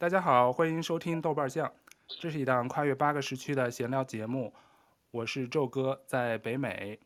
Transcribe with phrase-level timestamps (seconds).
[0.00, 1.70] 大家好，欢迎收听豆瓣酱，
[2.06, 4.50] 这是一档跨越八个时区的闲聊节目。
[5.10, 6.98] 我是宙哥，在北美。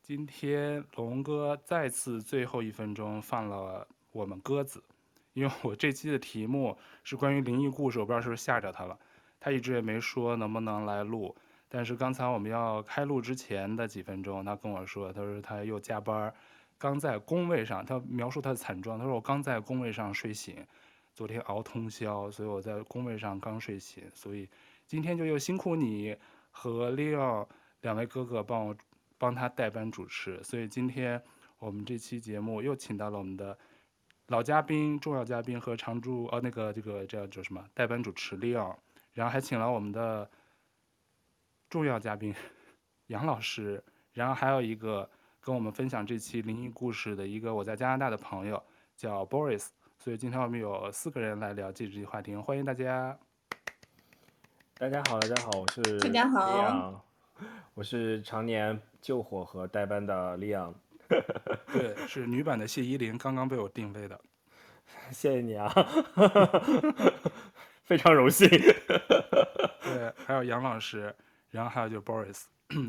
[0.00, 4.82] 今天龙哥再次最后一分钟放了我们鸽子，
[5.34, 6.74] 因为我这期的题目
[7.04, 8.98] 是关于灵异故事，我不知道是不是吓着他了。
[9.38, 11.36] 他一直也没说能不能来录，
[11.68, 16.32] 但是刚才我们要开录之前的几分钟，他跟我说，他说他又加班，
[16.78, 20.66] 刚在工位上，他描述他的惨状，他说我刚在工位上睡醒。
[21.14, 24.48] 昨天熬通宵，所以我在工位上刚睡醒，所以
[24.86, 26.16] 今天就又辛苦你
[26.50, 27.46] 和 Leo
[27.82, 28.76] 两位哥哥帮我
[29.18, 31.22] 帮他代班主持，所以今天
[31.58, 33.58] 我们这期节目又请到了我们的
[34.28, 38.74] 老嘉宾、重要嘉宾和常驻呃、那个这个叫叫什么代班主持 Leo，
[39.12, 40.30] 然后还请了我们的
[41.68, 42.34] 重要嘉宾
[43.08, 48.62] 杨老师，然后还有一个跟我们分享这期灵异故事的一个我在加拿大的朋友
[48.96, 49.68] 叫 Boris。
[50.02, 53.14] 所以今天我们有四个人来聊这期话题，欢迎大家。
[54.78, 57.04] 大家好，大家好，我是大家好，
[57.74, 60.74] 我是常年救火和代班的李昂。
[61.70, 64.18] 对，是女版的谢依霖，刚刚被我定位的。
[65.12, 65.70] 谢谢你啊，
[67.84, 68.48] 非常荣幸。
[69.84, 71.14] 对，还有杨老师，
[71.50, 72.44] 然后还有就是 Boris。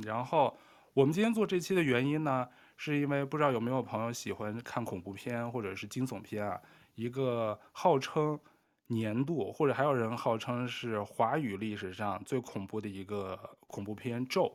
[0.06, 0.58] 然后
[0.94, 6.58] 我们今天做这期的原因呢，是因为不知道有没有朋友喜欢看恐怖片或者是惊悚片啊。
[6.96, 8.40] 一个号称
[8.88, 14.46] 年度，或者还有人号称是华语历史上最恐怖的一个恐怖片《咒》，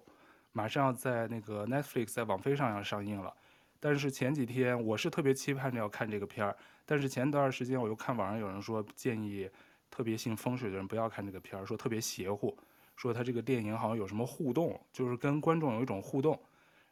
[0.52, 3.32] 马上要在那个 Netflix 在网飞上要上映了。
[3.80, 9.48] 但是前几天我是特别期盼着要看这个片儿，但是前段时间我又看网上有人说建议
[9.90, 12.56] 特别信风水的人不要看这个片儿，说特别邪乎，
[12.96, 16.38] 说他这个电影好像有什么互动，就是跟观众有一种互动。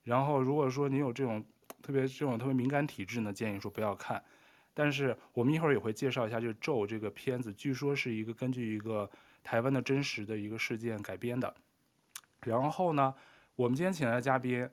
[0.03, 1.45] 然后如果说你有这种
[1.83, 4.23] 特别这种特别敏感体质呢，建议说不要看。
[4.75, 9.09] 但是我们一会儿也会介绍一下就是《咒》这个片子，据说是一个根据一个
[9.43, 11.55] 台湾的真实的一个事件改编的。
[12.41, 13.15] 然后呢，
[13.55, 14.69] 我们今天请来的嘉宾，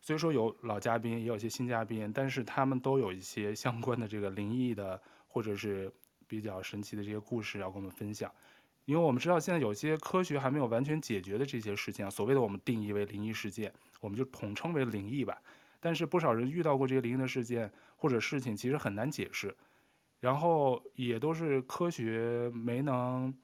[0.00, 5.92] 虽说有老嘉宾，也有些新嘉宾，但是他们都有一些相关的这个灵异的或者是
[6.26, 8.32] 比较神奇的这些故事要跟我们分享。
[8.86, 15.36] 因为我们知道现在有些科学还没有完全解决的这些事件，所谓的我们定义为灵异事件，我们就统称为灵异吧。
[15.80, 19.54] 但是不少人遇到过这些灵异的事件或者事情，其实很难解释，
[20.20, 23.34] 然后也都是科学没能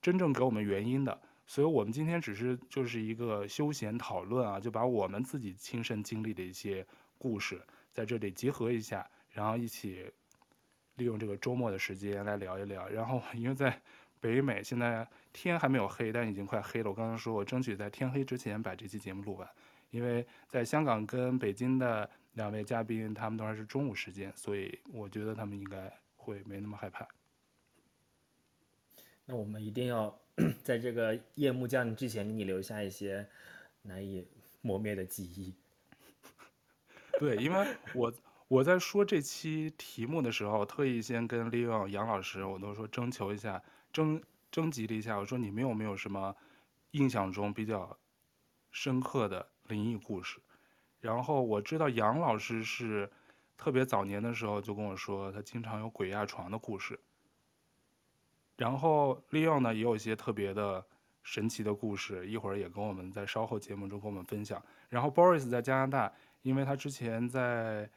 [0.00, 6.86] 真正给我们原因的，所以我们今天只是就是一个休闲讨论啊，就把我们自己亲身经历的一些
[7.18, 7.60] 故事
[7.90, 10.10] 在这里集合一下，然后一起
[10.96, 12.88] 利用这个周末的时间来聊一聊。
[12.88, 13.80] 然后因为在
[14.20, 16.90] 北美现在天还没有黑，但已经快黑了。
[16.90, 19.48] 我刚刚说我争取在天黑之前把这期节目录完。
[19.94, 27.06] 因为在香港跟北京的两位嘉宾，他们都还是中午时间，所以我觉得他们应该会没那么害怕。
[29.24, 30.18] 那我们一定要
[30.64, 33.24] 在这个夜幕降临之前，给你留下一些
[33.82, 34.26] 难以
[34.62, 35.54] 磨灭的记忆。
[37.20, 38.12] 对，因为我
[38.48, 43.62] 我在说这期题目的时候，特意先跟利用杨老师，我都说征求一下，
[43.92, 46.34] 征征集了一下，我说你们有没有什么
[46.90, 47.96] 印象中比较
[48.72, 50.40] 深刻的灵异故事，
[51.00, 53.10] 然后我知道杨老师是
[53.56, 56.98] 特别早年的时候就跟我说，他经常有鬼压床的故事。
[58.56, 60.84] 然后 Leo 呢也有一些特别的
[61.22, 64.62] 神奇的故事，一会儿也跟我们在稍后节目中跟我们分享。
[64.88, 67.88] 然后 Boris 在加拿大，因为他之前在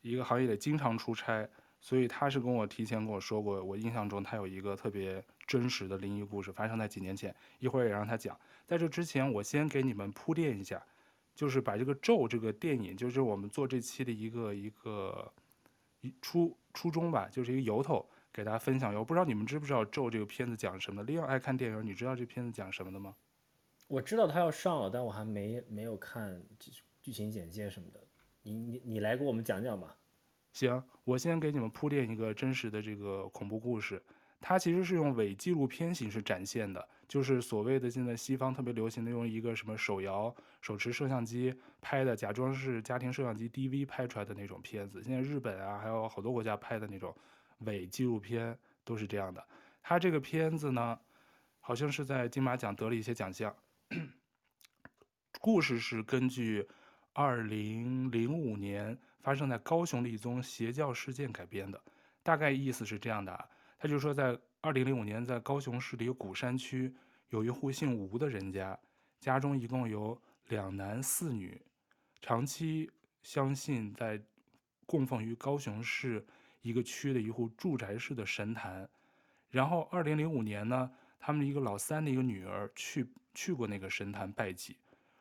[0.00, 1.48] 一个行业里经常出差，
[1.80, 7.34] 所以他是跟我提前跟我说过，我印象中他有一个特别真实的灵异故事，发生在几年前。
[7.58, 8.38] 一会儿也让他讲。
[8.66, 10.82] 在这之前，我先给你们铺垫一下。
[11.34, 15.32] 就是把这个咒这个电影，就是我们做这期的一个一个
[16.00, 18.94] 一初初衷吧，就是一个由头，给大家分享。
[18.94, 21.12] 我不知道你们知不知道咒这个片子讲什么的？
[21.12, 23.14] 利奥爱看电影，你知道这片子讲什么的吗？
[23.88, 26.70] 我知道他要上了，但我还没没有看剧
[27.02, 28.00] 剧情简介什么的。
[28.42, 29.96] 你你你来给我们讲讲吧。
[30.52, 34.02] 行，我先给你们铺垫一个真实的这个恐怖故事。
[34.40, 45.02] 它其实是用伪纪录片形式展现的，就是所谓的现在西方特别流行的用一个什么手摇手持摄像机拍的，假装是家庭摄像机 DV 拍出来的那种片子。
[45.02, 47.14] 现在日本啊，还有好多国家拍的那种
[47.66, 49.46] 伪纪录片都是这样的。
[49.82, 50.98] 它这个片子呢，
[51.60, 53.54] 好像是在金马奖得了一些奖项。
[55.38, 56.66] 故事是根据
[57.12, 61.78] 二零零五年发生在高雄的一宗邪教事件改编的，
[62.22, 63.48] 大概意思是这样的。
[63.78, 66.94] 他就说，在二零零五年，在高雄市的一个鼓山区，
[67.32, 68.78] 有一户姓吴的人家，
[69.18, 71.58] 家中一共有两男四女，
[72.20, 72.90] 长期
[73.22, 74.20] 相信在
[74.84, 76.22] 供奉于高雄市
[76.60, 78.86] 一个区的一户住宅式的神坛，
[79.48, 84.76] 然后二零零五年呢，他们一个老三的一个女儿去去过那个神坛拜祭，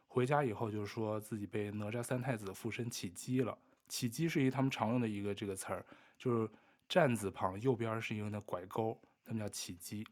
[0.10, 3.58] 回家以后就说自己被哪吒三太子附身起乩了。
[3.88, 5.86] 起乩是一他们常用的一个这个词儿，
[6.18, 6.52] 就是
[6.90, 10.06] 站字旁右边是一个那拐钩，他们叫起乩。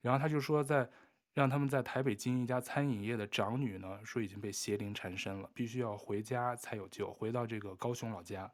[0.00, 0.88] 然后他就说在。
[1.38, 8.50] 让他们在台北经营一家餐饮业的长女呢，说已经被邪灵缠身了，必须要回家才有救，回到这个高雄老家。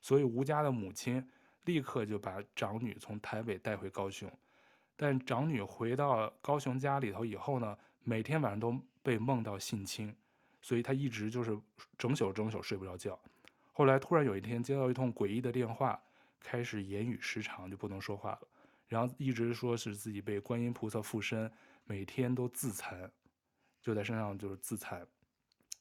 [0.00, 1.24] 所以吴家的母亲
[1.66, 4.28] 立刻就把长女从台北带回高雄。
[4.96, 10.12] 但长女回到高雄家里头以后呢，每天晚上都被梦到性侵，
[10.60, 11.56] 所以她一直就是
[11.96, 13.16] 整宿整宿睡不着觉。
[13.72, 15.96] 后来突然有一天接到一通诡异的电话，
[16.40, 18.40] 开始言语失常，就不能说话了，
[18.88, 21.48] 然后一直说是自己被观音菩萨附身。
[21.88, 23.08] 每天都自残，
[23.80, 25.06] 就在身上就是自残，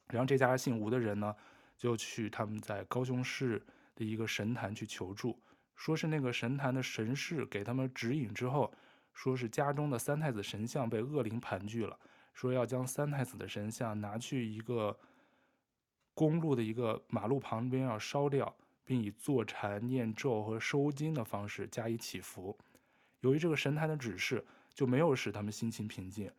[0.10, 1.36] 然后这家姓吴的人呢，
[1.76, 3.66] 就去他们在高雄市
[3.96, 5.42] 的一个神坛去求助，
[5.76, 8.72] 说是那个神坛的神士给他们指引之后，
[9.14, 12.00] 说是家中的三太子神像被恶灵盘踞了，
[12.36, 14.96] 说要将三太子的神像拿去一个
[16.14, 22.56] 公路的一个马路旁边要烧掉，并以坐禅念咒和收金的方式加以祈福。
[23.22, 24.46] 由于这个神坛的指示。
[24.76, 26.30] 就没有使他们心情平静，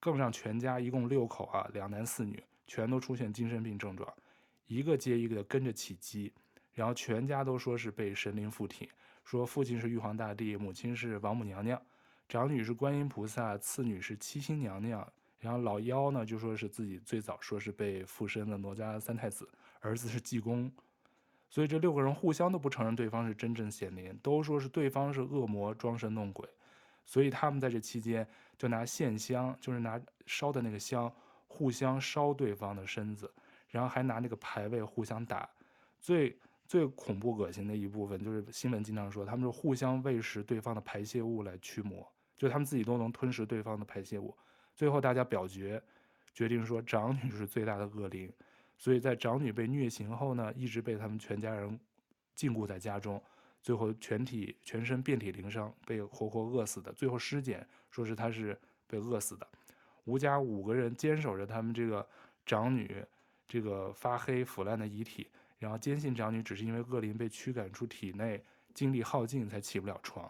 [0.00, 4.12] 更让全家一共六口啊，两男四女全都出现精神病症状，
[4.66, 6.32] 一个接一个的跟着起乩，
[6.72, 8.88] 然后全家都说是被神灵附体，
[9.22, 11.80] 说父亲是玉皇大帝，母亲是王母娘娘，
[12.28, 15.06] 长女是观音菩萨，次女是七星娘娘，
[15.38, 19.46] 然后老幺呢就说是自己最早说是被附身的哪吒三太子，
[19.80, 20.72] 儿子是济公，
[21.50, 26.48] 所以这六个人互相都不承认对方是真正显灵，都说是对方是恶魔装神弄鬼。
[27.04, 28.26] 所以他们在这期间
[28.56, 31.12] 就拿线香，就是拿烧的那个香，
[31.46, 33.30] 互相烧对方的身子，
[33.68, 35.48] 然后还拿那个牌位互相打。
[36.00, 42.06] 最最恐怖恶心的一部分就是新闻经常说，他们是互相喂食对方的排泄物来驱魔，
[42.36, 44.34] 就他们自己都能吞食对方的排泄物。
[44.74, 45.82] 最后大家表决，
[46.32, 48.32] 决定说长女是最大的恶灵。
[48.78, 51.78] 所以在长女被虐刑后呢，一直被他们全家人
[52.34, 53.22] 禁锢在家中。
[53.62, 56.92] 最后全体全身遍体鳞伤，被活活饿死的。
[56.92, 59.46] 最后尸检说是他是被饿死的。
[60.04, 62.06] 吴家五个人坚守着他们这个
[62.44, 63.02] 长女
[63.46, 65.28] 这个发黑腐烂的遗体，
[65.58, 68.42] 然后坚信长女只是因为恶灵被驱赶出体内，
[68.74, 70.28] 精力耗尽才起不了床。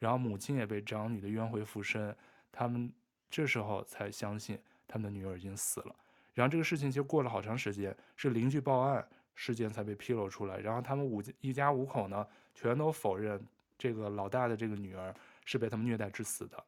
[0.00, 2.14] 然后母亲也被长女的冤魂附身，
[2.50, 2.92] 他们
[3.30, 4.58] 这时候才相信
[4.88, 5.94] 他们的女儿已经死了。
[6.34, 9.06] 然后这个事情其实过了好长时间，是邻居报案。
[9.34, 13.40] 事件才被披露出来，然后他们五一家五口呢，全都否认
[13.78, 15.14] 这个老大的这个女儿
[15.44, 16.64] 是被他们虐待致死的，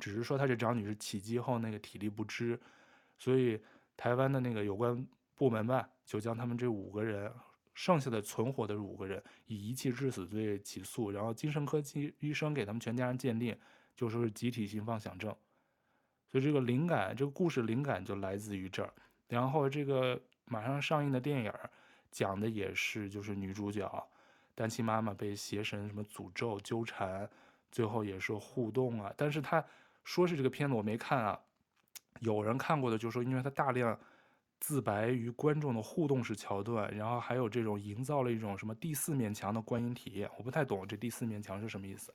[0.00, 2.58] 只是说他这长女是起乩后那个体力不支，
[3.16, 3.60] 所以
[3.96, 7.32] 台湾的那个有关部门吧，就将他们这五个人
[7.74, 11.82] 剩下的存活的五个人以遗弃致死罪起诉，然后精神科
[12.20, 13.56] 医生给他们全家人鉴定，
[13.96, 15.34] 就说是集体性妄想症，
[16.30, 18.92] 所以这个灵感，这个故事灵感就来自于这儿，
[19.28, 20.20] 然后这个。
[20.50, 21.52] 马上上映的电影，
[22.10, 23.86] 讲的也是就是女主角
[24.58, 27.30] 单亲妈妈被邪神什么诅咒纠缠，
[27.70, 29.14] 最后也是互动啊。
[29.16, 29.64] 但是他
[30.02, 31.38] 说是这个片子我没看啊，
[32.18, 33.96] 有人看过的就说，因为他大量
[34.58, 42.12] 自白与观众的互动式桥段，然后还有这种营造了一种什么第四面墙的观影体验，我不太懂这第四面墙是什么意思，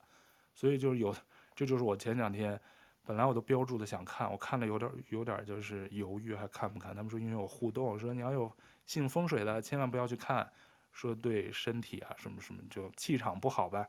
[0.52, 1.16] 所以就是有，
[1.54, 2.60] 这就是我前两天。
[3.06, 6.94] 本来我都标注的想看，我看了有点有点就是犹豫，还看不看？
[6.94, 8.50] 他们说因为有互动，说你要有
[8.86, 10.50] 信风水的千万不要去看，
[10.94, 13.86] 说对身体啊什么什么就气场不好吧。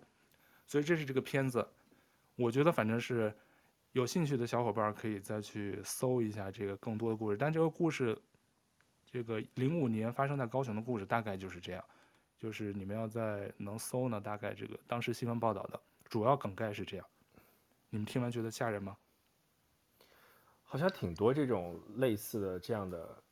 [0.67, 1.65] 所以这是这个片子，
[2.35, 3.33] 我觉得反正是
[3.93, 7.37] 有兴趣的小伙伴可以再去搜一下这个更多的故事。
[7.37, 8.21] 但这个故事，
[9.05, 11.85] 这个零五年发生在高雄的故事大概就是这样，
[12.37, 17.05] 就是你们要在能搜呢，大概这个当时新闻报道的主要梗概是这样。
[17.89, 18.97] 你们听完觉得吓人吗？
[20.67, 23.23] 好像挺多这种类似的这样的，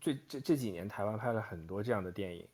[0.00, 2.48] 这这这几年台湾拍了很多这样的电影，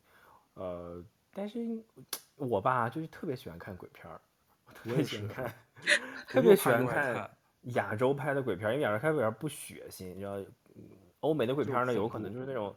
[0.57, 1.83] 呃，但是
[2.35, 4.19] 我吧就是特别喜欢看鬼片儿，
[4.65, 5.53] 我特别喜欢看，
[6.27, 7.29] 特别喜欢看
[7.73, 10.37] 亚洲拍的鬼片儿，因为亚洲拍的鬼片儿不血腥，你知道，
[11.19, 12.75] 欧美的鬼片呢有可能就是那种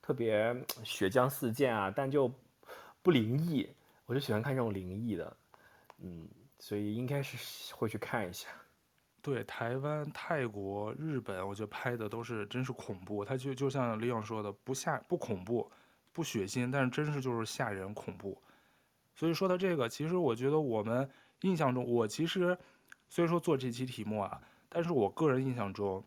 [0.00, 0.54] 特别
[0.84, 2.30] 血浆四溅啊，但就
[3.02, 3.68] 不灵异，
[4.06, 5.36] 我就喜欢看这种灵异的，
[5.98, 6.28] 嗯，
[6.58, 8.48] 所以应该是会去看一下。
[9.22, 13.24] 对，台湾、泰国、日本，我觉得拍的都是真是恐怖。
[13.24, 15.68] 他就就像李勇说的，不吓不恐怖，
[16.16, 18.40] 不血腥，但是真是就是吓人恐怖。
[19.14, 21.06] 所以说到这个，其实我觉得我们
[21.42, 22.56] 印象中，我其实
[23.10, 26.02] 虽说做这期题目啊，但是我个人印象中，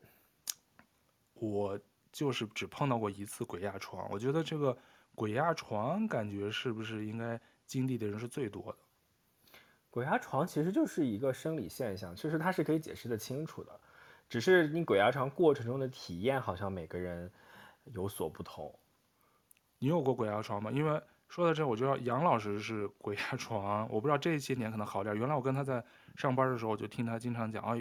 [1.35, 1.79] 我
[2.11, 4.09] 就是只碰到过一次鬼压床。
[4.09, 4.75] 我觉得这个
[5.13, 8.77] 鬼压床感觉是不是应该经历的人是最多的？
[9.91, 13.79] 鬼压床其实就是一个生理现象，其实它是可以解释得清楚的，
[14.27, 17.31] 只是你鬼压床过程中的体验好像每个人
[17.85, 18.73] 有所不同。
[19.79, 20.69] 你有过鬼压床吗？
[20.71, 25.15] 因为说到这，我就要杨老师是鬼压床，我不知道这些年可能好点。
[25.15, 25.83] 原来我跟他在
[26.15, 27.75] 上班的时候，我就听他经常讲啊，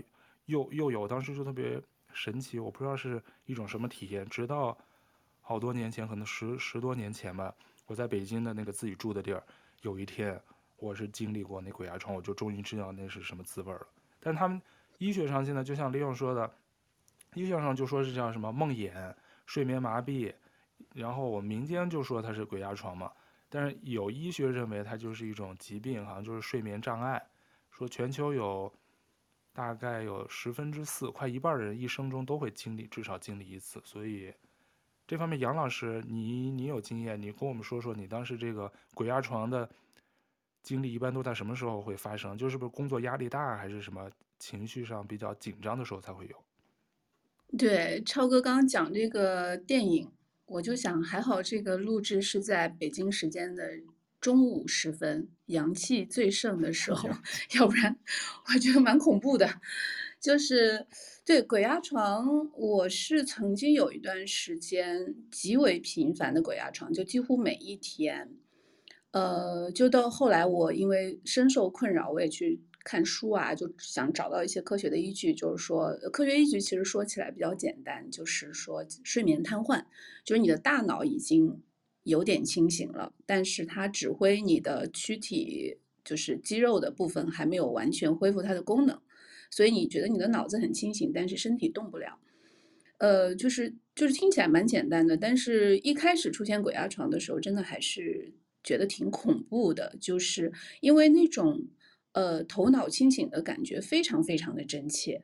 [0.47, 4.25] 又又有，当时就特别神奇，我不知道是一种什么体验。
[4.29, 4.77] 直到
[5.41, 7.53] 好多年前，可能十十多年前吧，
[7.87, 9.43] 我在北京的那个自己住的地儿，
[9.83, 10.41] 有一天
[10.77, 13.87] 我是经历过那鬼压床，我就终于知道那是什么滋味了。
[14.21, 14.61] 但他们
[14.99, 16.49] 医学上现在就像李勇说的，
[17.35, 18.93] 医学上就说是叫什么梦魇、
[19.47, 20.33] 睡眠麻痹。
[20.95, 23.13] 然后我民间就说它是鬼压床嘛，
[23.49, 27.23] 但是有医学认为它就是一种疾病，好像就是睡眠障碍。
[27.71, 28.73] 说全球有
[29.53, 33.81] 大概有十分之四，快一半的人一生中都会经历，至少经历一次。
[33.85, 34.33] 所以
[35.07, 39.69] 这方面，杨老师，你你有经验，你跟我们说说你当时这个鬼压床的
[40.63, 42.37] 经历，一般都在什么时候会发生？
[42.37, 46.37] 就是不是工作压力大，还是什么情绪上比较紧张的时候才会有？
[47.57, 50.11] 对，超哥刚刚讲这个电影。
[50.49, 53.63] 我就想，还好这个录制是在北京时间的
[54.21, 57.09] 中午时分，阳气最盛的时候，
[57.57, 57.97] 要不然
[58.53, 59.61] 我觉得蛮恐怖的。
[60.21, 60.87] 就是
[61.25, 68.31] 对鬼压床，我是曾经有一段时间极为频繁的鬼压床，就几乎每一天。
[69.13, 72.61] 呃，就到后来我因为深受困扰，我也去。
[72.89, 79.85] 看书啊，就想找到一些科学的依据，就是说，科学依据其实说起来比较简单，就是说睡眠瘫痪，
[80.25, 81.61] 就是你的大脑已经
[82.05, 88.99] 有点清醒了，但是它指挥你的躯体，就是肌肉的部分还没有完全恢复它的功能，
[89.51, 92.19] 所以你觉得你的脑子很清醒，但是身体动不了。
[92.97, 98.33] 呃，就是就是听起来蛮简单的，但是一开始出现鬼压床的时候，真的还是
[98.65, 101.69] 觉得挺恐怖的，就是因为那种。
[102.19, 105.23] 呃，头脑清醒的感觉非常非常的真切，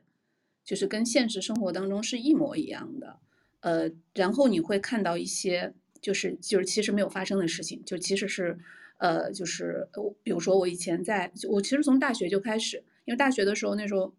[0.63, 3.19] 就是跟现实生活当中是一模一样的。
[3.59, 8.57] 呃，然后你会看到一些，就是就是其实没有发生的事情，就其实是，
[8.99, 9.89] 呃，就是
[10.23, 14.15] 比如说我以前在，我其实从大学就开始，因为大学的时候那时候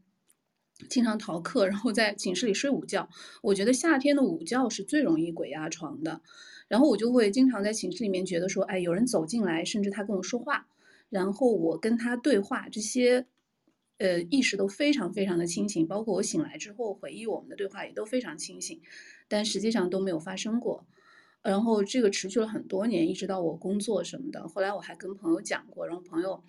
[0.90, 3.08] 经常逃课，然后在寝室里睡午觉。
[3.40, 6.20] 我觉得夏天的午觉是最容易鬼压床的，
[6.68, 10.66] 然后我就会经常在寝室里面觉得说，哎，有人走进来，甚至他跟我说话。
[11.08, 13.26] 然后我跟他对话，这些，
[13.98, 18.80] 呃，意识都非常非常的清醒，包括我醒来之后回忆我们的对话也都非常清醒，
[19.28, 20.86] 但实际上都没有发生过。
[21.42, 24.48] 然后这个持续了很多年，一直到我工作什么的。
[24.48, 26.42] 后来我还跟朋友讲过，然后朋友，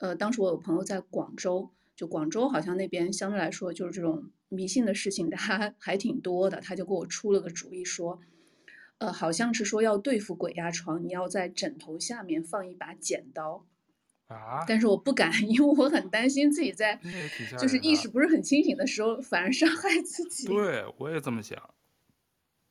[0.00, 8.20] 呃，当时我有朋友在广州，就广州好像那边相对来说就是这种迷信的事情， 他还挺多的，他就给我出了个主意说，
[8.98, 13.64] 呃，好像是说要对付鬼压床，你要在枕头下面放一把剪刀。
[14.38, 14.64] 啊！
[14.66, 17.00] 但是我不敢，因为我很担心自己在，
[17.58, 20.46] 就是意识不是很清醒的时候，反而伤害自己。
[20.46, 21.58] 对，我也这么想。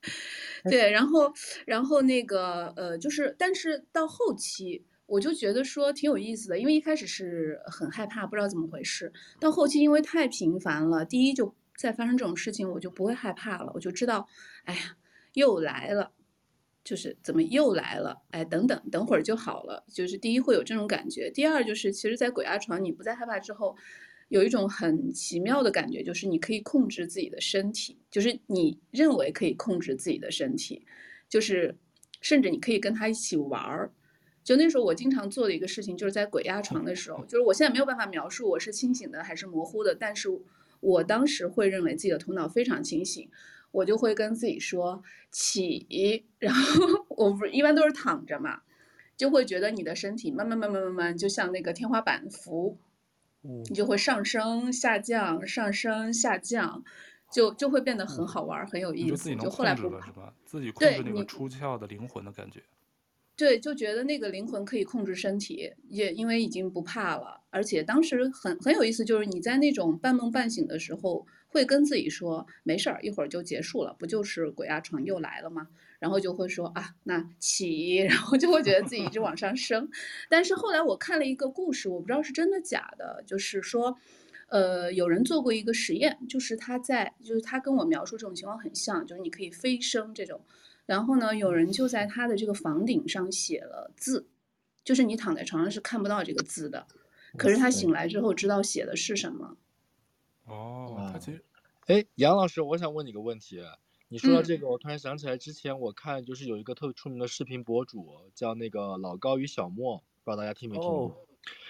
[0.69, 1.33] 对，然后，
[1.65, 9.11] 然后那个，呃，就是，但是到后期，我就觉得说挺有意思的，因为一开始是很害怕，不知道怎么回事。
[9.39, 14.27] 到后期，因为太频繁了，第一就再发生这种事情，我就不会害怕了，我就知道，
[14.63, 14.95] 哎呀，
[15.33, 16.11] 又来了。
[16.83, 18.21] 就是怎么又来了？
[18.31, 19.83] 哎，等等，等会儿就好了。
[19.87, 23.75] 就是第一会有这种感觉，第二就是其实，在鬼压床你不再害怕之后，
[24.27, 30.85] 有一种很奇妙的感觉，就是你可以控制自己的身体，就是你认为可以控制自己的身体，
[31.29, 31.77] 就是
[32.19, 33.91] 甚至你可以跟他一起玩儿。
[34.43, 40.27] 就那时候我经常做的一个事情，就是在鬼压床的时候，就是我现在没有办法描述我是清醒的还是模糊的，但是
[40.81, 43.29] 我当时会认为自己的头脑非常清醒。
[43.73, 48.61] 我就会跟自己说起，然后 我不是一般都是躺着嘛，
[49.17, 52.77] 就会觉得你的身体慢慢慢慢慢慢就像那个天花板浮，
[53.41, 56.83] 你就会上升下降上升下降，
[57.31, 59.09] 就就会变得很好玩，很有意思。
[59.09, 60.33] 就自己能控制了是吧？
[60.45, 62.61] 自己控制那个出窍的灵魂的感觉。
[63.35, 71.25] 对，就觉得那个灵魂可以控制身体，也因为已经不怕了，而且当时很很有意思，就是你在那种半梦半醒的时候。
[71.53, 75.67] 会跟自己说没事儿，一会儿就结束了，不就是鬼压床又来了吗？
[75.99, 79.87] 然后就会说啊，那起， 然后就会觉得自己一直往上升。
[80.27, 83.95] 但是后来我看了一个故事，我不知道是真的假的，就是说，
[84.47, 90.41] 呃，有人做过一个实验，就是他在，就是他跟我描述这种情况很像，就是你可以飞升这种。
[90.87, 94.27] 然后呢，有人就在他的这个房顶上写了字，
[94.83, 96.85] 就是你躺在床上是看不到这个字的，
[97.37, 99.55] 可是他醒来之后知道写的是什么。
[100.45, 101.43] 哦，他其实，
[101.87, 103.61] 哎，杨老师，我想问你个问题。
[104.09, 111.25] 你说到这个，我突然想起来，之前我看就是有一个特别出名的视频博主，叫那个老高与小莫，不知道大家听没听过？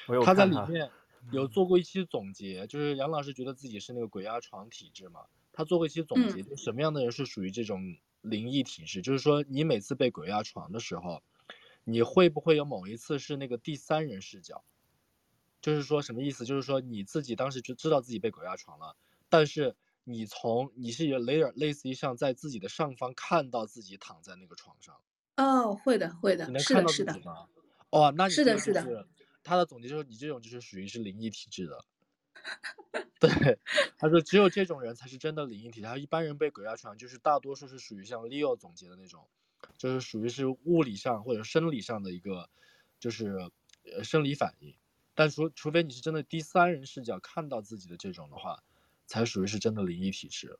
[0.08, 0.90] 哦，他在里面，
[1.32, 5.22] 有做过一期总结，就是杨老师觉得自己是那个鬼压床体质嘛，
[5.54, 9.02] 他做过一期总结，就什么样的人是属于这种灵异体质？
[9.02, 11.24] 就是说你每次被鬼压床的时候，
[11.86, 14.66] 你会不会有某一次是那个第三人视角？
[15.64, 16.44] 就是说什么意思？
[16.46, 18.98] 就是说你自己当时就知道自己被鬼压床了，
[19.30, 25.00] 但是你从你是有类类似于像在自己的上方看到自己躺在那个床上。
[25.38, 27.48] 哦，会的，会的，你能看到自己吗？
[27.92, 29.08] 哦，那你是的，是的。
[29.42, 31.86] 他的总结就是，你这种就是属于是灵异体质的。
[33.20, 33.58] 对，
[33.98, 39.26] 他说只有这种人才是真的灵异体质，他一般人被鬼压床就是大多数是属于像 Leo 总结的那种，
[39.78, 42.50] 就是属于是物理上或者生理上的一个，
[43.00, 43.50] 就是
[43.86, 44.76] 呃生理反应。
[45.16, 48.64] 但除除非你是真的第三人视角看到自己的这种的话，
[49.06, 50.58] 才属于是真的灵异体质。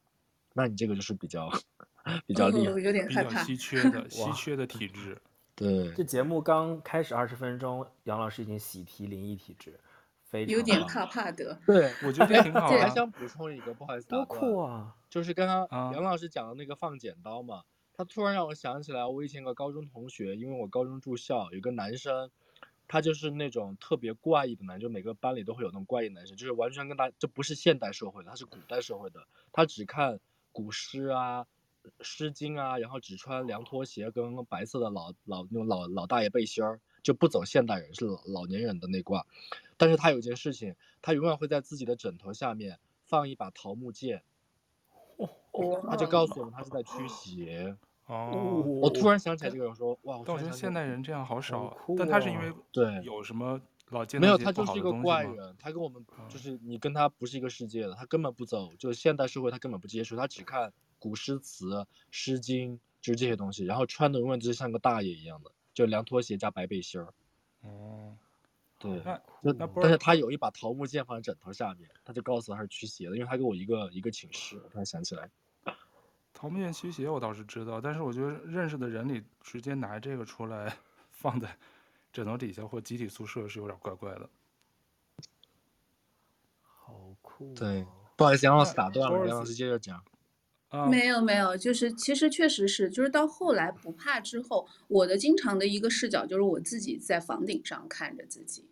[0.54, 1.50] 那你这个就是比较
[2.28, 5.20] 比较厉害，哦、有点害怕，稀缺的 稀缺的体质。
[5.56, 9.80] 对，这节目刚开始二十分钟，杨老师已经喜提灵异体质，
[10.24, 11.60] 非常有点怕怕的。
[11.66, 12.72] 对，我觉得挺好、啊。
[12.72, 14.96] 我还想补充一个，不好意思，多酷啊！
[15.10, 22.32] 就是刚刚杨老师讲的那个放剪刀嘛，他突然让我想起来，我以前有个高中同学，因为我高中住校，有个男生，
[22.94, 30.20] 他就是那种特别怪异的男，就每个班里都会有那种怪异男生，就是完全跟他这不是现代社会的，他是古代社会的，他只看
[30.52, 31.48] 古诗啊。
[32.00, 39.26] 诗经啊，然后只穿凉拖鞋跟白色的老老那种老老大爷背心儿，就不走现代人，是老老年人的那挂。
[39.76, 44.24] 但是他有一件事情，他永远会在自己的枕头下面放一把桃木剑。
[45.18, 47.76] 哦，他就告诉我们他是在驱邪。
[48.08, 51.64] 哦，我突然想起来这个人说，哇，但我觉得现代人这样好少。
[51.64, 60.72] 啊、但他是因为对有什么老见没有，他就是一个怪人，他跟我们就是你跟他不是一个世界的，他根本不走，就是现代社会他根本不接触，他只看。
[61.00, 67.14] 古诗词、诗经就是这些东西，然后穿的永远就是像个大爷一样的，就凉拖鞋加白背心儿。
[67.60, 68.16] 哦，
[68.80, 69.02] 对，
[69.82, 75.30] 但是他有一把桃木剑放在枕头下面，他就告诉他是驱邪的，因为他给我一个一个寝室，我突然想起来。
[76.44, 80.76] 桃木剑驱邪我倒是知道，但是我觉得认识的人里直接拿这个出来
[81.10, 81.56] 放在
[82.12, 84.30] 枕头底下或集体宿舍是有点怪怪的。
[86.60, 87.54] 好酷哦。
[87.56, 87.86] 对，
[88.18, 90.04] 不好意思，杨老师打断了，杨老师接着讲。
[90.90, 98.68] 没有没有，就是其实确实是，就是到后来不怕之后，我的经常的一个视角就是我自己在房顶上看着自己。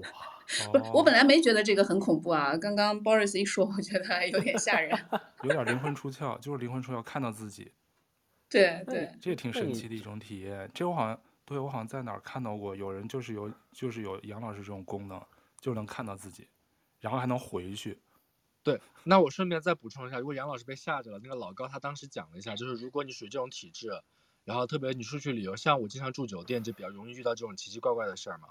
[0.00, 4.98] 哇， 不，我本来没觉得这个很恐怖啊，刚刚 Boris 一说，我觉得还有点吓人。
[5.44, 7.72] 有点灵魂出窍，就是灵魂出窍，看到自己。
[8.48, 10.70] 对对，这也挺神奇的一种体验。
[10.74, 15.20] 这我好像对我好像在哪儿看到过，有人就是有就是有杨老师这种功能，
[15.60, 16.46] 就能看到自己，
[17.00, 17.98] 然后还能回去。
[18.62, 23.88] 对，那我顺便再补充一下，如果杨老师被吓着了，那个老高他当时讲了一下，就是如果你属于这种体质，
[24.44, 28.48] 然后特别你出去旅游，像我经常住酒店，就比较容易遇到这种奇奇怪怪的事儿嘛。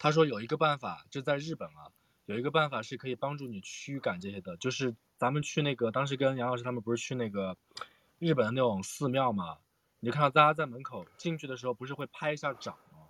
[0.00, 1.92] 他说有一个办法，就在日本啊，
[2.24, 7.58] 有一个办法是可以帮助你驱赶这些的，就是咱们去那个当时跟杨老师他们不是去那个
[8.18, 9.58] 日本的那种寺庙嘛，
[10.00, 13.08] 你就看到大家在门口进去的时候，不是会拍一下掌吗？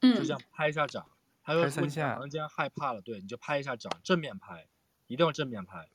[0.00, 1.06] 嗯，就这样拍一下掌。
[1.44, 4.66] 他说如果你房间害怕了，对，你就拍一下掌，正面拍。
[5.06, 5.88] 一定要正面拍，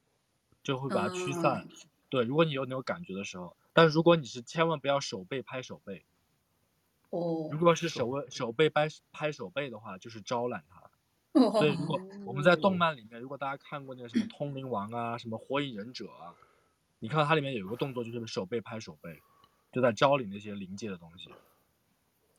[0.63, 1.67] 就会把它驱散。
[1.69, 1.75] 嗯、
[2.07, 6.05] 对，如果你有那种感觉的时候，但是如果你是千万不要手背拍手背。
[7.11, 7.47] 哦。
[7.51, 11.39] 如果是手手背拍拍手背的话，就是招揽他。
[11.39, 11.51] 哦。
[11.51, 16.33] 所以如果我们在动漫里面，如果大家看过那个什么《通灵王》啊，什么《火影忍者》啊，
[16.99, 19.21] 你看到它里面有一个动作，就是手背拍手背，
[19.71, 21.31] 就在招领那些灵界的东西。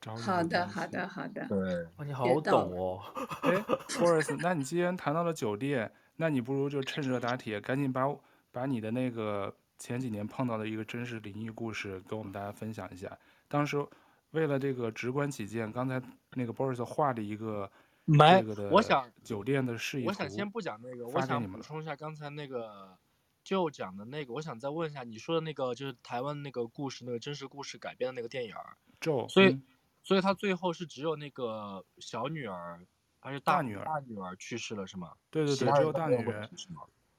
[0.04, 1.46] 好的，好的，好的。
[1.46, 1.84] 对。
[1.96, 3.00] 哇，你好懂哦。
[3.42, 3.52] 哎
[3.88, 5.92] ，Boris，那你既然谈到了酒店。
[6.16, 8.06] 那你不如就趁热打铁，赶紧把
[8.52, 13.18] 把你的那个前几年碰到的一个真实灵异故事跟我们大家分享一下。
[13.48, 13.84] 当时
[14.32, 16.02] 为了这个直观起见，刚才
[16.34, 17.70] 那个 Boris 画了一个
[18.06, 20.08] 这个的，我想酒店的示意图。
[20.08, 22.98] 我想先不讲那个，我想补充一下刚才那个
[23.42, 28.76] 就讲的那个，我想再问一下你说的那个就是台湾那个故事，那个真实故事改编的那个电影儿。
[29.00, 29.62] 就所以，嗯、
[30.02, 32.84] 所以他最后是只有那个小女儿。
[33.24, 35.12] 还是大，大女儿，大女儿去世了是吗？
[35.30, 36.50] 对对对，只有大女儿。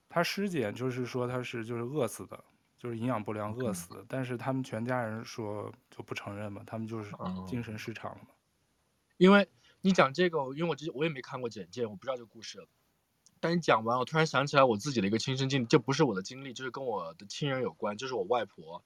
[0.10, 2.44] 她尸检就是说她是就是饿死的，
[2.84, 4.02] 就是营养不良饿死的。
[4.02, 7.16] 嗯、但是他们全家人说就不承认嘛，他们就是
[7.48, 8.28] 精神失常了
[9.16, 9.48] 因为
[9.80, 12.68] 你讲这个，因为我之前我也没看过简介，我不知道这个故事。
[13.40, 18.84] 但你讲完，我突然想起来我自己的一个亲身经历，这不是我的经历，就是跟我的亲人有关，就是我外婆，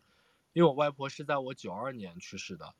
[0.53, 2.75] 因为我外婆是在我九二年去世的。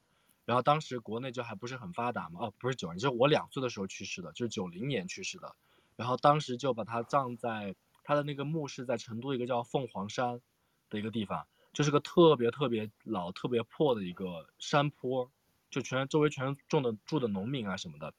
[0.45, 5.55] 然后当时国内就还不是很发达嘛，哦，不是九二年，就是我两岁的时候去世的，就是九零年去世的。
[5.95, 10.41] 然后当时就把她葬在她的那个墓是在成都一个叫凤凰山
[10.89, 15.31] 的一个地方，就是个特别特别老、特别破的一个山坡，
[15.69, 18.13] 就全周围全是种的住的农民啊什么的。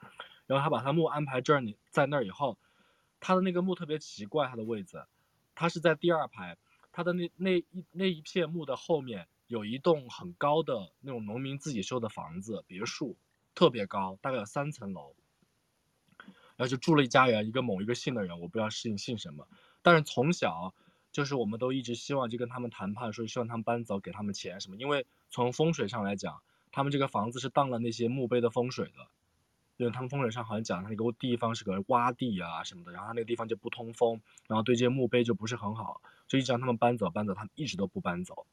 [0.47, 2.59] 然后他把他墓安排这儿，你在那儿以后，
[3.21, 5.05] 他的那个墓特别奇怪，他的位置，
[5.55, 6.57] 他是在第二排，
[6.93, 13.17] 他的那那一那一片墓的后面有一栋很高的那种农民自己修的房子别墅，
[13.55, 15.15] 特别高，大概有三层楼，
[16.57, 19.47] 然后就住了一家人，一个某一个姓的人，我不知道姓姓什么，
[19.83, 20.75] 但是从小
[21.19, 29.09] 就是我们都一直希望就跟他们谈判，说希望他们搬走，给他们钱什么，因为从风水上来讲，他们这个房子是当了那些墓碑的风水的。
[29.79, 38.47] 因为他们风水上好像讲，他那个地方是个洼地啊什么的，然后他那个地方就不通风，然后对这些墓碑就不是很好，就一直让他们搬走搬走，他们一直都不搬走。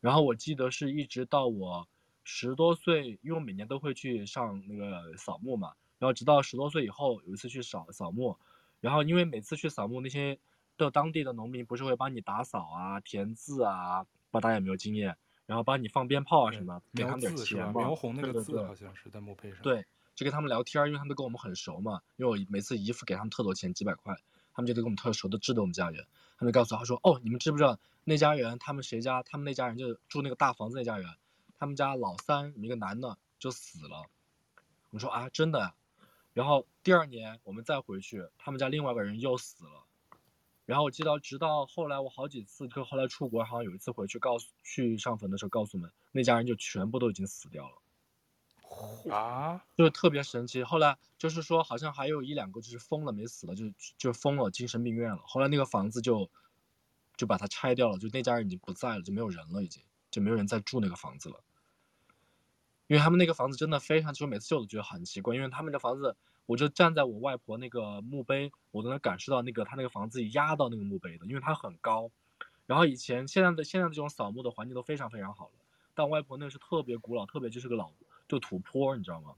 [0.00, 1.88] 然后我记得是一直到我
[2.22, 8.36] 十多岁，因为我每年都会去上那个扫墓嘛，然后直到十多岁以后有一次去扫扫墓，
[8.80, 10.38] 然后因为每次去扫墓那些
[10.86, 15.16] 的当地的农民不是会帮你打扫啊、填字啊，不知道大家有没有经验，
[15.46, 19.60] 然后帮你放鞭炮啊什么，给他们点钱嘛，描红那个字好像是在墓碑上。
[19.62, 19.84] 对。
[20.16, 22.02] 就跟他们聊天，因为他们都跟我们很熟嘛。
[22.16, 24.14] 因为我每次姨父给他们特多钱，几百块，
[24.52, 26.04] 他们就得跟我们特熟的知道我们家人。
[26.36, 28.58] 他们就告诉他说：“哦，你们知不知道那家人？
[28.58, 29.22] 他们谁家？
[29.22, 31.08] 他们那家人就住那个大房子那家人，
[31.58, 34.10] 他们家老三一个男的就死了。”
[34.90, 35.72] 我们说啊，真的。
[36.34, 39.86] 然后第二年我们再回去，他们家另外一个人又死了。
[40.66, 47.76] 然后我记得直到后来我好几次，就后来出国，好像有一次回去告诉去上坟的时候，告诉我们那家人就全部都已经死掉了。
[49.12, 50.62] 啊，就特别神奇。
[50.62, 53.64] 后来就是说，好像还有一两个就是疯了没死了，就
[53.98, 55.20] 就疯了精神病院了。
[55.26, 56.30] 后来那个房子就
[57.16, 61.42] 就把它拆掉了，就那家人已经不在了，就没有人了，已经就没有人再住那个房子了。
[62.86, 66.16] 因为他们那个房子真的非常，就每次去我都觉得很奇怪，因为他们的房子，
[66.50, 72.10] 我就站在我外婆那个墓碑，我都能感受到那个他那个房子压到那个墓碑的，因为它很高。
[72.66, 75.52] 然后以前现在的现在的这种扫墓的环境都非常非常好了，
[75.94, 77.92] 但我外婆那个是特别古老，特别就是个老。
[78.26, 79.34] 就土坡，你知道吗？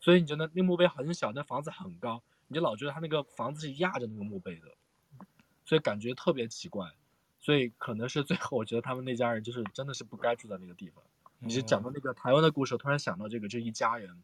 [0.00, 4.66] 所以你觉得那墓碑很小，那房子很高，你就老觉得他那个房子是压着那个墓碑的，
[5.64, 6.90] 所以感觉特别奇怪。
[7.38, 11.04] 所以可能是最后，我觉得他们那家人就是真的是不该住在那个地方。
[11.38, 14.20] 嗯、你就讲到那个台湾的故事，突然想到这个这一家人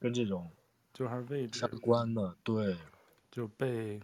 [0.00, 0.50] 跟这种
[0.98, 2.76] 就还是位置相关的，对，
[3.30, 4.00] 就被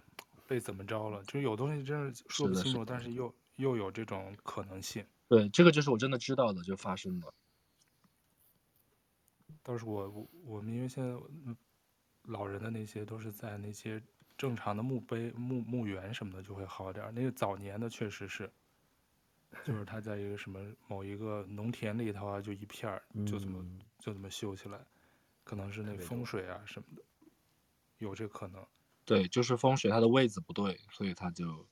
[0.47, 1.21] 被怎么着了？
[1.25, 5.05] 就有东西真是说不清楚，是但是又又有这种可能性。
[5.27, 7.35] 对，这个就是我真的知道的，就发生了。
[9.65, 11.19] 倒是我我我们因为现在
[12.27, 14.01] 老人的那些都是在那些
[14.39, 17.11] 正常的墓碑墓墓园什么的就会好点儿。
[17.11, 18.49] 那个早年的确实是，
[19.65, 23.65] 就是他在一个什么某一个农田里头啊，就一片儿就这么
[23.99, 24.79] 就这么修起来，
[25.45, 27.03] 可能是那风水啊什么的，
[27.99, 28.67] 有这可能。
[29.05, 31.69] 对，就是风水它的位置不对，所以他就，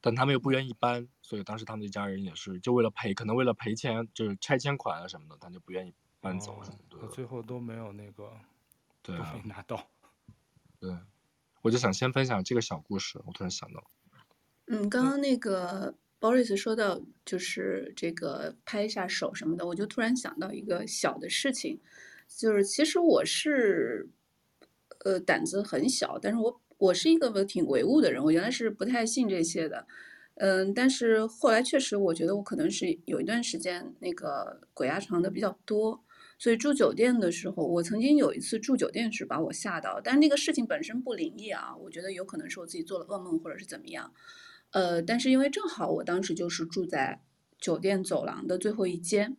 [0.00, 5.94] 但他们又不愿意搬，所以当时他们一家人也是就为了赔，可能为了赔钱，就是拆迁款啊什么的，他就不愿意。
[6.20, 8.32] 搬走什么的，他最后都没有那个，
[9.02, 9.90] 对啊，都没拿到。
[10.78, 10.96] 对，
[11.62, 13.90] 我就想先分享这个小故事，我突然想到。
[14.66, 21.80] 嗯，刚刚那个 Boris 说到就是这个拍一下手什么的，我就突然想到一个小的事情，
[22.36, 24.08] 就是其实我是，
[25.04, 29.86] 呃，胆子很小，但是我我是一个挺唯物的人，我原来是不太信这些的。
[30.36, 36.02] 嗯，但是后来确实，我觉得我可能是有一段时间那个鬼压床的比较多。
[36.38, 44.12] 所以住酒店的时候，我曾经有一次住酒店是把我吓到，但那个事情本身不灵异啊，我觉得有可能是我自己做了噩梦或者是怎么样。
[44.72, 47.20] 呃，但是因为正好我当时就是住在
[47.60, 49.36] 酒店走廊的最后一间，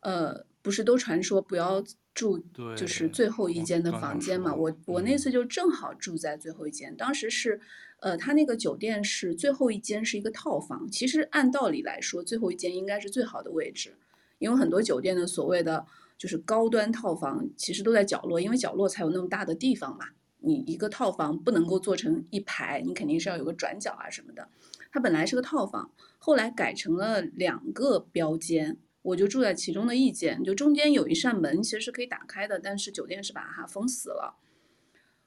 [0.00, 2.38] 呃，不是都传说不要住
[2.74, 4.54] 就是最后一间的房间嘛？
[4.54, 7.60] 我我那次就正好住在最后一间，当时是
[8.00, 13.94] 呃，他那个酒店是最后一间是一个套房，其实按道理来说，最后一间应该是最好的位置，
[14.38, 15.86] 因为很多酒店的所谓的。
[16.16, 20.06] 就是高端套房其实都在角落，因为角落才有那么大的地方嘛。
[20.38, 24.48] 你一个套房不能够做成一排，你肯定是要有个转角啊什么的。
[24.92, 34.38] 它本来是个套房，后来改成了两个标间，我就住在其中的一间，就中间有一扇门其实是可以打开的，但是酒店是把它封死了。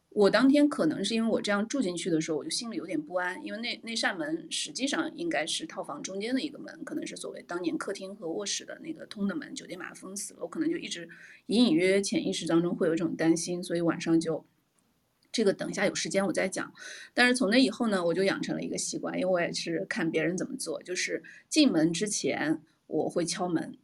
[0.09, 10.39] 我当天可能是因为我这样住进去的时候，我就心里有点不安，因为那那扇门实际上应该是套房中间的一个门，可能是所谓当年客厅和卧室的那个通的门，酒店把它封死了。
[10.41, 11.07] 我可能就一直
[11.45, 14.43] 隐隐约约潜意识当中会有一种担心，所以晚上就
[15.31, 16.73] 这个等一下有时间我再讲。
[17.13, 23.77] 但是从那以后呢，我就养成了一个习惯，因为我也是看别人怎么做，就是进门之前我会敲门，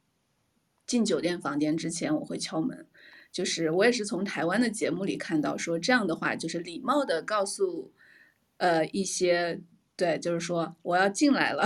[0.86, 2.86] 进酒店房间之前我会敲门。
[3.30, 7.92] 就是我也是从台湾的节目里看到说，这样的话就是礼貌的告诉，
[8.58, 9.60] 呃一些
[9.96, 11.64] 对，就是说我要进来了，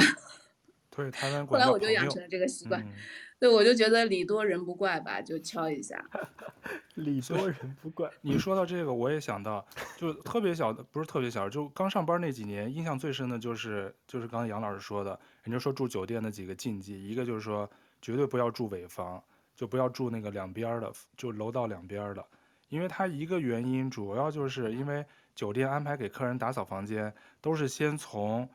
[0.88, 2.83] 对，台湾 后来我就养成了这个习惯。
[2.83, 2.92] 嗯、
[3.38, 6.05] 对，我就觉得礼多人不怪吧，就敲一下。
[6.96, 8.11] 礼多人不怪。
[8.20, 9.64] 你说到这个，我也想到，
[9.96, 17.70] 就特别小的，不是特别小，就刚上班那几年，印象最深的就是就是刚才杨老师说的，人家说住酒店的几个禁忌，一个就是说
[18.03, 19.22] 绝对不要住尾房，
[19.55, 22.27] 就不要住那个两边的，就楼道两边的，
[22.68, 28.48] 因为它一个原因主要就是因为酒店安排给客人打扫房间，都是先从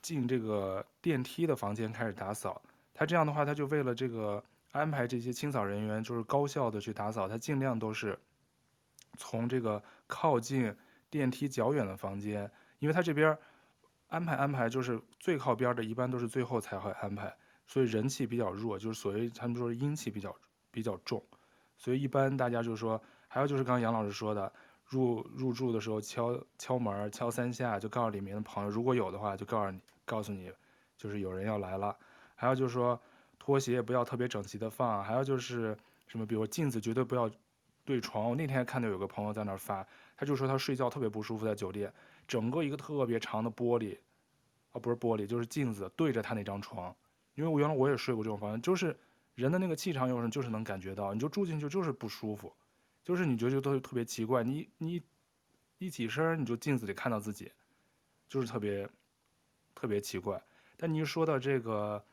[0.00, 2.62] 进这个电梯的房间开始打扫，
[3.00, 4.44] 他这样的话，他就为了这个。
[4.72, 8.16] 安排这些清扫人员就是高效的去打扫，他尽量都是
[9.16, 10.72] 从这个靠近
[11.10, 13.36] 电梯较远的房间，因为他这边
[14.06, 17.36] 安排安排就是最靠边的，一般都是最后才会安排，
[17.66, 20.32] 所以人气比较弱，就是所谓他们说阴气比较
[20.70, 21.20] 比较重，
[21.76, 24.52] 所以一般大家就是说，还有就是刚刚杨老师说的，
[24.86, 30.52] 入入住的时候敲敲门敲三下，就告诉里面的朋友，如果有的话就告诉你告诉你，
[30.96, 31.96] 就是有人要来了，
[32.40, 32.98] 还有就是说。
[33.42, 35.74] 拖鞋也不要特别整齐的放，还有就是
[36.06, 37.28] 什么，比如镜子绝对不要
[37.86, 38.28] 对床。
[38.28, 41.90] 我那天看到有个朋友在那儿发，他就说他睡觉特别不舒服，在酒店，
[42.28, 43.96] 整个一个特别长的玻璃，
[44.72, 46.94] 啊不是玻璃，就是镜子对着他那张床。
[47.34, 48.94] 因为我原来我也睡过这种房间，就是
[49.36, 52.52] 人的那个气场有时候就是能感觉到，你就住进去就是不舒服，
[53.02, 55.02] 就是你觉得就都特别奇怪，你你
[55.78, 57.50] 一起身你就镜子里看到自己，
[58.28, 58.86] 就是特别
[59.74, 60.40] 特别奇怪。
[60.76, 62.04] 但你一说到这个。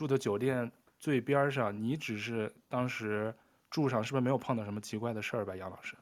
[0.00, 3.34] 住的酒店最边上，你只是当时
[3.68, 5.94] 住上，是不是没有碰到什么奇怪的事儿吧，杨老师？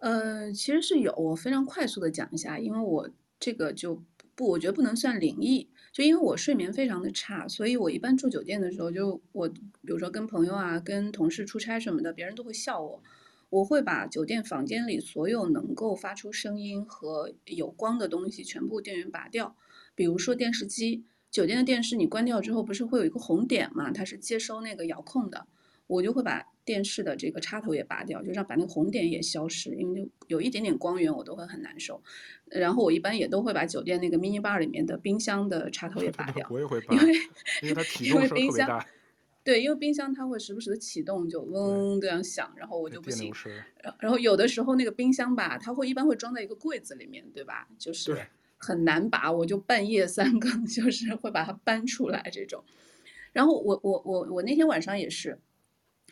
[0.00, 3.08] 呃，其实是有，我非常快速的讲一下，因为我
[3.40, 4.04] 这个就
[4.34, 13.02] 不，我觉得不能算灵异，就因为我睡眠非常的差，所以我一般住酒店的时候，就我比如说跟朋友啊、跟同事出差什么的，别人都会笑我，
[13.48, 19.56] 我会把酒店房间里所有能够发出声音和有光的东西全部电源拔掉，
[19.94, 21.06] 比如说电视机。
[21.30, 23.90] 酒店的电视你关掉之后，不是会有一个红点嘛？
[23.90, 25.46] 它是接收那个遥控的，
[25.86, 32.02] 我就会把电视的这个插头也拔掉，就让把那个红点也消失，因为就有一点点光源我都会很难受。
[32.46, 37.14] 然后我一般也都会把酒店那个 mini bar 里面的冰箱的插头也 拔掉，我也会拔，因为
[37.62, 38.86] 因为它启动声特别大。
[39.44, 43.32] 对，因为冰箱它会时不时的启动，就嗡这样响，然后我就不行。
[43.82, 47.68] 然然后有的时候那个冰箱吧，它会一般会装在一个柜子里面，对吧？
[47.78, 48.18] 就是。
[48.58, 52.62] 很难拔，我就半夜三更 就是会把它搬出来这种。
[53.32, 55.38] 然后我我我我那天晚上也是，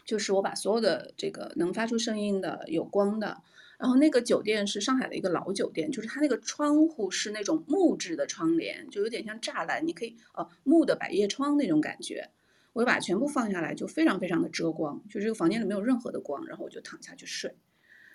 [0.05, 3.43] 就是我把所有的这个能发出声音的、有光的，
[3.79, 12.31] 然后那个酒店是上海的一个老酒店，就是它那个窗户是那种木质的窗帘，就有点像栅栏，你可以哦木的百叶窗那种感觉。
[12.75, 17.57] 我就把全部放下来，就非常非常的遮光，就这个房间里没有任何的光，然后我就躺下去睡，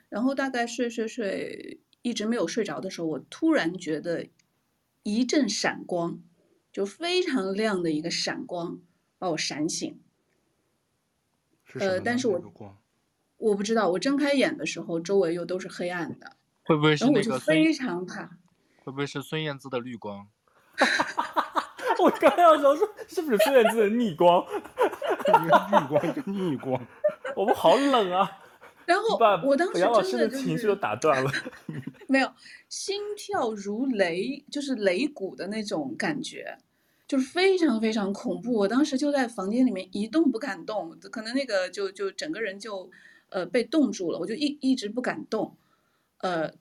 [0.07, 1.81] 然后大概睡睡睡。
[2.01, 4.27] 一直没有睡着的时候，我突然觉得
[5.03, 6.19] 一阵闪光，
[6.71, 8.79] 就非常亮的一个闪光
[9.17, 9.99] 把我闪醒。
[11.75, 12.41] 呃，但是我
[13.37, 16.35] 我不知道，我睁开眼的时候，周围又都是黑暗的。
[16.63, 17.39] 会不会是那个？
[17.39, 18.37] 非常怕。
[18.83, 20.27] 会不会是孙燕姿的绿光？
[22.01, 22.75] 我刚要说，
[23.07, 24.43] 是不是孙燕姿的逆光？
[25.27, 26.87] 一 个绿光，一个逆光。
[27.35, 28.40] 我们好冷啊！
[28.91, 31.31] 然后我当时真的、就是、情绪都打断了，
[32.07, 32.31] 没有，
[32.67, 36.57] 心跳如雷，就是擂鼓的那种感觉，
[37.07, 38.53] 就是非常非常恐怖。
[38.53, 42.89] 我当时就在房间里面一动不敢动，可能那个就就整个人就
[43.29, 45.55] 呃被冻住了，我就一一直不敢动，
[46.19, 46.51] 呃。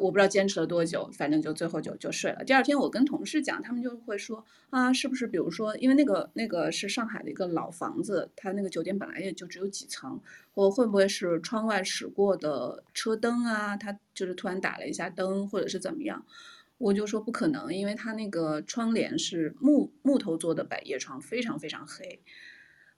[0.00, 2.42] 我不知道坚持了多久，反正就最后就就睡了。
[2.42, 10.20] 第二天我跟同事讲，他们就会说啊，是不是比如说，因为那个那个是上海的一个老房子，它那个酒店本来也就只有几层，
[10.52, 13.76] 或会不会是窗外驶过的车灯啊？
[13.76, 16.26] 它就是突然打了一下灯，或者是怎么样？
[16.78, 22.20] 我就说不可能，因为它那个窗帘是木木头做的百叶窗，非常非常黑。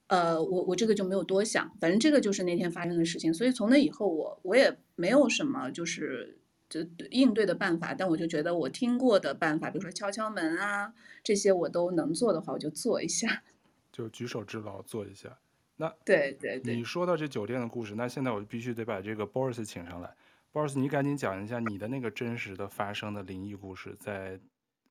[0.06, 3.34] 呃，我我这个就没有多想，反正这个就是那天发生的事情。
[3.34, 6.38] 所以从那以后我，我我也没有什么就是。
[6.72, 6.80] 就
[7.10, 13.42] 应对的办法，但我就觉得我听过的办法，比如说敲敲门啊，这些我都能做的话，我就做一下，
[13.92, 15.38] 就举手之劳做一下。
[15.76, 20.16] 那对对对，你说到这酒店的故事，那现在我必须得把这个 Boris 请上来。
[20.50, 24.40] Boris，你赶紧讲一下你的那个真实的发生的灵异故事，在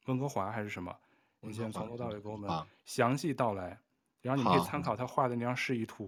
[0.05, 0.95] 温哥华还是什么？
[1.41, 2.47] 你先从头到尾给我们
[2.85, 3.79] 详细道来，
[4.21, 6.07] 然后你可以参考他画的那张示意图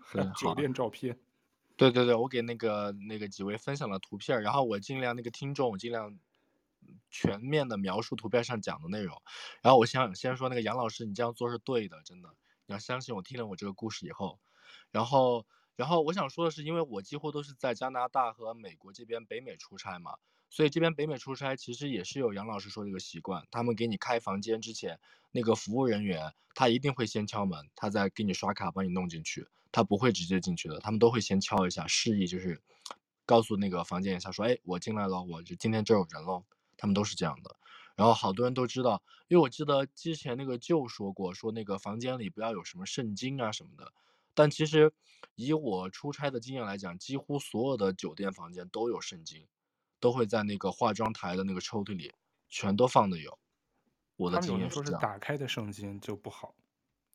[0.00, 1.16] 和 酒店照片。
[1.76, 6.18] 对对对，我给那个那个几位分享了图片，然后我尽量那个听众，我尽量
[7.10, 9.20] 全面的描述图片上讲的内容。
[9.60, 12.28] 然后我想先说那个杨老师，你这样做是对的，真的，
[12.66, 13.22] 你要相信我。
[13.22, 14.38] 听了我这个故事以后，
[14.92, 20.14] 然后然后我想说的是，因为我几乎都是在加拿大和美国这边北美出差嘛，
[20.50, 25.00] 所以这边北美出差其实也是有杨老师说的一个习惯，他们给你开房间之前，
[25.32, 32.60] 那个服务人员他一定会先敲门，他再给你刷卡帮你弄进去，他不会直接进去的，他们都会先敲一下，示意就是
[33.26, 36.44] 告诉那个房间一下说，哎，我进来了，我就今天这有人喽，
[36.76, 37.56] 他们都是这样的。
[37.96, 43.92] 然后好多人都知道，因为我记得之前那个舅说过，说那个房间里不要有什么圣经啊什么的，
[44.34, 44.92] 但其实
[45.36, 49.46] 以我出差的经验来讲，几乎所有的酒店房间都有圣经。
[50.04, 52.12] 都会在那个化妆台的那个抽屉里，
[52.50, 53.38] 全都放的有。
[54.16, 56.54] 我的经验说是打开的圣经就不好，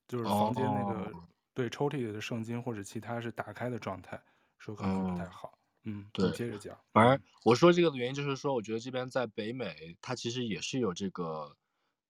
[0.07, 1.23] 就是房间那个、哦、
[1.53, 4.19] 对抽屉里的圣经或者其他是打开的状态，
[4.57, 5.59] 说可能不太好。
[5.83, 6.75] 嗯，嗯对，接着讲。
[6.91, 11.55] 反正我说这个的原因就是说，我觉得这边在北美，它其实也是有这个。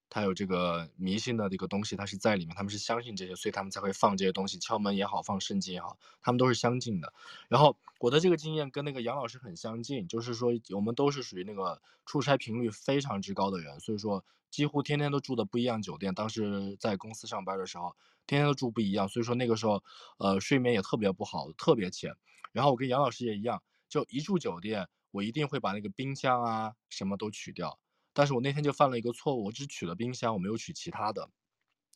[0.09, 7.13] 他有这个迷信的这个东西，他是在里面，他们是相信这些，所以他们才会放这些东西，敲门也好，放圣经也好，他们都是相近的。
[7.47, 16.13] 然后我的这个经验跟那个杨老师很相近，就是说我们都是属于那个出差频率非常之高的人，所以说几乎天天都住的不一样酒店。
[16.13, 17.95] 当时在公司上班的时候，
[18.25, 19.83] 天天都住不一样，所以说那个时候，
[20.17, 22.15] 呃，睡眠也特别不好，特别浅。
[22.51, 27.79] 然后我跟杨老师也一样，就一住酒店，我一定会把那个冰箱啊什么都取掉。
[28.13, 31.29] 但是我那天就犯了一个错误，我只取了冰箱，我没有取其他的。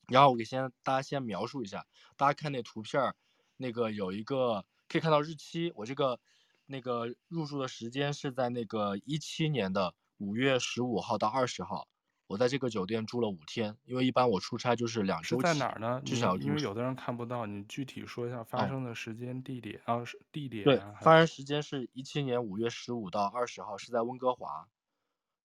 [0.08, 1.86] 然后我给先大家先描述一下，
[2.18, 3.16] 大家看那图片儿，
[3.58, 6.20] 那个有一个可以看到日期，我这个
[6.66, 11.88] 那个入住的时间是在那个一七年的五月十五号到二十号，
[12.28, 15.38] 我在这个酒店住了五天，因为一般我出差就是两周。
[15.38, 16.02] 是在哪儿呢？
[16.06, 20.66] 至少因为有的人看不到，你具体说一下发生的时间、地点啊，是地点。
[20.66, 24.68] 对，发生时间是一七年五月十五到二十号，是在温哥华。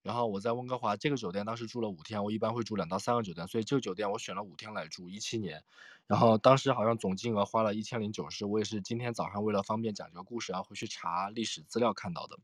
[0.09, 5.63] 然后我在温哥华这个酒店当时住了五天，我一般会住两到三个酒店，所以这个酒店我选了五天来住，一七年。
[6.07, 12.39] 然后当时好像总金额花了一千零九十，我也是今天早上为了方便讲这个故事，然后回去查历史资料看到的，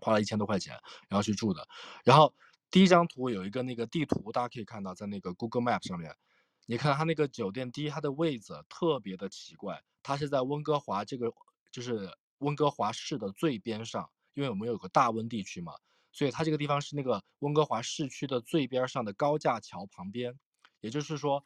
[0.00, 0.76] 花了一千多块钱，
[1.08, 1.68] 然后去住的。
[2.02, 2.34] 然后
[2.68, 6.16] 第一张图有一个那个地图，大家可以看到在那个 Google Map 上面，
[6.66, 11.32] 你看它那个酒店，第一它的位置特别的奇怪，它是在温哥华这个
[11.70, 15.74] 就是温哥华市的最边上，因为我们有个大温地区嘛。
[16.12, 20.38] 所以它这个地方是那个温哥华市区的最边上的高架桥旁边，
[20.80, 21.44] 也就是说，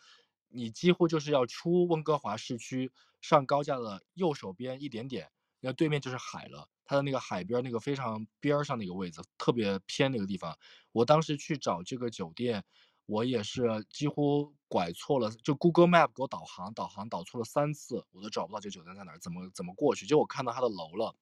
[0.48, 6.68] 你几乎就是要出温哥华市区上高架的右手边一点点，那对面就是海了。
[6.85, 10.59] 它的那个海边那个非常边上那个位置，特别偏那个地方。
[10.90, 12.64] 我当时去找这个酒店，
[13.07, 20.05] 我也是几乎拐错了，就 Google Map 给我导航，导航导错了三次，我都找不到这酒店在哪，怎么怎么过去？
[20.07, 21.14] 就我看到它的楼了。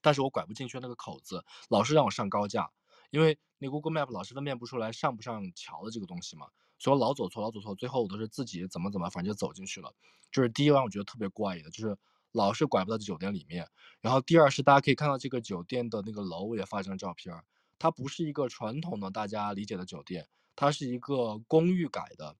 [0.00, 2.70] 但是我拐不进去那个口子，老是让我上高架，
[3.10, 9.94] 因为那 Google Map 老是分辨不出来上不上桥的这个东西嘛，所以我老走错，老走错，最后我都是自己怎么怎么，反正就走进去了。
[10.30, 11.96] 就是第一晚我觉得特别怪异的，就是
[12.32, 13.68] 老是拐不到酒店里面。
[14.00, 17.34] 然后第二是大家可以看到这个酒店的那个楼，我也发一张照片，
[17.78, 20.26] 它不是一个传统的大家理解的酒店，
[20.56, 22.36] 它是一个公寓改的，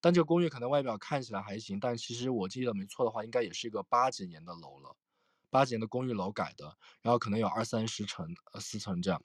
[0.00, 4.96] 但这个公寓可能外表看起来还行，但其实我记得没错的话，应该也是一个八几年的楼了。
[5.50, 9.22] 八几年的公寓楼改的，然后可能有二三十层，呃，四层这样。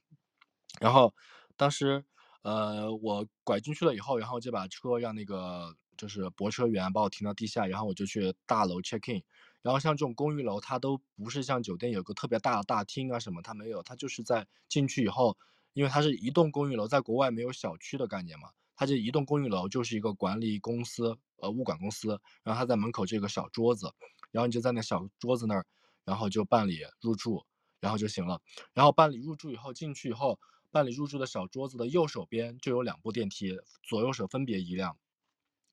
[0.79, 1.13] 然后
[1.55, 2.03] 当时，
[2.41, 9.23] 呃，我拐进去了以后，然后就把车让那个就是泊车员把我停到地下，然后我就去大楼 check in。
[9.61, 15.37] 然后像这种公寓楼，它都不是像酒店有个特别大的大厅啊什么，它没有，它就是在进去以后，
[15.73, 23.89] 因为它是一栋公寓楼，在国外没有小区的概念嘛，它这一栋公寓楼就是一个管理公司，呃，物管公司，然后它在门口这个小桌子，
[24.31, 25.65] 然后你就在那小桌子那儿。
[26.05, 27.45] 然后就办理入住，
[27.79, 28.41] 然后就行了。
[28.73, 30.39] 然后办理入住以后，进去以后，
[30.71, 34.97] 办理入住的小桌子的右手边就有两部电梯，左右手分别一辆。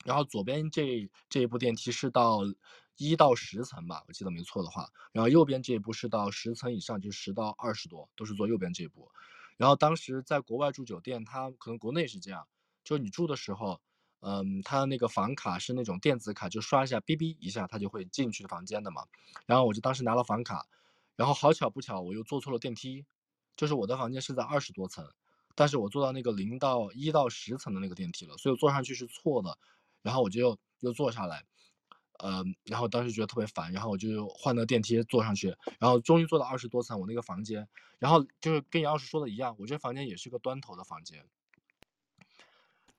[0.05, 2.41] 然后左边这这一部电梯是到
[2.97, 4.89] 一到十层吧，我记得没错的话。
[5.13, 9.11] 然后右边这一部是到十层以上，就十到二十多，都是坐右边这一部。
[9.57, 12.47] 然后当时在国外住酒店，它可能国内是这样，
[12.83, 13.81] 就你住的时候。
[14.21, 19.07] 嗯，他那个房卡是那种电子卡，就刷一下，哔哔一下，他就会进去房间的嘛。
[19.47, 20.67] 然后我就当时拿了房卡，
[21.17, 23.05] 然后好巧不巧，我又坐错了电梯，
[23.57, 25.11] 就是我的房间是在二十多层，
[25.55, 29.59] 但是我坐到那个零到一到十层的那个电梯了，所以我坐上去是错的。
[30.03, 31.45] 然后我就又，又坐下来，
[32.25, 37.69] 嗯，然后当时觉得特别烦，然后我就换那个电梯坐上去，然后终于坐到二十多层我那个房间，
[37.99, 41.25] 然后就是跟杨老师说的一样，我这房间也是个端头的房间。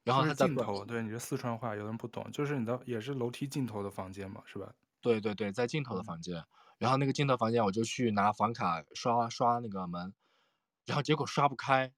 [0.03, 4.73] 然后它尽头，对，你这四川话有人不懂，就是你的也是楼梯尽头的房间嘛，是吧？
[5.01, 6.43] 对对对，在尽头的房间。
[6.77, 10.13] 然后那个尽头房间，我就去拿房卡刷刷那个门，
[10.85, 11.93] 然后结果刷不开。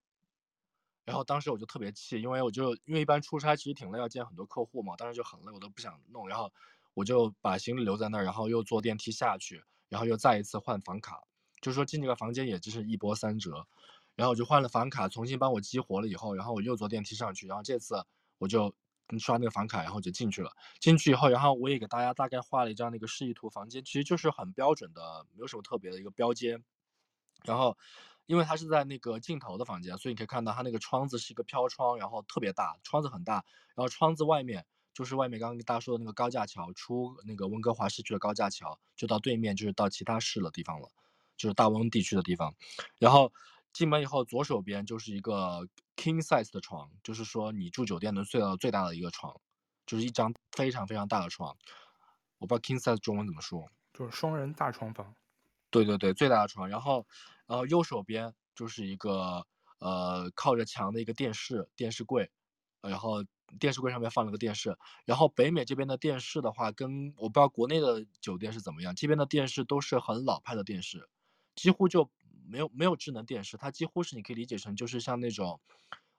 [1.05, 6.27] 然后当时我就特别气，因为我就因为一般出差其实挺累，要见很多客户嘛，当时就很累，我都不想弄。
[6.27, 6.51] 然后
[6.93, 11.21] 我就把行李留在那儿，然后又坐电梯下去，然后又再一次换房卡，
[11.61, 13.67] 就是说进这个房间也就是一波三折。
[14.15, 18.05] 然后我就换了房卡，重新帮我激活了以后，然后我又坐电梯上去，然后这次
[18.37, 18.73] 我就
[19.19, 20.51] 刷那个房卡，然后就进去了。
[20.79, 26.63] 进去以后，然后我也给大家大概画了一张那个示意图，房间其实就是很标准的，没有什么特别的一个标间。
[27.43, 27.75] 然后，
[28.27, 33.43] 因为它是在那个尽头的房间，所以你可以看到它那个窗子是一个飘窗，然后特别大，窗子很大。
[33.75, 40.89] 然后窗子外面就是外面刚刚跟大家说的那个高架桥，出那个温哥华市区的高架桥，就到对面就是到其他市的地方了，
[41.35, 42.53] 就是大温地区的地方。
[42.99, 43.33] 然后。
[43.73, 49.35] 进门以后，左手边就是一个 king size 的床，就是说你住酒店能睡到最大的一个床，
[49.87, 51.57] 就是一张非常非常大的床。
[52.37, 55.15] 我不知道 king size 中文怎么说，就是双人大床房。
[55.71, 56.69] 对对对，最大的床。
[56.69, 57.07] 然后，
[57.47, 59.47] 呃，右手边就是一个
[59.79, 62.29] 呃靠着墙的一个电视电视柜，
[62.81, 63.25] 然后
[63.59, 64.77] 电视柜上面放了个电视。
[65.05, 71.09] 然后北美这边的电视的话，跟我不知道国内的酒店是怎么样，这边的电视都是很老派的电视，
[71.55, 72.11] 几乎就。
[72.47, 75.59] 没有没有智能电视，它几乎是你可以理解成就是像那种，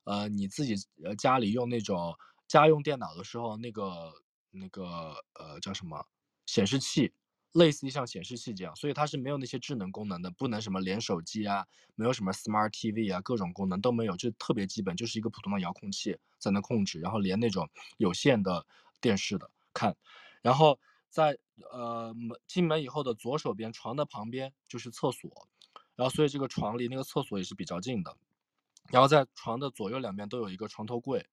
[0.05, 2.15] 呃，你自己呃家里用那种
[2.47, 4.13] 家用电脑的时候那个
[4.51, 6.07] 那个呃叫什么
[6.47, 7.13] 显示器，
[7.53, 18.67] 类似于像显示器这样，所以它是没有那些智能功能的，不能什么连手机啊，没有什么 Smart TV 啊，各种功能都没有，就特别基本，就是一个普通的遥控器在那控制，然后连那种有线的
[19.01, 19.97] 电视的看，
[20.43, 21.39] 然后在
[21.73, 25.49] 呃门进门以后的左手边床的旁边就是厕所。
[25.97, 28.17] 然后，所以这个床离那个厕所也是比较近的。
[28.91, 31.27] 然后在床的左右两边都有一个床头柜。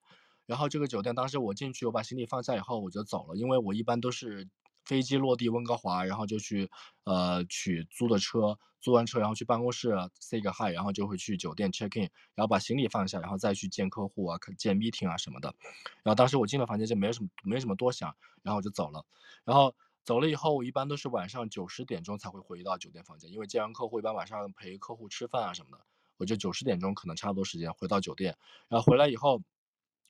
[0.45, 4.49] 然后这个酒店当时我进去，我把行李放下以后我就走了，因为我一般都是
[4.85, 6.69] 飞机落地温哥华，然后就去
[7.05, 15.53] 呃取租的车，租完车然后去办公室 say 个 hi，然后就会去酒店 check in，然后把行李放下，然后再去见客户啊、见 meeting 啊什么的。
[16.03, 19.05] 然后当时我进了房间就没有什么没什么多想，然后我就走了。
[19.43, 19.73] 然后。
[20.03, 25.85] 走了以后，我一般都是晚上九十点钟才会回到酒店房间，因为见完客户一般晚上陪客户吃饭啊什么的，
[26.17, 28.37] 我就九十点钟可能差不多时间回到酒店。
[28.67, 29.41] 然后回来以后，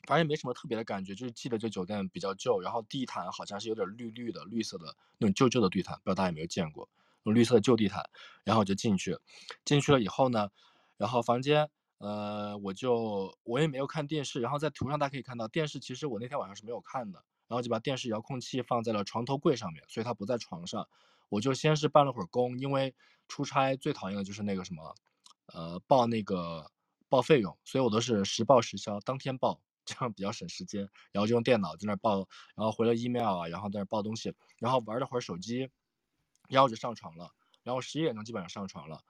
[0.08, 6.90] 反正没什么特别的感觉，就是记得这酒店比较旧，然后地毯好像是有点绿绿的、绿色的那种旧旧的地毯，不知道大家有没有见过，
[7.24, 8.10] 那种绿色的旧地毯。
[8.44, 9.18] 然后我就进去，
[9.66, 10.50] 进去了以后呢，
[10.98, 17.24] 然后房间，呃，我就我也没有看电视，然后在图上大家可以看到电视，其实我那天晚上是没有看的。
[17.52, 20.88] 然后就把电视遥控器放在了床头柜上面，所以它不在床上。
[21.28, 22.96] 我就先是办了会儿工，因为
[23.28, 24.96] 出差最讨厌的就是那个什么，
[25.48, 26.72] 呃，报那个
[27.10, 30.90] 报费用，所以我都是实报实销，当天报，这样比较省时间。
[31.12, 32.20] 然后就用电脑在那报，
[32.56, 35.70] 然后回了 email 啊，然后在那报东西，然后玩了会儿手机，
[36.48, 37.32] 然后就上床了。
[37.64, 39.02] 然后十一点钟基本上上床了。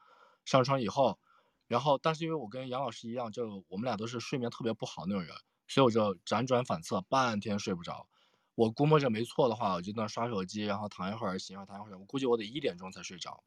[0.45, 1.19] 上床以后，
[1.67, 5.35] 然后但是因为我跟杨老师一样，就我们俩都是睡眠特别不好那种人，
[5.67, 8.07] 所以我就辗转反侧，半天睡不着。
[8.55, 11.97] 我估摸着没错的话，我就那刷手机，然后躺一会儿，醒一会儿，躺一会儿。
[11.97, 13.43] 我估计我得一点钟才睡着，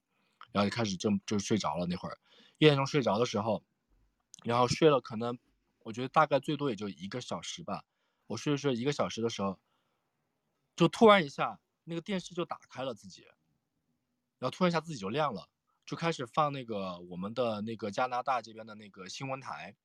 [0.52, 1.86] 然后就开始就就睡着了。
[1.86, 2.18] 那会儿
[2.59, 3.62] 一点钟睡着的时候，
[4.44, 5.38] 然后睡了可能，
[5.80, 7.84] 我觉得大概最多也就一个小时吧。
[8.28, 9.61] 我睡着睡一个小时的时候，
[10.74, 13.24] 就突然一下那个电视就打开了自己，
[14.38, 15.48] 然后突然一下自己就亮了，
[15.84, 19.76] 就开始放那个我们的那个加拿大这边的那个新闻台，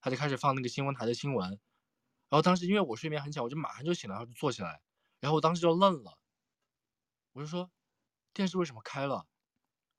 [0.00, 1.58] 他就开始放那个新闻台的新闻。
[2.34, 4.80] 然后当时因为我睡眠很浅，我就马上就醒了，然后就坐起来，
[5.20, 6.18] 然后我当时就愣了，
[7.32, 7.70] 我就说
[8.32, 9.28] 电视为什么开了？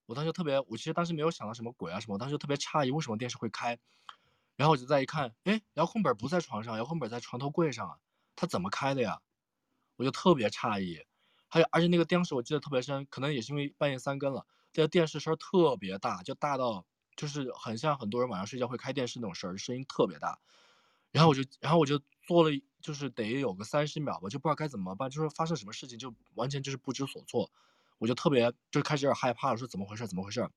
[0.06, 3.80] 我当时特别，我其实当时没有想到什么鬼啊什么，我当时就特别诧异为什么电视会开，
[4.58, 7.98] 然后我就再一看，哎，遥控本不在床上，遥控本在床头柜上啊，
[8.36, 9.22] 它怎么开的呀？
[9.96, 11.06] 我就特别诧异，
[11.48, 20.38] 还有而且那个当时我记得特别深，可能也是因为半夜三更了，这个电视声特别大，就大到就是很像很多人晚上睡觉会开电视那种声，声音特别大，
[21.16, 21.98] 然后我就然后我就。
[22.28, 22.50] 做了
[22.82, 27.52] 就是得有个三十秒吧，就不知道该怎么办，就是发生什么事情就完全就是不知所措，
[28.00, 30.50] 我就特别就开始有点害怕了，说怎么回事怎么回事？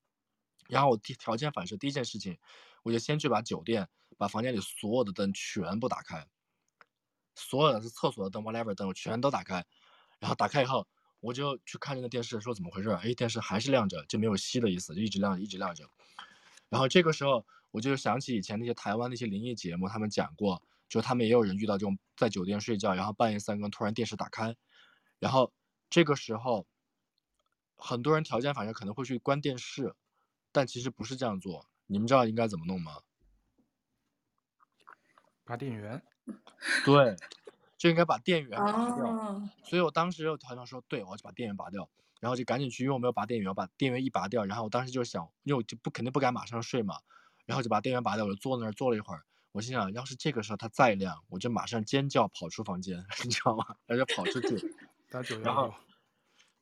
[0.66, 2.38] 然后我第条件反射第一件事情，
[2.84, 3.86] 我就先去把酒店
[4.16, 6.26] 把房间里所有的灯全部打开，
[7.34, 9.66] 所有的是厕所的灯 whatever 灯我全都打开，
[10.18, 10.88] 然后打开以后
[11.20, 12.88] 我就去看那个电视，说怎么回事？
[12.88, 15.84] 哎，电视还是亮着，就没有熄的意思，就一直亮一直亮着。
[16.70, 20.62] 然后这个时候我就想起以前那些台湾那些灵异节目，他们讲过。
[20.88, 24.56] 就他们也有人遇到这种在酒店睡觉，然后半夜三更突然电视打开，
[25.18, 25.52] 然后
[25.90, 26.66] 这个时候
[27.76, 29.94] 很多人条件反射可能会去关电视，
[30.50, 31.68] 但其实不是这样做。
[31.88, 33.02] 你们知道应该怎么弄吗？
[35.44, 36.02] 拔电源。
[36.86, 37.14] 对，
[37.76, 39.06] 就应该把电源拔掉。
[39.06, 39.50] 哦。
[39.64, 47.00] 所以我当时就条件说，对，我要去把电源拔掉，然后就赶紧去，因为我没有拔电源，我把电源一拔掉，然后我当时就想，因为我就不肯定不敢马上睡嘛，
[47.48, 49.24] 然后就把电源拔掉，我就坐那儿坐了一会儿。
[49.52, 53.64] 我心想，要是这个时候它再亮，我就马上尖叫跑出房间， 你知道吗？
[53.86, 54.74] 然后就跑出去，
[55.08, 55.46] 打九幺幺。
[55.46, 55.74] 然后，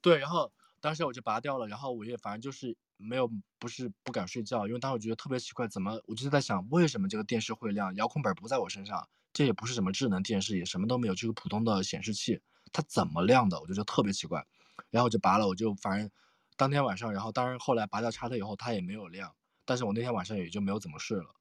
[0.01, 3.28] 对，然后当时我就拔掉了，然后我也反正就是没有
[3.59, 12.41] 不是不敢睡觉，因为当时我觉得特别奇怪，怎么我就在想为什么这个电视会亮，遥控板不在我身上，这也不是什么智能电视，也什么都没有，就是普通的显示器，
[12.72, 13.61] 它怎么亮的？
[13.61, 14.47] 我就觉得特别奇怪，
[14.91, 16.09] 然后我就拔了，我就反正
[16.57, 19.34] 当天晚上，然后当然后来拔掉插头以后它也没有亮，
[19.66, 21.34] 但是我那天晚上也就没有怎么睡了，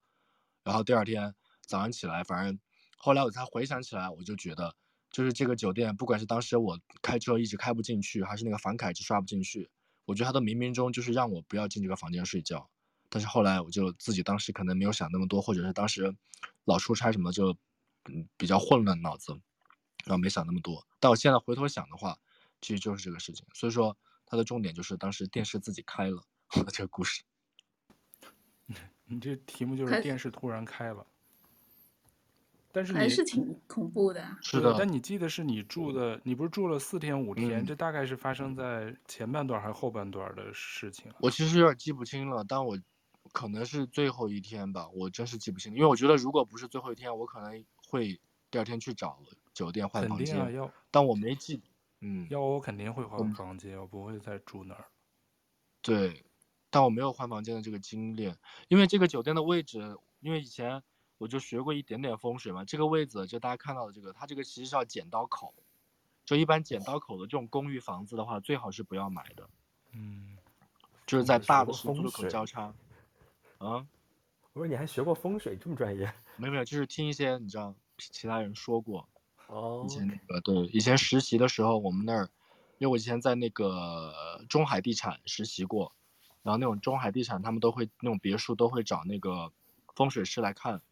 [0.63, 2.59] 然后第二天早上起来，反正
[2.97, 4.75] 后来我才回想起来，我就觉得
[5.11, 9.69] 就是这个酒店，不管是当时我开车一直开不进去，还是那个房卡一直刷不进去。
[10.05, 12.69] 我觉得他的冥冥中就是让我不要进这个房间睡觉，
[13.09, 16.15] 但是后来我就自己当时可能没有想那么多，或者是当时
[16.65, 17.55] 老出差什么就
[18.05, 19.31] 嗯比较混乱脑子，
[20.03, 20.85] 然后没想那么多。
[20.99, 22.17] 但我现在回头想的话，
[22.61, 23.45] 其实就是这个事情。
[23.53, 26.23] 所以说它的重点就是当时电视自己开了
[26.57, 27.23] 我的这个故事。
[29.05, 31.05] 你这题目就是电视突然开了。
[32.71, 34.21] 但是还是挺恐怖的。
[34.41, 37.63] 是的，但你记得是你住的，你不是住了四天五天？
[37.63, 41.09] 嗯、这大概是发生在前半段还是后半段的事情？
[41.19, 42.77] 我其实有点记不清了，但我
[43.31, 45.73] 可能是最后一天吧，我真是记不清。
[45.73, 48.19] 因为我觉得如果不是最后一天，我可能会
[48.51, 49.17] 第二天去找
[49.53, 50.35] 酒店换房间。
[50.35, 50.69] 肯定啊，要。
[50.91, 51.63] 但我没记，
[52.01, 54.83] 嗯，要我肯定会换房间，我，我不会再住那儿。
[55.81, 56.24] 对，
[56.75, 58.35] 但我没有换房间的这个经历，
[58.67, 60.83] 因为这个酒店的位置，因为以前。
[61.17, 65.53] 我就学过一点点风水嘛，这个位置就大家看到的这个，它这个其实是要剪刀口，
[66.25, 69.49] 就一般剪刀口的这种公寓房子的话，最好是不要买的。
[69.93, 70.35] 嗯，
[71.07, 72.63] 就是在大的十字路口交叉。
[73.59, 73.87] 啊，
[74.51, 76.13] 我说你还学过风水，这么专业？
[76.35, 79.07] 没有没有，就是听一些你知道其他人说过。
[79.47, 79.85] 哦。
[79.87, 82.29] 以前那个对，以前实习的时候，我们那儿，
[82.77, 85.95] 因为我以前在那个中海地产实习过，
[86.45, 89.51] 然后那种中海地产他们都会那种别墅都会找那个
[89.95, 90.83] 风水师来看。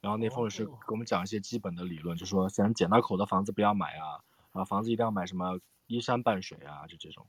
[0.00, 7.24] 然后那风水师给我们讲一些基本的理论，就说想剪刀口的房子不要买啊，啊房子一定要买什么依山傍水啊，就这种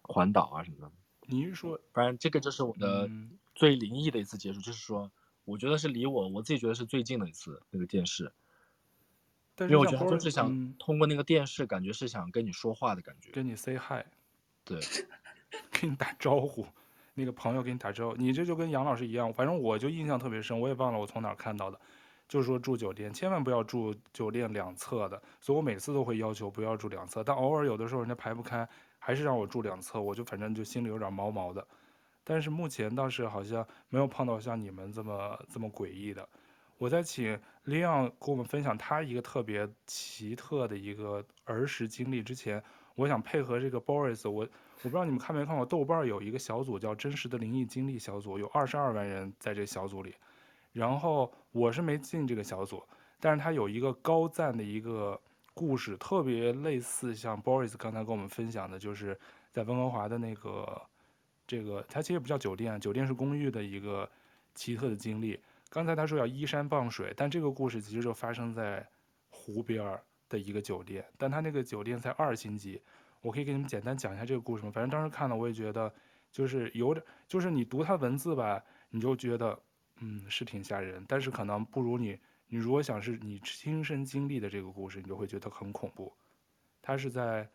[0.00, 0.90] 环岛啊什么的。
[1.26, 3.10] 你是说，反正这个就是我的
[3.54, 5.12] 最灵异的一次接触，就是说，
[5.44, 8.32] 我觉得是离我我自己觉得是最近的一次那个电视，
[9.60, 14.04] 因为我觉得就是想通过那个电视，感觉是想跟你说话的感觉，跟你 say hi，
[14.64, 14.80] 对，
[15.70, 16.66] 给你打招呼。
[17.14, 21.78] 那个朋友给你打招呼，你这就跟杨老师一样，反正我就印象特别深，我也忘了我从哪儿看到的，
[22.26, 28.66] 就是说住酒店千万不要住酒店两侧的，所以我每次都会要求不要住两侧，但偶尔有的时候人家排不开，
[28.98, 31.66] 还是让我住两侧，我就反正就心里有点毛毛的。
[32.24, 36.26] 但是目前倒是好像没有碰到像你们这么这么诡异的。
[36.78, 42.62] 我在请 Leon 跟我们分享他一个特别奇特的一个儿时经历之前，
[42.94, 44.46] 我想配合这个 Boris，我。
[44.84, 50.12] 我不知道你们看没看过，豆瓣有一个小组叫“真实的灵异经历小组”，有二十二万人在这小组里。
[50.72, 52.82] 然后我是没进这个小组，
[53.20, 55.20] 但是他有一个高赞的一个
[55.54, 59.16] 故事，特别类似像 Boris 刚才跟我们分享的，就是
[59.52, 60.82] 在温哥华的那个
[61.46, 64.10] 这个，他其实不叫酒店，酒店是公寓的一个
[64.56, 65.38] 奇特的经历。
[65.70, 68.84] 刚才他说要依山傍水，但这个故事其实就发生在
[69.30, 69.96] 湖边
[70.32, 72.80] 的一个酒店，但他那个酒店才二星级。
[73.20, 74.70] 我可以给你们简单讲一下这个故事吗？
[74.72, 75.92] 反正当时看了，我也觉得，
[76.32, 78.60] 就是有点，就是你读他文字吧，
[78.90, 79.56] 你就觉得，
[80.00, 81.04] 嗯，是挺吓人。
[81.06, 82.18] 但是可能不如你，
[82.48, 86.12] 你如果想是你亲身经历的这个故事，你就会觉得很恐怖。
[86.80, 87.48] 他是在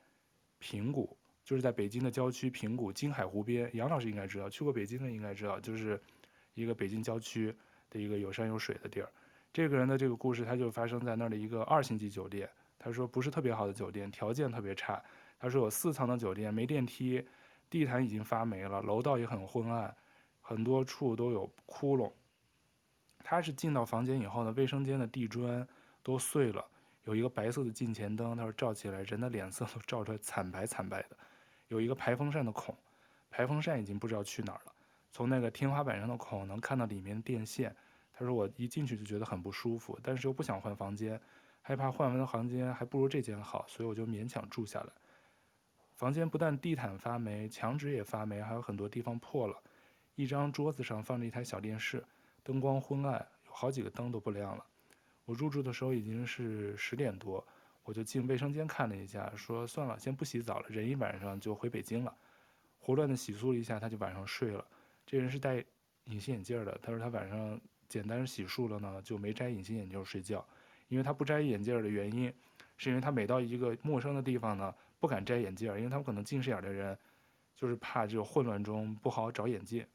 [0.59, 3.69] 平谷，就是在北京的郊区平谷金海湖边。
[3.73, 5.99] 杨老师应该知道，去过北京的应该知道，就是
[6.53, 7.53] 一个北京郊区
[7.89, 9.11] 的一个有山有水的地儿。
[9.51, 12.49] 这个人的这个故事，他就发生在那儿的一个二星级酒店。
[12.87, 15.03] 他说不是特别好的酒店，条件特别差。
[15.37, 17.21] 他说有四层的酒店，没电梯，
[17.69, 19.93] 地毯已经发霉了，楼道也很昏暗，
[20.39, 22.09] 很多处都有窟窿。
[23.19, 25.67] 他是进到房间以后呢，卫生间的地砖
[26.01, 26.65] 都碎了，
[27.03, 31.17] 有一个白色的镜前灯，他说照起来人的脸色都照出来惨白惨白的。
[31.67, 32.73] 有一个排风扇的孔，
[33.29, 34.71] 排风扇已经不知道去哪儿了。
[35.11, 37.75] 从那个天花板上的孔能看到里面电线。
[38.13, 41.21] 他说我一进去就觉得很不舒服，但是又不想换房间，
[41.67, 44.89] 害怕换完的房间还不如这间好，所以我就勉强住下来。
[45.95, 49.61] 房间不但地毯发霉，墙纸也发霉，还有很多地方破了。
[50.15, 52.01] 一张桌子上放着一台小电视，
[52.41, 53.15] 灯光昏暗，
[53.47, 54.65] 有好几个灯都不亮了。
[55.25, 57.45] 我入住的时候已经是十点多，
[57.83, 62.15] 我就进卫生间看了一下，说算了，先不洗澡了，人一晚上就回北京了。
[62.79, 64.65] 胡乱的洗漱了一下，他就晚上睡了。
[65.05, 65.61] 这人是戴
[66.05, 67.59] 隐形眼镜的，他说他晚上
[67.89, 70.47] 简单洗漱了呢，就没摘隐形眼镜睡觉，
[70.87, 72.33] 因为他不摘眼镜的原因，
[72.77, 74.73] 是因为他每到一个陌生的地方呢。
[74.99, 76.97] 不敢摘眼镜，因为他们可能近视眼的人，
[77.55, 79.85] 就是怕这个混乱中不好找眼镜，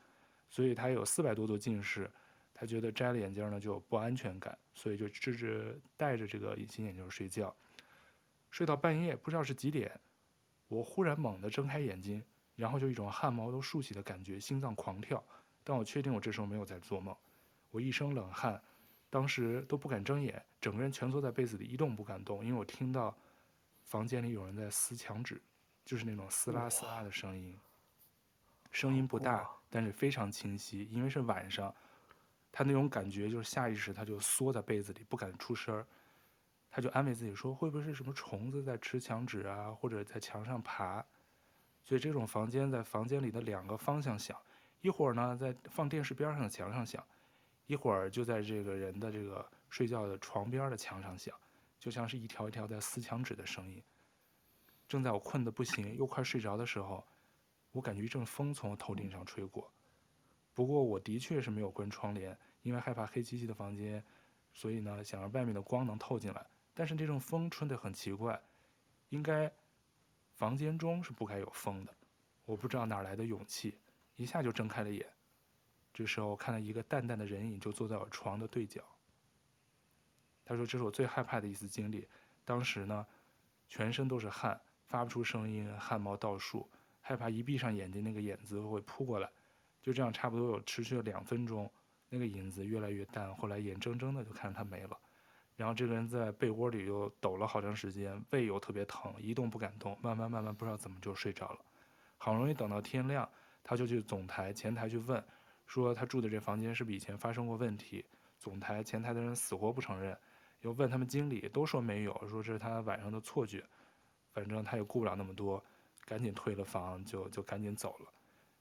[0.48, 2.08] 所以他有四百多度近视，
[2.54, 7.52] 他觉得摘了眼镜呢就不安全感，所以就一直戴着这个隐形眼镜睡觉。
[8.52, 9.90] 睡到半夜不知道是几点，
[10.68, 12.22] 我忽然猛地睁开眼睛，
[12.54, 15.20] 然后就一种汗毛都竖起的感觉，心脏狂跳。
[15.64, 17.12] 但我确定我这时候没有在做梦，
[17.72, 18.62] 我一身冷汗，
[19.10, 23.14] 当时都不敢睁眼，整个人蜷缩在被子里一动不敢动，因为我听到
[23.82, 25.42] 房间里有人在撕墙纸，
[25.84, 27.58] 就是那种撕拉撕拉的声音，
[28.70, 31.74] 声音不大，但是非常清晰，因为是晚上，
[32.52, 35.84] 他那种感觉就是下意识他就缩在被子里不敢出声儿，
[36.70, 41.04] 他就安慰自己说会不会是什么虫子在吃墙纸啊，或者在墙上爬，
[41.82, 44.40] 所以这种房间在房间里的两个方向响。
[44.80, 47.04] 一会儿呢，在放电视边上的墙上响，
[47.66, 51.34] 一会儿就在这个人的这个睡觉的床边的墙上响，
[51.78, 53.82] 就像是一条一条在撕墙纸的声音。
[54.86, 57.02] 正在我困得不行又快睡着的时候，
[57.70, 59.72] 我感觉一阵风从我头顶上吹过。
[60.52, 64.04] 不过我的确是没有关窗帘，因为害怕黑漆漆的房间，
[64.52, 66.46] 所以呢，想让外面的光能透进来。
[66.74, 68.38] 但是这阵风吹得很奇怪，
[69.08, 69.50] 应该
[70.34, 71.96] 房间中是不该有风的。
[72.44, 73.78] 我不知道哪来的勇气。
[74.16, 75.10] 一下就睁开了眼，
[75.94, 78.84] 这时候我看到一个淡淡的人影就坐在我床的对角。
[80.44, 82.06] 他说：“这是我最害怕的一次经历，
[82.44, 83.06] 当时呢，
[83.68, 86.68] 全身都是汗，发不出声音，汗毛倒竖，
[87.00, 89.30] 害怕一闭上眼睛那个影子会扑过来。
[89.80, 91.70] 就这样，差不多有持续了两分钟，
[92.08, 94.98] 那个影子越来越淡，后来眼睁睁的就看着他没了。
[95.56, 101.58] 然后这个人在被窝里又抖了好长时间，胃又特别疼，一动不敢动，慢慢慢慢不知道怎么就睡着了。
[102.18, 103.28] 好容易等到天亮。”
[103.64, 105.24] 他就去总台前台去问，
[105.66, 108.04] 说他住的这房间是不是以前发生过问题？
[108.40, 110.18] 总台前台的人死活不承认，
[110.62, 113.64] 又问他们经理，都说没有，说这是他晚上的错觉。
[114.32, 115.62] 反正他也顾不了那么多，
[116.06, 118.12] 赶紧退了房，就就赶紧走了。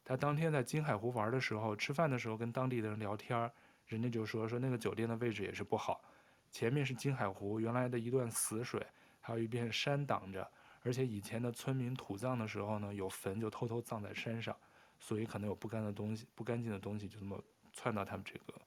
[0.04, 3.50] 他当天在金海湖玩的时候，吃饭的时候跟当地的人聊天，
[3.86, 6.04] 人家就说说那个酒店的位置也是不好，
[6.52, 8.86] 前面是金海湖原来的一段死水，
[9.22, 10.46] 还有一片山挡着，
[10.84, 14.56] 而且以前的村民土葬的时候呢，有坟就偷偷葬在山上。
[15.04, 17.44] 所以可能有不干的东西，不干净的东西就这么
[17.74, 18.62] 窜到他们这个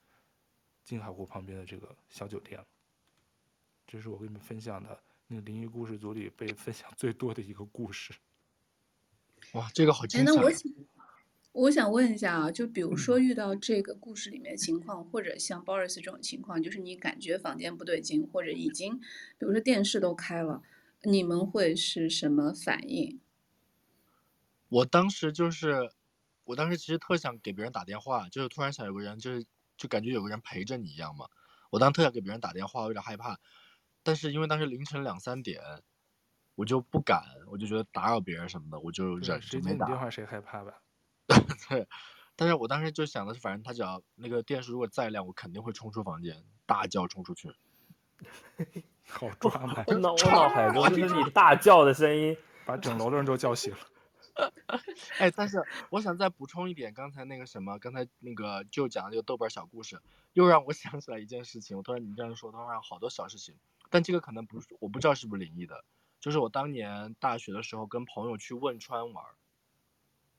[0.83, 2.67] 金海湖旁边的这个小酒店了。
[3.87, 8.13] 这是我跟你们分享的那个灵异故事组里被分享最多的一个故事。
[9.53, 10.25] 哇，这个好精彩！
[10.25, 10.73] 那我想，
[11.53, 18.99] 我想问一下啊，就比如说遇到这个故事里面的情况，或者像 Boris 这种情况，就是你感觉房间不对劲，或者已经，
[19.39, 20.63] 比如说电视都开了，
[21.03, 23.21] 你们会是什么反应？
[24.69, 25.91] 我当时就是。
[26.47, 29.47] 我当时其实特想给别人打电话，就是突然想有个人，就是
[29.79, 31.27] 就感觉有个人陪着你一样嘛。
[31.71, 33.41] 我当时特想给别人打电话，我有点害怕，
[34.05, 35.61] 但是因为当时凌晨两三点，
[36.55, 39.71] 我就不敢，我就觉得打扰别人什么的，我就忍着没打。
[39.71, 40.75] 接你电话谁害怕吧？
[41.69, 41.89] 对，
[42.37, 47.53] 但是我当时就想的是，反正他只要那个电视如果再亮，我肯定会冲出房间，大叫冲出去。
[49.07, 49.85] 好抓马！
[49.87, 53.79] 我脑我脑海中就是你大叫的声音， 把整楼的人都叫醒了。
[55.19, 60.01] 哎，但是我想再补充一点，刚才那个什么，刚才那个就讲的这个豆瓣小故事，
[60.33, 61.77] 又让我想起来一件事情。
[61.77, 63.55] 我突然你这样说，突然好多小事情，
[63.95, 65.85] 但这个可能不是，我不知道是不是灵异的。
[66.19, 69.25] 就是我当年大学的时候跟朋友去汶川玩，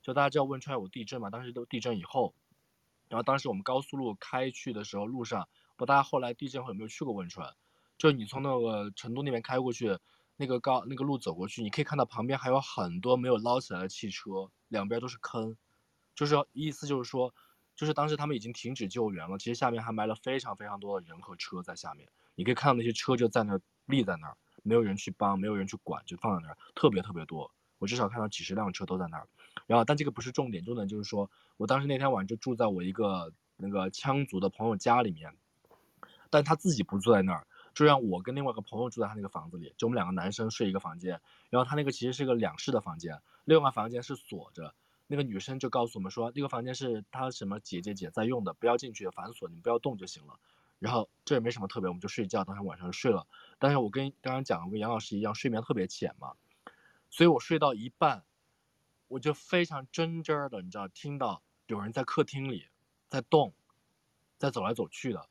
[0.02, 2.34] 就大家知道汶川有地震嘛，当时都地震以后，
[3.08, 5.48] 然后当时我们高速路开去的时候，路上
[5.78, 7.56] 不，大家后来地震后有没有去过汶川？
[7.98, 10.00] 就你从那个成都那边开过去。
[10.38, 15.56] 那个高那个路走过去，你可以看到旁边还有很多没有捞起来的汽车，两边都是坑，
[16.14, 17.34] 就是意思就是说，
[17.74, 29.28] 就是当时他们已经停止救援了，其实下面还埋了非常非常多的人和车在下面，你可以看到那些车就在那儿立在那儿，没有人去帮，没有人去管，就放在那儿，特别特别多，我至少看到几十辆车都在那儿，
[29.68, 35.36] 然后但这个不是重点，重点就是说我当时那天晚上就住在我一个那个羌族的朋友家里面，
[36.30, 37.48] 但他自己不住在那儿。
[37.74, 41.20] 就让我跟另外一个朋友住在他那个房子里，就我们两个男生睡一个房间，
[41.50, 44.74] 然后他那个其实是个两室的房间，另外房间是锁着。
[45.08, 50.40] 那个女生就告诉我们说，那个房间是她什么姐姐姐在用的，不要进去，反锁，你不要动就行了。
[50.86, 53.26] 然后这也没什么特别，我们就睡觉，当天晚上就睡了。
[53.58, 56.34] 但是我跟刚刚讲，我跟杨老师一样，睡眠特别浅嘛，
[57.10, 58.24] 所以我睡到一半，
[59.08, 62.68] 我就非常真真的，你知道，听到有人在客厅里
[63.10, 63.56] 在动，
[64.38, 65.28] 在走来走去的。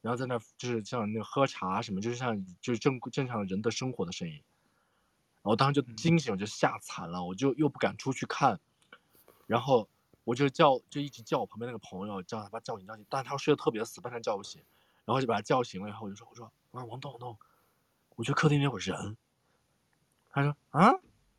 [0.00, 4.40] 然后在那儿就是像那个喝茶什么，就是像就是正正常的人的生活的声音。
[5.42, 8.60] 我当时就惊醒，我就吓惨了，我就又不敢出去看，
[9.48, 9.88] 然后
[10.28, 14.62] 我就叫就一直叫我旁边那个朋友叫他把叫醒叫醒，但是他睡得特别死，半天叫不醒，
[15.06, 17.38] 然后就把他叫醒了以后我就说我说我说王东王东，
[18.14, 19.16] 我觉得客厅里有人。
[20.28, 20.90] 他说啊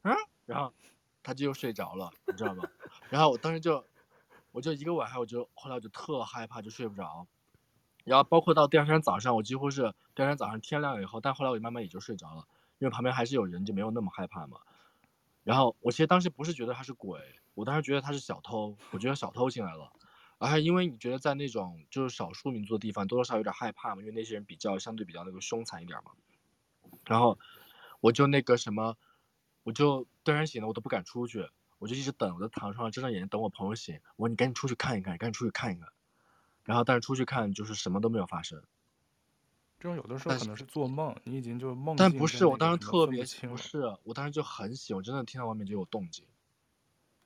[0.02, 0.16] 啊，
[0.48, 0.74] 然后
[1.22, 2.68] 他就又睡着了，你知道吗？
[3.12, 3.86] 然后我当时就
[4.52, 7.28] 我就一个晚上我就后来我就特害怕，就睡不着。
[8.06, 12.48] 然后包括到第二天早上，我几乎是第二天早上天亮以后，但后来我就慢慢也就睡着了，
[12.80, 14.58] 因为旁边还是有人，就没有那么害怕嘛。
[15.44, 17.20] 然后我其实当时不是觉得他是鬼，
[17.60, 19.92] 我当时觉得他是小偷，我觉得小偷进来了。
[20.38, 26.12] 而且因为你觉得在那种就是少数民族的地方，多多少少有点害怕嘛，因为那些人比较相对比较那个凶残一点嘛。
[27.04, 27.38] 然后
[28.00, 28.96] 我就那个什么，
[29.64, 31.50] 我就突然醒了，我都不敢出去，
[31.80, 34.00] 我就一直等，我在躺床上睁着眼睛等我朋友醒。
[34.16, 35.90] 我说你赶紧出去看一看，赶紧出去看一看。
[36.64, 38.64] 然后但是出去看就是什么都没有发生。
[39.78, 41.98] 这种有的时候可能是做梦，你已经就梦。
[41.98, 46.26] 但不是，我当时特别不是，我当时就很醒，我真的听到外面就有动静，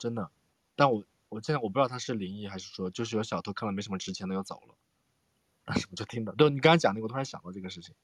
[0.04, 0.30] 真的。
[0.76, 1.04] 但我。
[1.30, 4.76] 我现在我不知道他是灵异还是说就是有小偷看了没什么值钱的要走了，
[5.66, 7.95] 但是我就听到，对，你刚才讲那个，我突然想到这个事情。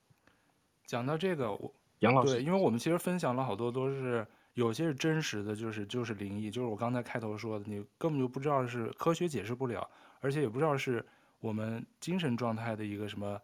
[0.88, 4.26] 讲到这个，我杨老师，对，因为我们其实分享了好多都是
[4.56, 9.88] 有些是真实的，就是就是灵异，就是我刚才开头说的，你根本就不知道是科学解释不了，
[10.22, 11.06] 而且也不知道是
[11.40, 13.40] 我们精神状态的一个什么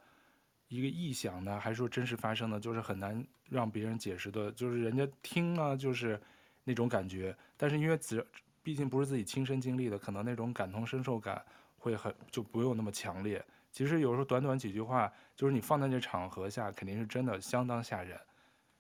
[0.68, 6.20] 一个臆想呢，还是说真实发生的，就是很难让别人解释的，就是人家听啊就是
[6.64, 8.26] 那种感觉，但是因为只。
[8.66, 11.40] 毕竟不是自己亲身经历的，可能那种感同身受感
[11.78, 13.46] 会很就不用那么强烈。
[13.72, 18.20] 其实有时候短短几句话，就是你放在这场合下，肯定是真的相当吓人。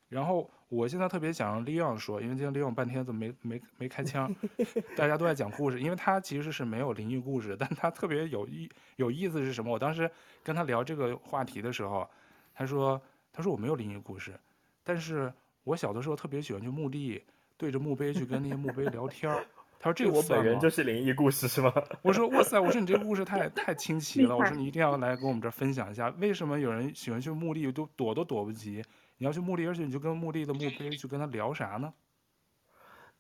[0.09, 4.35] 然后我现在特别想让 Leon 说，因为今天 Leon 半天怎么没没没开腔，
[4.97, 9.71] 大家都在讲故事，因为他其实是没有灵异故事，但他特别有意有意思是什么？
[9.71, 10.09] 我当时
[10.43, 12.09] 跟他聊这个话题的时候，
[12.55, 12.99] 他说
[13.31, 14.39] 他说我没有灵异故事，
[14.83, 15.31] 但是
[15.63, 17.21] 我小的时候特别喜欢去墓地，
[17.55, 19.45] 对着墓碑去跟那些墓碑聊天儿。
[19.85, 21.71] 他说：“这个我本人就是灵异故事是吗？”
[22.01, 22.59] 我说：“哇塞！
[22.59, 24.35] 我说你这个故事太 太清奇了。
[24.35, 28.83] 我说你一定要来跟我们这儿分享一下，为什么有人喜欢去墓地都躲都躲不及？
[29.19, 31.93] 你要去墓地，而且你就跟墓地的墓碑去跟他聊啥呢？”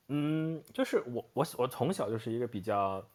[0.09, 3.07] 嗯，就是我我我从小就是一个比较，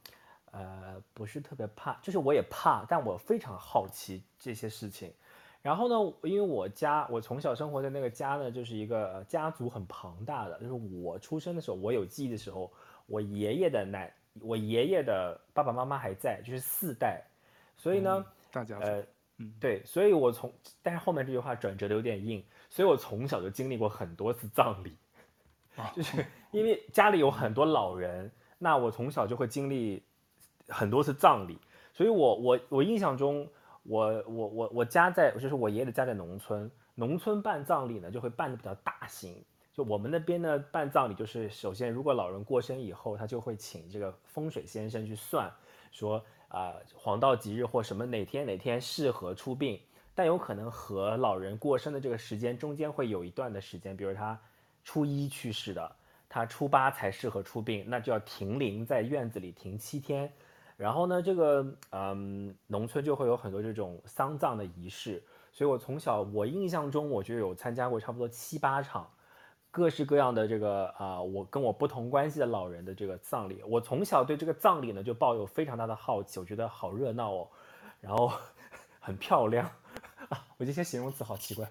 [0.53, 5.13] 呃，不是特别怕，就是我也怕，但我非常好奇这些事情。
[5.61, 12.73] 然后呢，因为我家我从小生活的那个家呢，就是一个家族很庞大的，就是我出生的时候，我有记忆的时候。
[13.11, 17.21] 我爷爷的奶，我爷爷的爸爸妈妈还在，就是四代，
[17.77, 19.05] 所以呢，嗯、大家呃，
[19.39, 24.97] 嗯，对，所以我从，但是后面这句话转折的有点硬，所以我从小就经历过很多次葬礼，
[25.75, 30.01] 啊、就是因为家里有很多老人，那我从小就会经历
[30.69, 31.59] 很多次葬礼，
[31.93, 33.49] 所以我我我印象中，
[33.83, 39.45] 我我我我家在，就是我爷爷的家在农村，农村办葬礼呢就会办的比较大型。
[39.73, 45.49] 就我们那边呢，办葬礼就是首先，如果老人过身以后，他就会请这个风水先生去算，
[45.93, 49.81] 说啊、黄道吉日或什么哪天哪天适合出殡，
[50.13, 54.37] 但有可能和老人过生的这个时间中间会有一段的时间，比如他
[54.83, 55.93] 初一去世的，
[56.29, 60.33] 他初八才适合出殡，那就要停灵在院子里停七天，
[60.77, 69.09] 然后呢，这个嗯农村就会有很多这种丧葬的仪式，所以我从小我印象中我就有参加过差不多七八场。
[69.73, 77.49] 各式各样的这个啊、呃，我跟我不同关系的老人的这个葬礼，我从小对这个葬礼呢就抱有非常大的好奇，我觉得好热闹哦，
[78.01, 78.33] 然后
[78.99, 79.71] 很漂亮
[80.29, 81.71] 啊，我这些形容词好奇怪，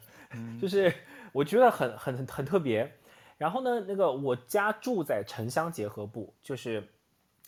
[0.61, 0.93] 就是
[1.33, 2.89] 我觉得很很很特别。
[3.37, 6.87] 然后呢，那个我家住在城乡结合部，就是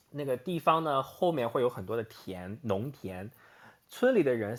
[0.09, 3.29] 那个地方呢后面会有很多的田农田，
[3.87, 4.57] 村里的人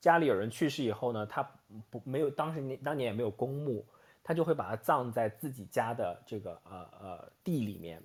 [0.00, 1.42] 家里有人去世以后呢，他
[1.90, 3.84] 不没有当时那当年也没有公墓。
[4.26, 8.02] 他就会把它葬在自己家的这个呃呃地里面，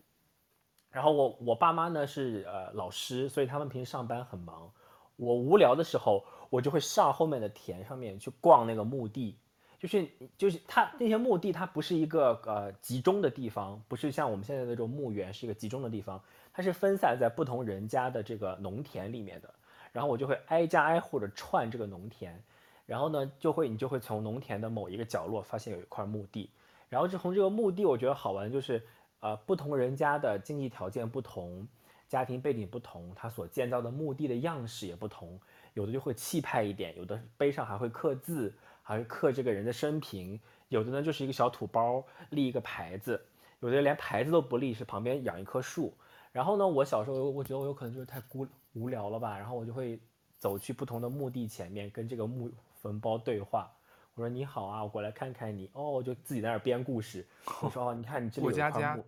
[0.92, 4.72] 然后我我爸妈呢是呃老师，所以他们平时上班很忙。
[5.16, 9.36] 我无聊的时候，我就会上后面的田上面去逛那个墓地，
[9.80, 10.08] 就是
[10.38, 16.22] 就是他那些墓地，它不是一个呃集中的地方，不是像我们现在的这种墓园是一个集中的地方，
[16.54, 19.52] 它是分散在不同人家的这个农田里面的。
[19.92, 22.40] 然后我就会挨家挨户的串这个农田。
[22.86, 26.50] 然后呢，就会你就会从农田的某一个角落发现有一块墓地，
[26.90, 28.84] 然后就从这个墓地，我觉得好玩就是，
[29.22, 31.66] 呃，不同人家的经济条件不同，
[32.10, 35.40] 家庭背景不同，他所建造的墓地的样式也不同，
[35.74, 38.54] 有的就会气派一点，有的碑上还会刻字，
[38.84, 43.24] 还会刻这个人的生平，有的呢就是一个小土包立一个牌子，
[43.62, 45.94] 有的连牌子都不立，是旁边养一棵树。
[46.34, 49.98] 然后呢，我小时候我觉得我有可能就是太孤无聊了吧，然后我就会
[50.38, 52.50] 走去不同的墓地前面，跟这个墓。
[52.82, 53.72] 坟包对话，
[54.16, 57.26] 我说你好啊，我过来看看你哦，我就自己在那儿编故事。
[57.62, 59.00] 我说哦，你看你这里有块墓，家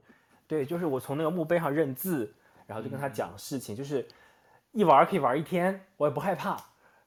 [0.47, 2.31] 对，就是我从那个墓碑上认字，
[2.67, 4.07] 然后就跟他讲事情，嗯、就是
[4.71, 6.55] 一玩可以玩一天，我也不害怕。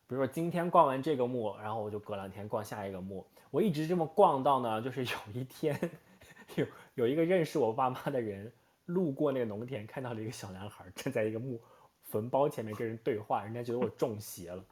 [0.08, 5.78] 比如说今天逛完这个墓，然后我就隔两天逛下一个墓，我一直这么逛到呢，就是有一天
[6.56, 8.52] 有有一个认识我爸妈的人
[8.86, 11.60] 路过那个农田，看到了一个小男孩站在一个墓
[12.02, 14.64] 坟包前面跟人对话，人家觉得我中邪了，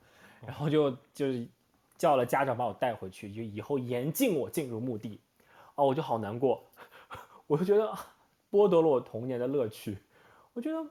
[0.45, 1.47] 然后就就是。
[1.97, 5.21] 叫了家长把我带回去，就以后严禁我进入墓地，
[5.75, 6.65] 哦，我就好难过。
[7.47, 7.93] 我就觉得
[8.51, 9.99] 剥夺了我童年的乐趣。
[10.53, 10.91] 我觉得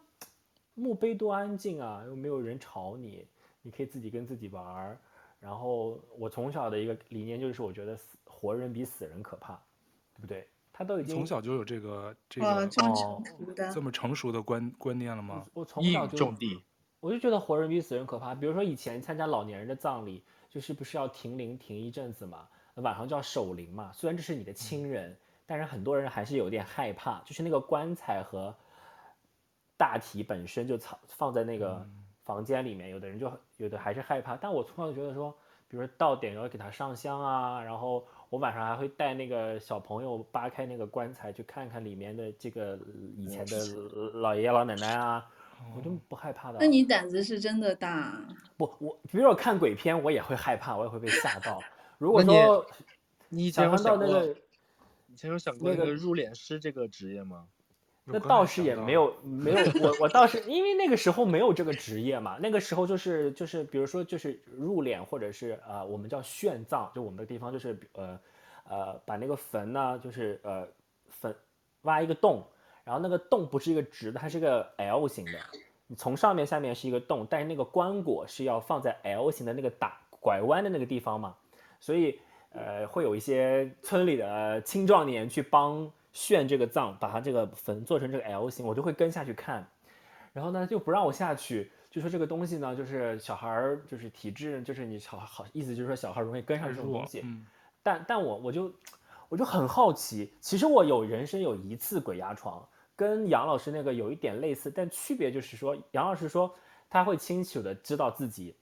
[0.73, 3.25] 墓碑多安静啊，又没有人吵你，
[3.61, 4.97] 你可以自己跟自己玩儿。
[5.39, 9.53] 然后我从小的一个理念就是，我觉得死活人比死人可怕，
[10.15, 10.47] 对不对？
[10.71, 15.45] 他都已经从小就有这个这个哦，这么成熟的，这么成熟的观观念了吗？
[15.53, 16.63] 我从小就种地。
[16.99, 18.33] 我就觉得活人比死人可怕。
[18.33, 20.23] 比如说以前参加老年人的葬礼，
[20.53, 23.91] 就是不是要停灵停一阵子嘛，晚上就要守灵嘛。
[23.91, 28.53] 虽然这是你的亲人，嗯、但是很多人还是有点害怕，就是那个棺材和
[29.75, 31.83] 大体本身就藏放在那个
[32.23, 34.37] 房间里面，有的人就有的还是害怕。
[34.37, 35.35] 但我从小就觉得说，
[35.67, 42.77] 比如说到点要给他上香啊，然后我晚上还会带那个小朋友扒开那个棺材去看看里面的这个
[43.17, 43.57] 以前的
[44.19, 45.27] 老爷爷老奶奶啊。
[45.75, 46.57] 我都不害怕的。
[46.59, 48.19] 那你胆子是真的大。
[48.57, 51.61] 不，我比如说看鬼片，我也会害怕，我也会被吓到。
[51.97, 52.65] 如果说
[53.29, 54.35] 你以前有想过那个，
[55.07, 57.47] 以前有想过那个入殓师这个职业吗？
[58.05, 59.57] 那倒是也没有，没有。
[59.81, 68.19] 我我倒是因为那个时候没有这个职业嘛，那个时候就是就是比如说就是入殓或者是呃我们叫殉葬，就我们的地方就是呃
[68.65, 70.67] 呃把那个坟呢就是呃
[71.07, 71.33] 坟
[71.83, 72.45] 挖一个洞。
[72.83, 75.31] 然后那个洞不是一个直的，它是个 L 型的。
[75.87, 81.35] 你从上面下面是一个洞，但是那个棺椁是要放在 L 型的那个打拐弯的那个地方嘛，
[81.79, 82.19] 所以
[82.51, 89.67] 呃会有一些村里的青壮年去帮炫这个葬，把他这个坟做成这个 L 型，我就会跟下去看。
[90.31, 97.45] 然后呢就不让我下去，就说这个东西呢就是小孩儿就是体质就是你小孩好意思就是说小孩容易跟上这种东西，嗯、
[97.83, 98.73] 但但我我就
[99.29, 102.65] 我就很好奇，其实我有人生有一次鬼压床。
[102.95, 106.53] 跟杨老师那个有一点类似，但区别就是说，杨老师说
[106.89, 108.55] 他会清楚的知道自己，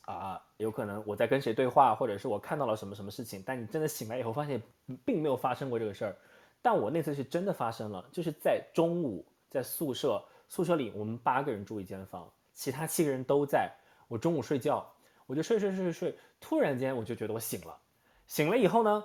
[0.00, 3.40] 啊、有可能我在跟谁对话，或者是我看到了什么什么事情。
[3.46, 4.60] 但你真的醒来以后，发现
[5.04, 6.16] 并没有发生过这个事儿。
[6.60, 13.72] 但我那次是真的发生了，就是在中午，在宿舍，宿舍里我们八个人住一间房，其他七个人都在。
[14.08, 14.92] 我中午睡觉，
[15.26, 17.78] 我就睡睡睡睡睡，突然间我就觉得我醒了。
[18.26, 19.04] 醒了以后呢，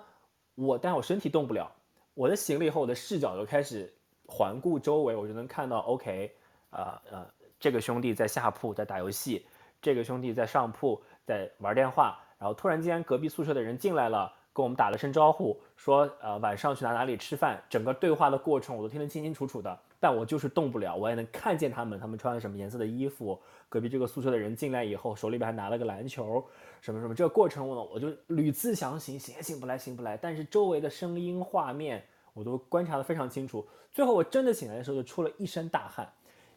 [0.55, 1.71] 我但我身体动不了，
[2.15, 3.93] 我的醒了以后，我的视角就开始。
[4.27, 6.31] 环顾周围，我就能看到，OK，
[6.69, 7.25] 啊呃，
[7.59, 9.45] 这个兄弟在下铺在打游戏，
[9.81, 26.45] 这个兄弟在上铺在玩电话，然后突然间隔壁宿舍的人进来了，跟我们打了声招呼，说呃晚上去哪哪里吃饭，整个对话的过程我都听得清清楚楚的，但我就是动不了，我也能看见他们，他们穿了什么颜色的衣服，隔壁这个宿舍的人进来以后手里边还拿了个篮球，
[26.81, 32.05] 什么什么，这个过程我我就屡次想醒，醒也醒不来，醒不来，但是周围的声音画面。
[32.37, 36.07] 我都观察得非常清楚，最后我真的醒来的时候就出了一身大汗。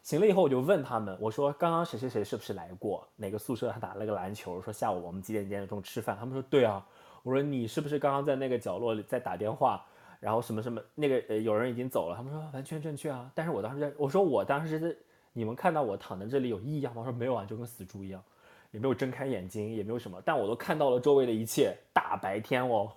[0.03, 3.07] 醒了以后我就问他们，我说刚刚谁谁谁是不是来过？
[3.15, 4.61] 哪个宿舍他打了个篮球？
[4.61, 6.15] 说下午我们几点几点钟吃饭？
[6.19, 6.85] 他们说对啊。
[7.23, 9.83] 我说你是不是刚刚在那个角落里在打电话？
[10.19, 12.15] 然后什么什么那个呃有人已经走了？
[12.15, 13.31] 他们说完全正确啊。
[13.33, 14.95] 但是我当时在我说我当时在
[15.33, 17.01] 你们看到我躺在这里有异样吗？
[17.01, 18.23] 我说没有啊，就跟死猪一样，
[18.71, 22.91] 也没有睁开眼睛，也没有什么，但我都看到了周围的一切，大白天哦。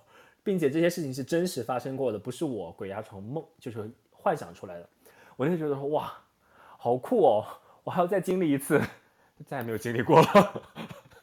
[0.44, 4.88] 并且这些事情是真实发生过的，不是我鬼压床梦，就是幻想出来的。
[5.36, 6.12] 我就觉得说哇，
[6.78, 7.44] 好酷哦！
[7.82, 8.80] 我还要再经历一次，
[9.46, 10.62] 再也没有经历过了。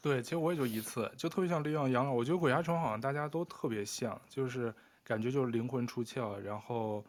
[0.02, 2.14] 对，其实我也就一次，就特别像李阳阳。
[2.14, 7.06] 我觉得鬼压床好像大家都特别像，就是感觉就是灵魂出窍，然后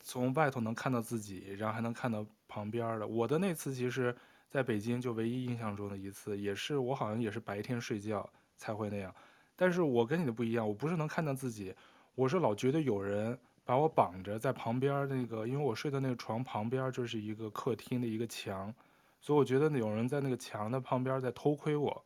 [0.00, 3.06] 从外头能看到自己，然后还能看到旁边的。
[3.06, 4.14] 我的那次其实
[4.50, 9.14] 在北京就唯一印象中的一次，也是我好像也是白天睡觉才会那样。
[9.56, 11.74] 但是我跟你的不一样，我不是能看到自己，
[12.14, 18.72] 我是老觉得有人把我绑着在旁边那个，因为我睡的那个床旁边就是一个客厅的一个墙，
[19.20, 22.04] 所以我觉得有人在那个墙的旁边在偷窥我，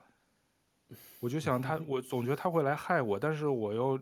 [1.19, 4.01] 我就想他， 我总觉得他会来害我，但是我又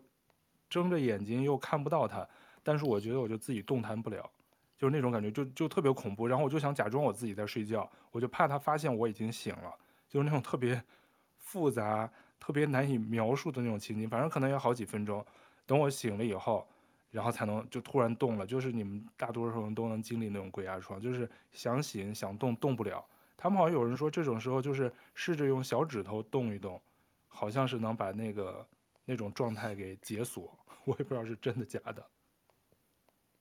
[0.69, 2.29] 睁着眼睛又看不到他，
[2.63, 4.31] 但是我觉得我就自己动弹不了，
[4.77, 9.75] 就是那种感觉就就特别恐怖，然后我就想假装我自己在睡觉，我就怕他发现我已经醒了，
[10.07, 10.83] 就是那种特别
[11.39, 12.13] 复杂。
[12.41, 15.25] 特别难以描述的那种情景，反正可能要好几分钟，
[15.67, 16.67] 等我醒了以后，
[17.11, 18.47] 然后才能就突然动了。
[18.47, 23.05] 就是你们大多数人都能经历那种鬼压床，就是想醒想动动不了。
[23.37, 26.81] 他们好像有人说这种时候就是试着用小指头动一动，
[27.29, 28.67] 好像是能把那个
[29.05, 30.59] 那种状态给解锁。
[30.85, 32.05] 我也不知道是真的假的。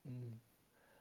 [0.04, 0.40] 嗯，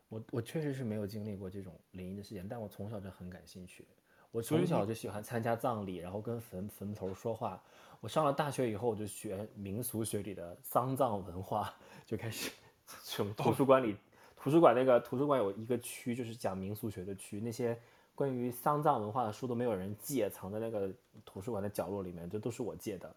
[0.08, 3.86] 我我确实是没有经历过这种灵异的事件，但我从小就很感兴趣。
[4.32, 7.62] 我从小就喜欢参加葬礼，然后跟坟坟头说话。
[8.00, 11.74] 我上了大学以后，我就学民俗学里的丧葬文化，
[12.04, 12.50] 就开始
[13.02, 13.96] 从图书馆里，
[14.36, 17.78] 图书馆那个图书馆有一个区，就是讲民俗学的区，那些
[18.14, 20.92] 关于丧葬文化的书都没有人借，藏在那个
[21.24, 23.14] 图书馆的角落里面，这都是我借的。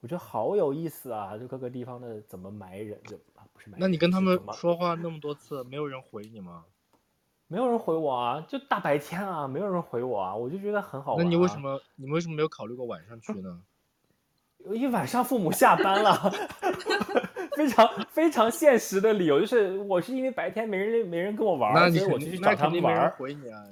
[0.00, 1.36] 我觉得好有意思啊！
[1.36, 3.80] 就各个地方的怎么埋人，就啊不是埋人。
[3.80, 6.64] 那你跟他们说话那么多次，没有人回你吗？
[7.50, 11.24] 没有人回我啊，就大白天啊，没有人回我啊，我就觉得很好玩、啊。
[11.24, 13.60] 那你为什么你为什么没有考虑过晚上去呢？
[14.72, 16.30] 一晚上父母下班了，
[17.56, 23.10] 非常非常现实的理由就是我是因为白天没人没人跟我玩，所以我就去找他们玩。
[23.16, 23.64] 回你啊！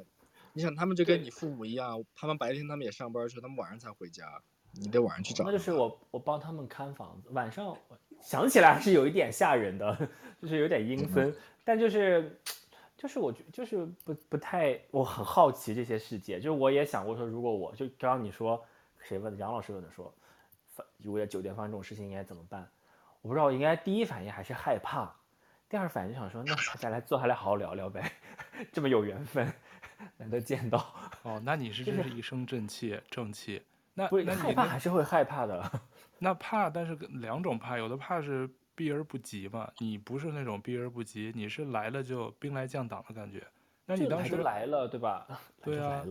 [0.54, 4.24] 你想他们就跟你父母一样，他们白天他们也上班去，他们晚上才回家，
[4.72, 5.44] 你得晚上去找。
[5.44, 7.76] 那就是我我帮他们看房子，晚上
[8.20, 10.08] 想起来还是有一点吓人的，
[10.42, 12.40] 就是有点阴森，嗯、但就是
[12.98, 18.62] 就是我觉就是不不太，我很好奇这些世界，就是我也想过说，如果我就刚刚你说
[18.98, 20.12] 谁问的，杨老师问的说。
[20.98, 22.68] 如果在酒店发生这种事情应该怎么办？
[23.20, 25.12] 我不知道，应该第一反应还是害怕，
[25.68, 28.12] 第二反应就想说，那大家来坐下来好好聊聊呗，
[28.70, 29.52] 这么有缘分，
[30.18, 30.94] 难得见到。
[31.22, 33.60] 哦，那你是真是一身正气，正气。
[33.94, 35.68] 那不害怕还是会害怕的。
[36.20, 43.44] 那怕，但是两种怕，有的怕是避而不及嘛，你不是那种避而不及，你是来了就兵来将挡的感觉。
[43.86, 45.26] 那你当时来，来了，对吧？
[45.64, 46.06] 对啊。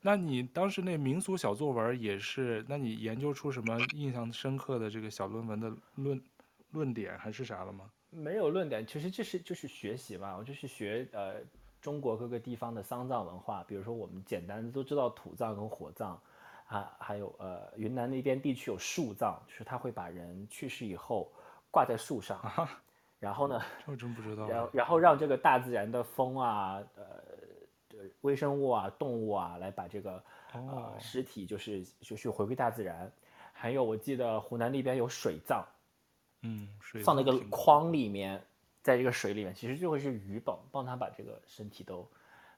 [0.00, 2.64] 那你当时那民俗小作文也是？
[2.66, 6.22] 那你研究出什么印象深刻的这个小论文的论
[6.70, 7.90] 论点还是啥了吗？
[8.08, 11.34] 没有论点，其实这是就是学习嘛，我就是学呃
[11.82, 16.18] 中国各个地方的丧葬文化，比如说我们简单的都知道土葬跟火葬，
[16.66, 21.30] 啊还有呃云南那边地区有树葬，就是他会把人去世以后
[21.72, 22.80] 挂在树上，啊、
[23.18, 27.04] 然后呢，我真不知道， 然后然后让这个大自然的风啊呃。
[28.22, 30.14] 微生物啊，动物啊，来把这个、
[30.54, 30.70] oh.
[30.70, 33.10] 呃尸体就是就是回归大自然。
[33.52, 35.64] 还有，我记得湖南那边有水葬，
[36.40, 38.42] 嗯，水放那个筐里面，
[38.82, 42.08] 在这个水里面，其实就会是鱼帮帮他把这个身体都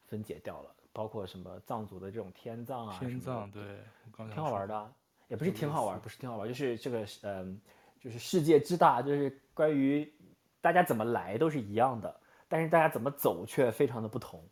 [0.06, 0.74] 分解掉了。
[0.94, 3.80] 包括什么藏族的这种天葬啊，天葬对，
[4.16, 4.92] 挺好玩的，
[5.28, 7.56] 也不是挺好玩，不是挺好玩，就是这个嗯、呃，
[8.04, 10.12] 就是世界之大，就是关于
[10.60, 12.14] 大家怎么来都是一样的，
[12.48, 14.46] 但是大家怎么走却非常的不同。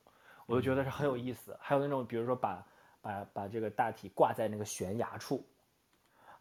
[0.47, 2.67] 我就觉得是很有意思，还有那种比如说把
[3.03, 5.47] 把把这个大体挂在那个悬崖处，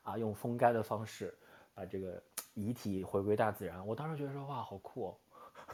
[0.03, 1.38] 啊，用风干的方式
[1.74, 3.86] 把这个遗体回归大自然。
[3.86, 5.18] 我当时觉得说哇，好酷哦！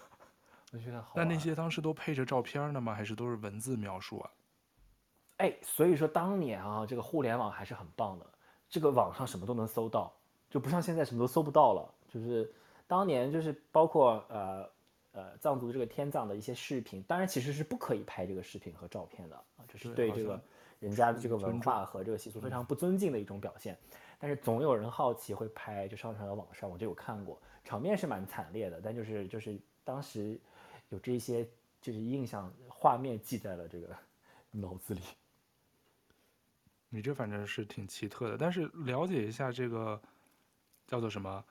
[0.73, 1.13] 我觉得好。
[1.15, 2.95] 那那些当时都配着照片的吗？
[2.95, 4.31] 还是都是文字描述啊？
[5.37, 8.25] 哎，所以说当年啊，这个互联网还是很棒的，
[8.67, 10.11] 这个网上什么都能搜到，
[10.49, 11.93] 就不像现在什么都搜不到了。
[12.09, 12.51] 就是
[12.87, 14.69] 当年就是包括呃。
[15.13, 20.39] 呃，藏族这个天葬的一些视频，当然其实是不可以拍这个视频和照片的啊，这是对这个
[20.79, 23.75] 人家的这个文化和这个习俗非常不尊敬的一种表现。
[24.19, 30.39] 但是总有人好奇会拍，就上传到网上，我就有看过，场面是蛮惨烈的，但就是就是当时
[30.89, 31.43] 有这些
[31.81, 33.97] 就是印象画面记在了这个
[34.51, 35.01] 脑子里。
[36.89, 39.99] 你这反正是挺奇特的，但是了解一下这个
[40.87, 41.43] 叫做什么，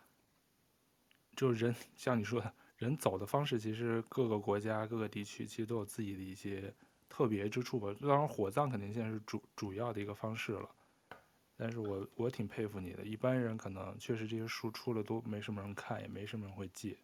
[1.36, 2.52] 就是人像你说的。
[2.76, 6.74] 人走的方式，其实各个国家、各个地区其实都有自己的一些
[7.08, 7.88] 特别之处吧。
[7.98, 10.68] 当然，火葬肯定现在是主主要的一个方式了。
[11.56, 16.98] 但是我我挺佩服你的，一般人可能确实这些书出了都没什么人看，也没什么人会借。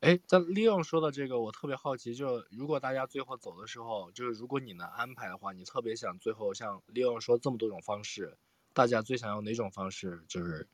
[0.00, 8.36] 哎，在利用说的这个，我特别好奇，就如果大家最后走的时候，就是如果你能安排的话，你特别想最后像利用说这么多种方式，
[8.74, 10.22] 大家最想要哪种方式？
[10.28, 10.68] 就是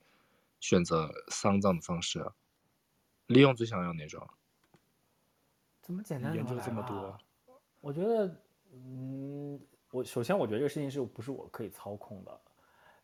[0.64, 2.24] 选择丧葬的方式。
[3.26, 4.26] 利用最想要哪种？
[5.82, 6.34] 怎么简单？
[6.34, 7.18] 研究这么多，
[7.82, 8.34] 我觉得，
[8.72, 9.60] 嗯，
[9.90, 12.40] 我首先我觉得这个事情是不是我可以操控的，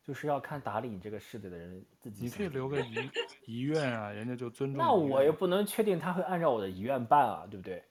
[0.02, 2.24] 就是要看打理你这个事的的人自己。
[2.24, 3.10] 你可以留个遗
[3.44, 4.82] 遗愿啊，人家就尊重。
[4.82, 7.84] 那我也不能确定他会按照我的遗愿办啊，对不对？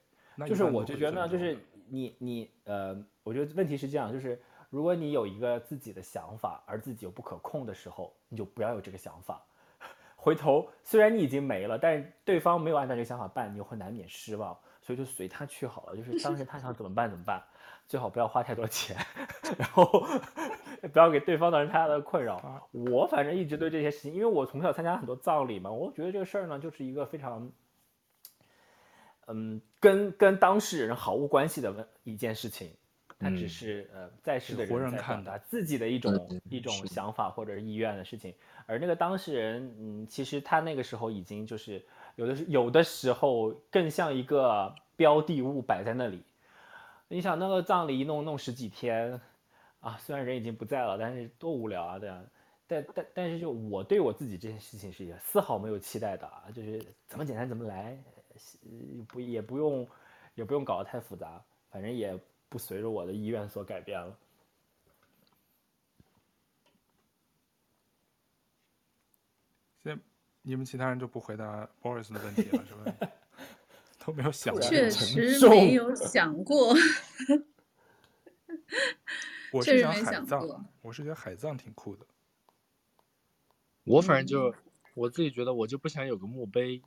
[0.48, 1.56] 就是我就觉得呢，就是
[1.86, 9.46] 你你呃，我觉得问题是这样，就是如果你有一个自己的想法，而自己又不可控的时候，你就不要有这个想法。
[10.22, 15.96] 回头虽然你已经没了，但是对方没有按照这个想法办，你又会难免失望，所以就随他去好了。
[15.96, 17.42] 就是当时他想怎么办怎么办，
[17.88, 18.94] 最好不要花太多钱，
[19.56, 20.06] 然后
[20.92, 22.68] 不要给对方造成太大的困扰。
[22.70, 27.50] 我反正一直对这些事情，因为我从小参加很多葬礼嘛，我觉得这个事儿呢就是一个非常，
[29.26, 32.76] 嗯，跟跟当事人毫无关系的问一件事情。
[33.20, 41.84] 他只是呃在世的人在表达自己的一种一种想法或者是意愿的事情，而那个当事人，嗯，其实他那个时候已经就是
[42.16, 46.22] 有的是有的时候更像一个标的物摆在那里。
[47.08, 49.20] 你想那个葬礼一弄弄十几天，
[49.80, 52.22] 啊，虽然人已经不在了，但是多无聊啊，对啊。
[52.66, 57.98] 但但但是就我对我自己这件事情是也丝毫没有期待的啊，就是怎么简单怎么来，
[59.06, 59.86] 不也不用
[60.36, 61.38] 也不用搞得太复杂，
[61.70, 62.18] 反正也。
[62.50, 64.18] 不随着我的意愿所改变了。
[69.82, 70.02] 现在
[70.42, 72.94] 你们其他人就不回答 Boris 的问题了，是吧？
[74.04, 74.60] 都没有想过。
[74.62, 76.74] 确实没有想过。
[79.52, 82.06] 我是想海葬，我是觉得海葬挺酷的。
[83.84, 84.54] 我反正就
[84.94, 86.82] 我自己觉得，我就不想有个墓碑，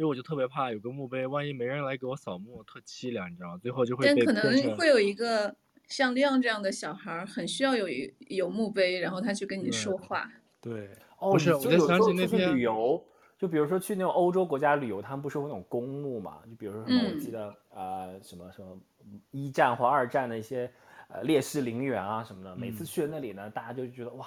[0.00, 3.58] 因为我就特别怕有个墓碑，万一没人来给我扫墓，特凄凉，你知道吗？
[3.58, 4.06] 最后就会。
[4.06, 5.54] 但可能会有一个
[5.88, 10.26] 像亮这样的小孩，很需要有一有墓碑，然后他去跟你说话。
[10.58, 10.88] 对，对
[11.18, 16.38] 哦，不是，我就想起那天旅游，就比如说去那种欧洲国家旅游，他们不是有那种公墓嘛？
[16.48, 18.80] 就比如说什么，我记得啊、嗯呃，什么什么
[19.32, 20.72] 一战或二战的一些
[21.08, 24.26] 呃烈士陵园啊什么的，每次去了那里呢，嗯、大家就觉得哇，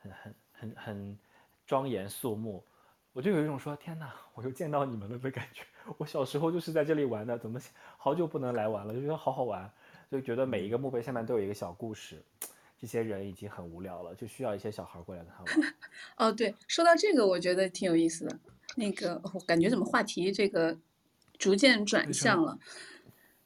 [0.00, 0.34] 很很。
[0.52, 1.18] 很很
[1.64, 2.62] 庄严肃穆，
[3.12, 5.62] 我就有一种说天哪，我又见到你们了的感觉。
[5.98, 7.60] 我小时候就是在这里玩的，怎么
[7.96, 8.94] 好久不能来玩了？
[8.94, 9.68] 就觉得好好玩，
[10.10, 12.22] 就觉得每一个墓碑下面都有一个小故事。
[12.78, 15.74] 这些人已经很无聊了，就需要一些小孩过来跟他玩。
[16.16, 18.38] 哦，对，说到这个，我觉得挺有意思的。
[18.76, 20.78] 那个，我感觉怎么话题这个
[21.36, 22.58] 逐渐转向了。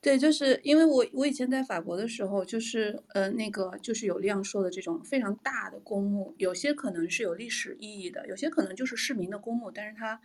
[0.04, 10.20] 对，就是因为我我以前在法国的时候，就是呃那个就是有亮说的这种非常大的公墓，有些可能是有历史意义的，有些可能就是市民的公墓，但是它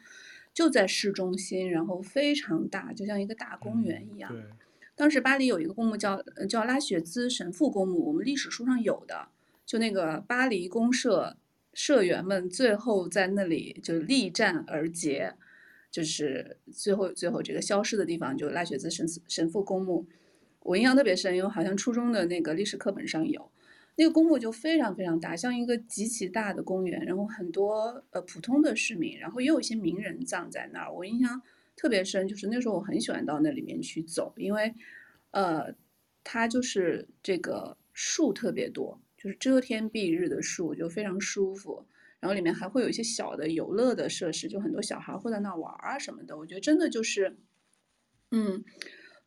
[0.54, 4.36] 就在市中心，然后非常大，就像一个大公园一样。
[4.98, 9.30] 当时巴黎有一个公墓叫叫拉雪兹神父公墓，我们历史书上有的，
[9.66, 11.38] 就那个巴黎公社
[11.74, 15.36] 社员们最后在那里就力战而捷。
[15.92, 20.06] 就是最后最后这个消失的地方，就拉雪兹神神父公墓，
[20.62, 23.52] 我印象特别深，因为好像初中的那个历史课本上有，
[23.96, 30.94] 那个公墓就非常非常大，像一个极其大的公园，然后很多呃普通的市民，然后也有一些名人葬在那儿。
[30.94, 31.42] 我印象
[31.76, 34.74] 特别深，就是那时候我很喜欢到那里面去走，因为
[35.32, 35.74] 呃
[36.24, 41.86] 它就是这个树特别多，就是遮天蔽日的树，就非常舒服。
[42.20, 46.38] 然后里面还会有一些小的游乐的设施，就很多小孩会在那玩啊什么的。
[46.38, 47.38] 我觉得真的就是，
[48.32, 48.64] 嗯，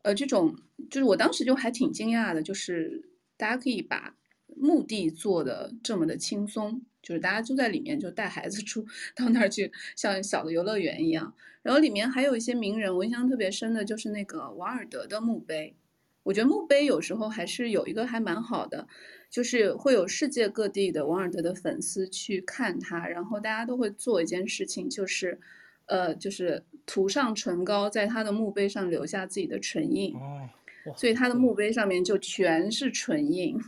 [0.03, 0.57] 呃，这种
[0.90, 4.14] 就是我当时就还挺惊讶的，就是大家可以把
[4.55, 8.84] 墓地做的这么的轻松，就是大家就在里面就带孩子出
[9.16, 11.34] 到那儿去，像小的游乐园一样。
[11.62, 15.76] 然后里面还有一些名人，我印象特别深的就是那个王尔德的墓碑。
[16.22, 18.86] 我觉得墓碑有时候还是有一个还蛮好的。
[19.32, 25.40] 就是会有世界各地的王尔德的粉丝去看他，然后大家都会做一件事情，就是，
[25.86, 30.14] 呃，就是涂上唇膏，在他的墓碑上留下自己的唇印。
[30.14, 30.50] 哦，
[30.94, 33.58] 所以他的墓碑上面就全是唇印。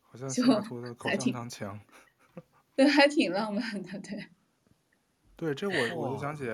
[0.00, 1.80] 好像西雅图的 口香糖墙。
[2.76, 4.26] 对，还挺浪漫的，对。
[5.34, 6.44] 对，这我我就想起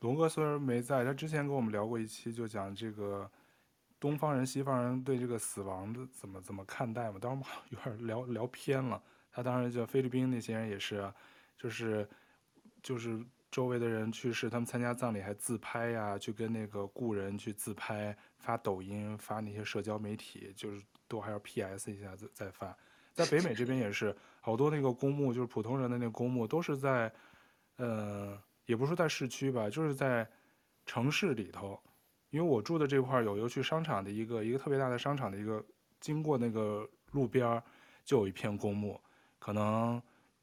[0.00, 3.30] 龙哥虽然没在，他之前跟我们聊过一期，就讲这个。
[3.98, 7.18] 东方人、西方人对这个死亡的怎么怎么看待嘛？
[7.18, 9.02] 当时 有点聊聊偏了。
[9.32, 11.12] 他当时就菲律宾那些人也是，
[11.58, 12.08] 就是
[12.82, 22.74] 就是周围的人去世，他们参加葬礼还自拍呀，去跟那个故人去自拍，发抖音、发那些社交媒体，就是都还要 PS 一下再再发。
[23.12, 27.12] 在北美这边也是，好多那个公墓，就是普通人的那个公墓，都是在，
[27.76, 30.26] 呃，也不是在市区吧，就是在
[30.86, 31.78] 城市里头。
[32.36, 35.64] 因为我住的这块有有去商场的一个一个特别大的商场的一个，
[36.00, 37.62] 经过那个路边
[38.04, 39.00] 就有一片公墓，
[39.38, 40.02] 可能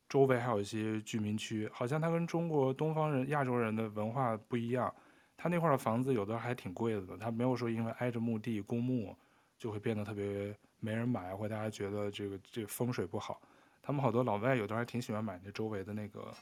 [0.09, 4.91] 周围还有一些居民区，好像它跟中国东方人亚洲人的文化不一样，
[5.37, 9.15] 它那块的房子有的还挺贵的，它没有说因为挨着墓地公墓
[9.59, 13.39] 就会变得特别没人买，或大家觉得这个这个风水不好，
[13.83, 16.33] 他们好多老外有的还挺喜欢买那周围的那个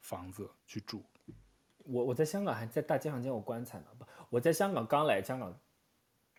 [0.00, 1.04] 房子去住。
[1.90, 3.86] 我我在香港还在大街上见过棺材呢。
[3.98, 5.58] 不，我在香港刚来香港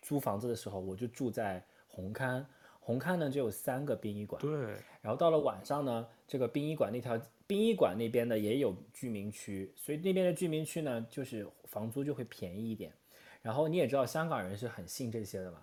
[0.01, 2.45] 租房子的时候，我就住在红磡。
[2.79, 4.41] 红磡呢就有三个殡仪馆。
[4.41, 4.51] 对。
[5.01, 12.93] 然后到了晚上呢，这个殡仪馆那条殡仪馆那边呢也有居民区，所以那边的居民区呢就是房租就会便宜一点。
[13.41, 15.59] 然后你也知道香港人是很信这些的嘛，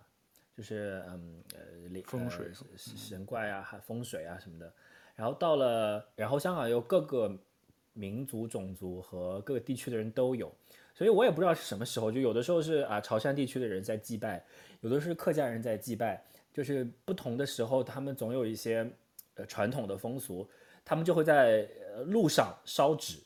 [0.53, 4.73] 就是嗯呃风水、呃、神怪啊、还风水啊什么的。
[5.15, 7.37] 然后到了，然后香港有各个。
[7.97, 10.53] 民族、种族和各个地区的人都有，
[10.95, 14.45] 所以我也不知道是什么时候，就有的时候是啊潮汕地区的人在祭拜，
[14.83, 18.89] 有的是客家人在祭拜，就是不同的时候，他们总有一些
[19.35, 20.49] 呃传统的风俗，
[20.85, 21.69] 他们就会在
[22.07, 23.19] 路上烧纸，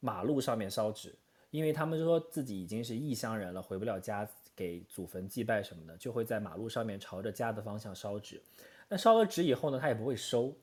[0.00, 1.14] 马路上面烧纸，
[1.50, 8.40] 因为他们就说自己已经是异乡人了，回不了家给祖坟祭拜什么的，就会在马路上面朝着家的方向烧纸。
[8.88, 10.54] 那烧了纸以后呢，他也不会收。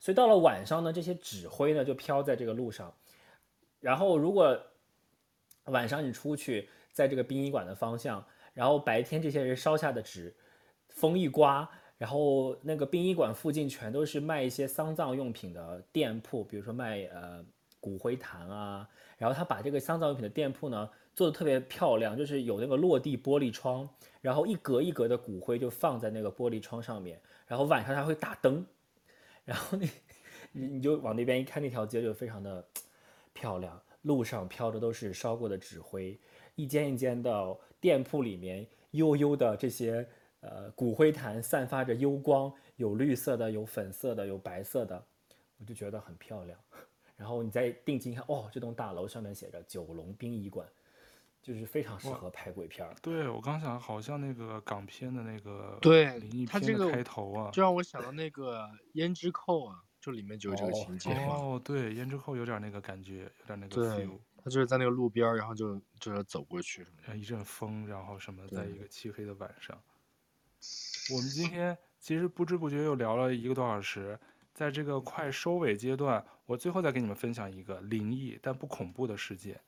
[0.00, 2.92] 所以到了晚上呢，这些纸灰呢就飘在这个路上。
[3.78, 4.58] 然后如果
[5.66, 10.34] 晚上你出去，在这个殡仪馆的方向，然后白天这些人烧下的纸，
[10.88, 17.44] 风一刮，然后那个殡仪馆附近全都是卖一些丧葬用品的店铺，比如说卖呃
[17.78, 23.88] 骨灰坛啊，然后他把这个丧葬用品的店铺呢做的特别漂亮，就是有那个落地玻璃窗，
[24.20, 28.66] 然后一格一格的骨灰就放在那个玻璃窗上面，然后晚上他会打灯，
[29.44, 29.90] 然后你
[30.52, 32.64] 你就往那边一看，那条街就非常的
[33.32, 36.18] 漂亮，路上飘的都是烧过的纸灰，
[36.54, 40.06] 一间一间的店铺里面幽幽的这些
[40.40, 45.04] 呃骨灰坛散发着幽光，有绿色的，有粉色的，有白色的，
[45.58, 46.58] 我就觉得很漂亮。
[47.16, 50.66] 然后你再定睛一看，哦，这栋大楼上面写着“九龙殡仪馆”，
[51.42, 52.94] 就是非常适合拍鬼片儿。
[53.00, 58.62] 对，我刚想，好像那个港片的那个对灵异它这个片的开头啊，就让我想到那个
[58.94, 61.34] 《胭脂扣》啊，就里面就有这个情节嘛。
[61.34, 64.18] 哦，对，胭脂扣有点那个感觉，有点那个 feel。
[64.42, 67.02] 他就是在那个路边，然后就就是走过去什么的。
[67.08, 69.78] 然后一阵风，然后什么，在一个漆黑的晚上。
[71.12, 74.18] 我们今天其实不知不觉又聊了一个多小时，
[74.54, 79.60] 在这个快收尾阶段，我最后再给你们分享一个灵异但不恐怖的事件，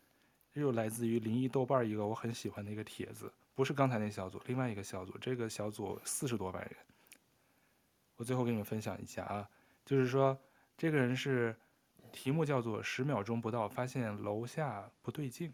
[0.55, 6.77] 又来自于灵异豆瓣一个我很喜欢的一个帖子，不是刚才那小组，另外一个小组，这个小组四十多万人。
[8.17, 9.49] 我最后给你们分享一下啊，
[9.85, 10.39] 就是说
[10.77, 11.57] 这个人是
[12.13, 15.53] 题目叫做“十秒钟不到发现楼下不对劲”。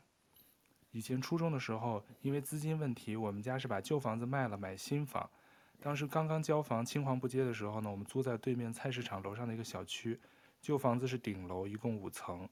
[0.91, 5.31] 以前初中的时候，因为资金问题，我们家是把旧房子卖了买新房。
[5.81, 10.19] 当时刚刚交房青黄不接的时候呢，我们租在对面菜市场楼上的一个小区，
[10.61, 12.49] 旧房子是顶楼，一共五层。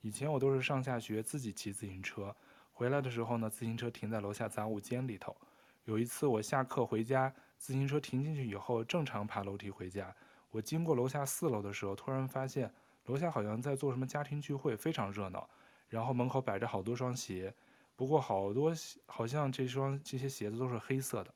[0.00, 2.34] 以前我都是上下学自己骑自行车，
[2.72, 5.36] 回来的时候呢，自行车停在楼下杂物间里头。
[5.84, 10.14] 有一次我下课回家，自行车停进去以后，正常爬楼梯回家。
[10.50, 12.72] 我经过楼下四楼的时候，突然发现
[13.06, 15.48] 楼下好像在做什么家庭聚会，非常热闹。
[15.88, 17.52] 然后门口摆着好多双鞋，
[17.96, 18.72] 不过好多
[19.06, 21.34] 好像这双这些鞋子都是黑色的。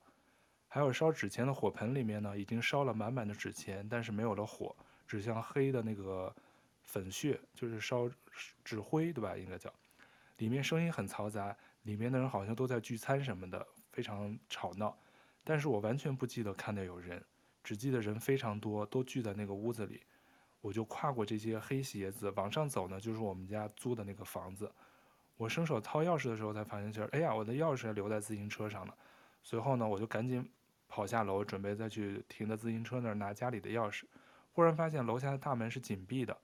[0.67, 4.75] 还有烧纸钱的火盆里面呢，已经烧了满满的纸钱，但是没有了火，
[5.07, 6.33] 只像黑的那个
[6.83, 8.09] 粉屑，就是烧
[8.63, 9.35] 纸灰，对吧？
[9.35, 9.73] 应该叫。
[10.37, 14.97] 里面声音很嘈杂，里面的人好像都在聚餐什么的，非常吵闹。
[15.43, 17.23] 但是我完全不记得看到有人，
[17.63, 20.01] 只记得人非常多，都聚在那个屋子里。
[20.61, 24.71] 我就跨过这些黑鞋子往上走呢，就是我们家租的那个房子。
[25.37, 28.95] 我伸手掏钥匙的时候才发现，就是哎呀，我的钥匙还留在自行车上了。
[29.41, 30.47] 随后呢，我就赶紧。
[30.85, 34.03] 跑下楼，准备再去停在自行车那儿拿家里的钥匙，
[34.51, 36.37] 忽然发现楼下的大门是紧闭的。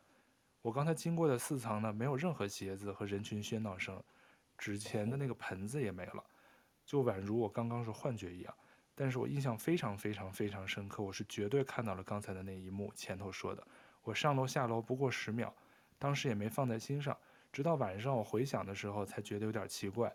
[0.62, 4.02] 我刚才经过的四层呢，没有任何鞋子和人群喧闹声，
[4.58, 6.24] 纸钱的那个盆子也没了，
[6.86, 8.54] 就宛如我刚刚是幻觉一样。
[8.94, 12.92] 但是我印象非常非常非常深刻，我是绝对看到了刚才的那一幕。
[12.94, 13.66] 前头说的，
[14.04, 15.54] 我上楼下楼不过十秒，
[15.98, 17.18] 当时也没放在心上，
[17.54, 20.14] 直到晚上我回想的时候才觉得有点奇怪。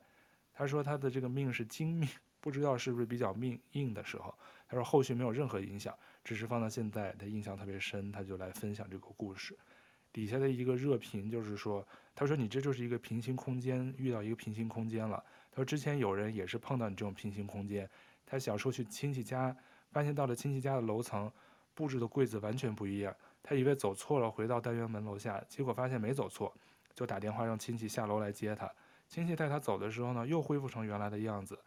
[0.52, 2.08] 他说他的这个命是金命。
[2.44, 4.34] 不知道是不是比较命硬的时候，
[4.68, 9.56] 他说后续没有任何影响，只是放到现在，他印象特别深，他就来分享这个故事。
[10.15, 11.85] 底下的一个热评就是说，
[12.15, 15.23] 他说你这就是一个平行空间，遇到一个平行空间了。
[15.51, 17.91] 他说之前有人也是碰到你这种平行空间，
[18.24, 19.55] 他小时候去亲戚家，
[19.91, 21.28] 发现到了亲戚家的楼层
[21.74, 23.12] 布置的柜子完全不一样，
[23.43, 26.55] 他以为走错了，回到单元门楼下，结果发现没走错，
[26.95, 28.70] 就打电话让亲戚下楼来接他。
[29.09, 31.59] 亲戚带他走的时候呢，又恢复成原来的样子。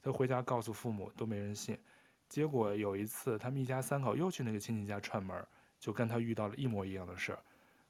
[0.00, 1.76] 他回家告诉父母，都没人信。
[2.28, 5.44] 结果有一次，他们一家三口又去那个亲戚家串门，
[5.80, 7.38] 就跟他遇到了一模一样的事儿。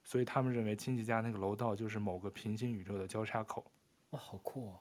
[0.07, 3.69] 所以他们认为亲戚家那个楼道就是某个平行宇宙的交叉口。
[4.11, 4.79] 哇，好酷哦！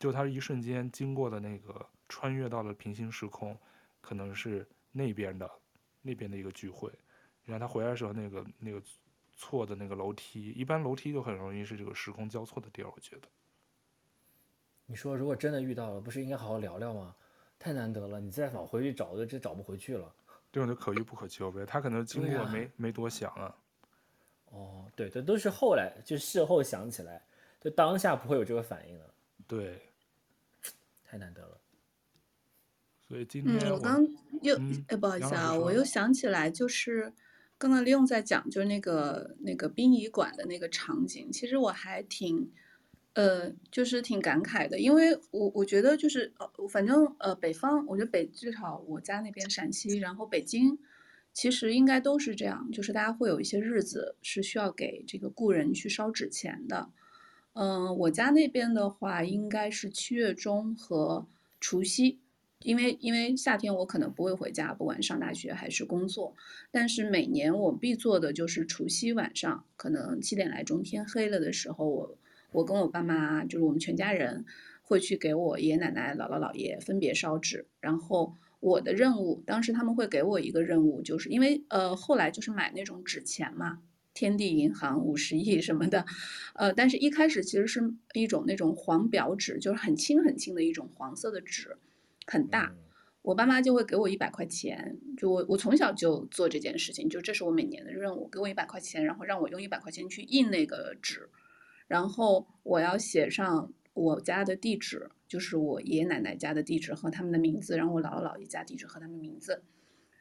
[0.00, 3.56] 就他一瞬间经过的那个穿越到了平行时空，
[4.00, 5.48] 可能是那边的
[6.00, 6.90] 那边的一个聚会。
[7.44, 8.82] 然后他回来的时候，那个那个
[9.36, 13.28] 错的那个楼梯，一般楼梯就很容易是这个时空交错的地儿，我觉得。
[14.86, 17.14] 你说，如果真的遇到了，不是应该好好聊聊吗？
[17.60, 20.12] 太难得了，你再往回去找，就真找不回去了。
[20.52, 21.64] 这种就可遇不可求呗。
[21.66, 23.56] 他可能经过没、啊、没多想啊。
[24.50, 27.24] 哦，对，这都是后来就事后想起来，
[27.60, 29.14] 就当下不会有这个反应了。
[29.48, 29.80] 对，
[31.04, 31.58] 太难得了。
[33.08, 34.06] 所以今天我，嗯，我刚
[34.42, 37.12] 又嗯、哎，不好意思啊，我又想起来，就是
[37.56, 42.52] 刚刚利用在讲，就是那个那个殡仪馆的那个场景，其实我还挺。
[43.14, 50.78] 呃，就是挺感慨的，因为我我觉得就是呃，反正呃，北方，我觉得北至少我家那边陕西，然后北京，
[51.34, 56.88] 其实应该都是这样，就是大家会有一些日子是需要给这个故人去烧纸钱的。
[57.52, 61.26] 嗯、我家那边的话，应该是七月中和
[61.60, 62.18] 除夕，
[62.60, 66.34] 因为因为夏天我可能不会回家，不管上大学还是工作，
[66.70, 72.18] 但是每年我必做的就是除夕晚上，可能七点来钟天黑了的时候，我。
[72.52, 74.44] 我跟我爸妈，就是我们全家人，
[74.82, 77.66] 会去给我爷爷奶奶、姥姥姥爷分别烧纸。
[77.80, 83.80] 然后我的任务，当时他们会给我一个任务，就是因为呃后来就是买那种纸钱嘛，
[84.14, 86.04] 天地银行五十亿什么的，
[86.54, 91.76] 呃，但是一开始其实是一种那种黄表纸，就是很轻很轻的一种黄色的纸，
[92.26, 92.74] 很大。
[93.22, 101.28] 我爸妈就会给我一百块钱，就我我从小就做这件事情，就这是我每年的任务，给我一百块钱，然后让我用一百块钱去印那个纸，
[101.92, 109.62] 然后我要写上我家的地址，就是我爷爷奶奶家的地址和他们的名字，然后我姥姥姥爷家地址和他们名字，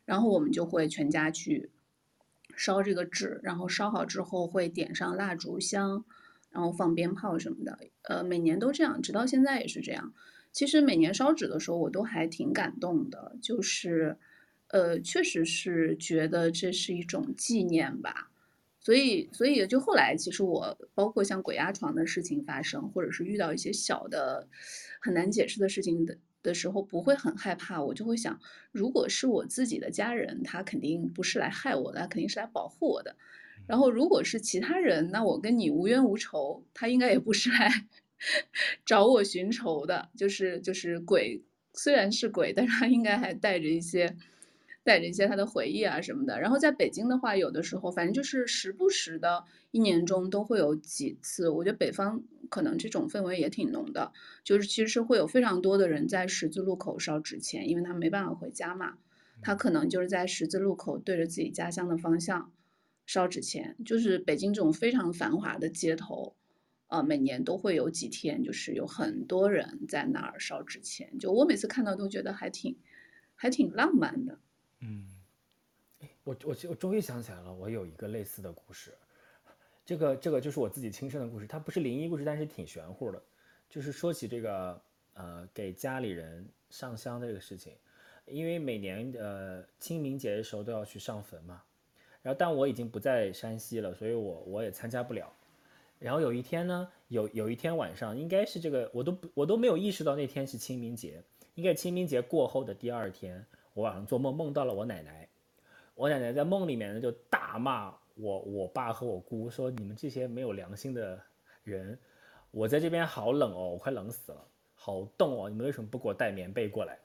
[0.03, 1.71] 然后我们就会全家去。
[2.57, 6.03] 烧这个纸，然后烧好之后会点上蜡烛香，
[6.49, 7.79] 然后放鞭炮什么的。
[8.01, 10.13] 呃，每年都这样，直到现在也是这样。
[10.51, 14.17] 其实每年烧纸的时候，我都还挺感动的，就是，
[14.67, 18.30] 呃，确实是觉得这是一种纪念吧。
[18.81, 24.47] 所以，所以就后来，其实我包括像鬼压床的事情发生，或者是遇到一些小的
[24.99, 26.17] 很难解释的事情的。
[26.43, 28.39] 的时候不会很害怕，我就会想，
[28.71, 33.15] 如果是我自己的家人，他肯定不是来害我的，他肯定是来保护我的。
[33.67, 37.69] 然后如果是其他人，那我跟你无冤无仇，他应该也不是来
[38.83, 40.09] 找我寻仇的。
[40.17, 41.43] 就是就是鬼，
[41.75, 44.17] 虽然是鬼，但是他应该还带着一些。
[44.83, 51.49] 带着一些他的回忆啊什么的，然后在北京的话，有的时候反正就是时不时的，一年中都会有几次。
[51.49, 54.11] 我觉得北方可能这种氛围也挺浓的，
[54.43, 58.97] 就是其实是会有非常多的人在十字路口烧纸钱，因为他没办法回家嘛，
[59.41, 62.51] 他可能就是在十字路口对着自己家乡的方向
[63.05, 63.75] 烧纸钱。
[63.85, 66.35] 就是北京这种非常繁华的街头，
[66.87, 71.19] 呃，每年都会有几天，就是有很多人在那儿烧纸钱。
[71.19, 72.77] 就我每次看到都觉得还挺
[73.35, 74.39] 还挺浪漫的。
[74.81, 75.07] 嗯，
[76.23, 78.91] 我我我终于想起来了，我有一个类似的故事，
[79.85, 83.21] 这个这个就是我自己亲身的故事，它不是灵异故事，但是挺玄乎的。
[83.69, 84.81] 就是说起这个
[85.13, 87.73] 呃给家里人上香的这个事情，
[88.25, 91.61] 因为每年呃清明节的时候都要去上坟嘛，
[92.21, 95.31] 然后但我已经不在山西了，所以我我也参加不了。
[95.99, 103.45] 然后有一天呢，有有一天晚上，应该是这个我都我都没有意识到那天是清明节，应该清明节过后的第二天。
[103.73, 105.27] 我晚上做梦梦到了我奶奶，
[105.95, 111.17] 我奶奶在梦里面呢就大骂我我爸和我姑说，你们这些没有良心的
[111.63, 111.97] 人，
[112.51, 114.45] 我在这边好冷哦，我快冷死了，
[114.75, 116.99] 好冻哦，你们为什么不给我带棉被过来？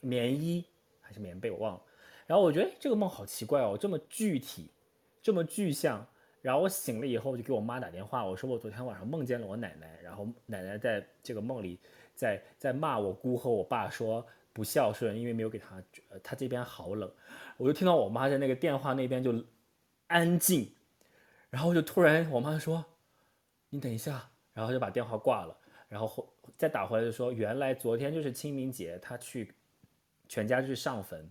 [0.00, 0.62] 棉衣
[1.00, 1.82] 还是棉被我忘了。
[2.26, 4.70] 然后我觉得这个梦好奇怪哦，这么具体，
[5.22, 6.06] 这么具象。
[6.42, 11.80] 然后我醒了以后就给我妈打电话，我说我昨天晚上梦见了我奶奶，然后奶奶在这个梦里
[12.14, 14.26] 在在骂我姑和我爸说。
[14.54, 17.12] 不孝顺，因为没有给他，呃，他这边好冷，
[17.58, 19.44] 我就听到我妈在那个电话那边就
[20.06, 20.72] 安静，
[21.50, 22.82] 然后就突然我妈说
[23.68, 25.58] ：“你等一下。”然后就把电话挂了，
[25.88, 29.52] 然后再打回来就说：“原来昨天就是清明节，他去
[30.28, 31.28] 全家去上坟。”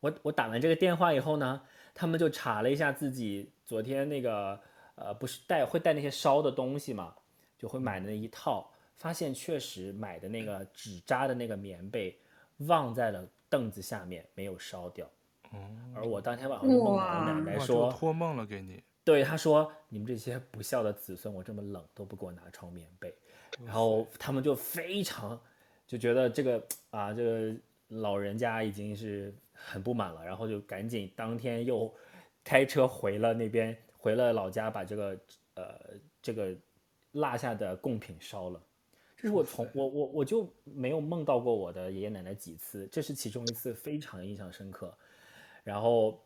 [0.00, 1.60] 我我打完这个电话以后呢，
[1.94, 4.58] 他们就查了一下自己昨天那个
[4.94, 7.14] 呃，不是带会带那些烧的东西嘛，
[7.58, 8.72] 就会买的那一套。
[8.96, 12.18] 发现确实买的那个纸扎的那个棉被
[12.58, 15.08] 忘在了凳子下面，没有烧掉。
[15.94, 18.82] 而我当天晚上就梦到我奶奶说托梦了给你。
[19.04, 23.14] 对，他说你们这些不孝的子孙，我这么冷都不给我拿床棉被，
[23.64, 25.40] 然后他们就非常
[25.86, 27.56] 就觉得这个啊这个
[27.88, 31.94] 老人家已经是很不满了，然后就赶紧当天又
[32.42, 35.18] 开车回了那边，回了老家，把这个
[35.54, 35.78] 呃
[36.20, 36.52] 这个
[37.12, 38.60] 落下的贡品烧了。
[39.16, 44.94] 这是我从我我我就没有梦到过我的爷爷奶奶几次，这是其中一次非常印象深刻。
[45.64, 46.22] 然后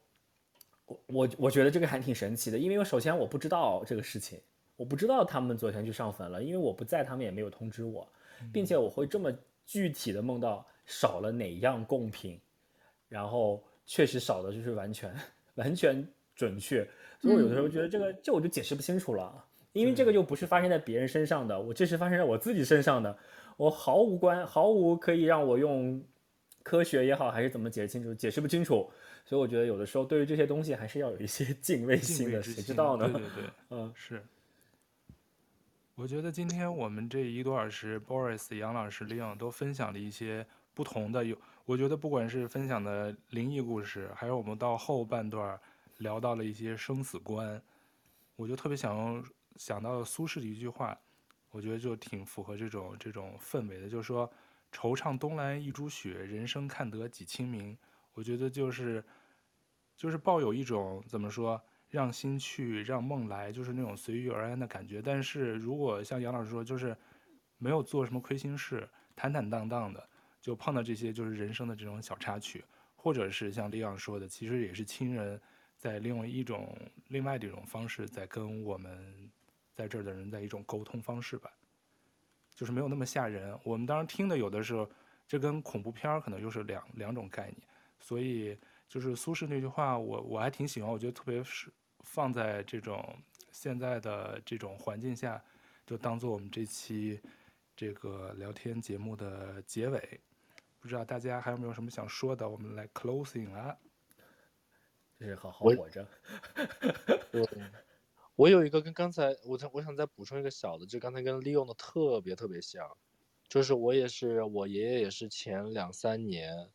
[0.87, 4.41] 我我我觉得这个还挺神奇的，因为我首先我不知道这个事情，
[4.77, 8.07] 我不知道他们昨天去上坟了，因为我不在，他们也没有通知我，
[8.53, 9.33] 并且我会这么
[9.65, 12.41] 具体的梦到少了哪样贡品，
[13.09, 15.15] 然后确实少的就是完全
[15.55, 16.85] 完全准确，
[17.21, 19.45] 所以我有的时候觉得这个这我就解释不清楚了。
[19.73, 23.17] 因为这个就不是发生在别人身上的，我这是发生在我自己身上的，
[23.57, 26.05] 我毫无关，毫无可以让我用
[26.65, 28.91] 科学也好，还是怎么解释清楚，解释不清楚。
[29.25, 33.09] 所以我觉得有的时候对于这些东西还是要有一些 敬畏心的，谁知道呢？
[33.09, 34.21] 对对对，嗯，是。
[35.95, 40.45] 我觉得今天我们这一多小时，Boris、杨老师、Leon 都分享了一些
[40.75, 45.61] 不同的，有我觉得不管是分享的灵异故事，还有我们到后半段
[45.99, 47.63] 聊到了一些生死观，
[48.35, 49.25] 我就特别想用。
[49.57, 50.99] 想到苏轼的一句话，
[51.51, 54.31] 我觉得就挺符合这种这种氛围的，就是说
[54.73, 57.77] “惆怅东来一株雪，人生看得几清明”。
[58.15, 59.05] 我觉得就是
[59.97, 65.03] 就是抱有一种怎么说，让心去，让梦来，就是那种随遇而安的感觉。
[65.03, 66.97] 但是如果像杨老师说，就是
[67.59, 70.09] 没有做什么亏心事，坦坦荡荡的，
[70.41, 72.65] 就碰到这些就是人生的这种小插曲，
[72.97, 75.41] 或者是像李昂说的，其实也是亲人
[75.77, 76.77] 在利用一种
[77.09, 79.31] 另外的一种方式，在跟我们
[79.81, 81.51] 在这儿的人的一种沟通方式吧，
[82.55, 83.59] 就是没有那么吓人。
[83.65, 84.87] 我们当时听的有的时候，
[85.27, 87.63] 这跟恐怖片儿可能又是两两种概念。
[87.99, 93.17] 所以就是苏轼那句话，我我还挺喜欢，我觉得特别是放在这种
[93.53, 95.43] 现在的这种环境下，
[95.87, 97.19] 就当做我们这期
[97.75, 100.21] 这个聊天节目的结尾。
[100.79, 102.47] 不知道大家还有没有什么想说的？
[102.47, 103.79] 我们来 closing 了。
[105.19, 106.07] 就是好好活着。
[108.41, 112.97] 对，我有一个跟刚才我想我想再补充一个小的，就刚才跟利用的特别特别像，
[113.49, 116.71] 就是我也是我爷爷也是前两三年，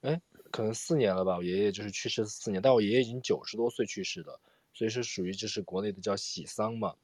[0.00, 0.20] 哎，
[0.50, 4.40] 可能四年了吧，我爷爷就是去世四年，但我爷爷已经九十多岁去世的，
[4.74, 6.96] 所以是属于就是国内的叫喜丧嘛。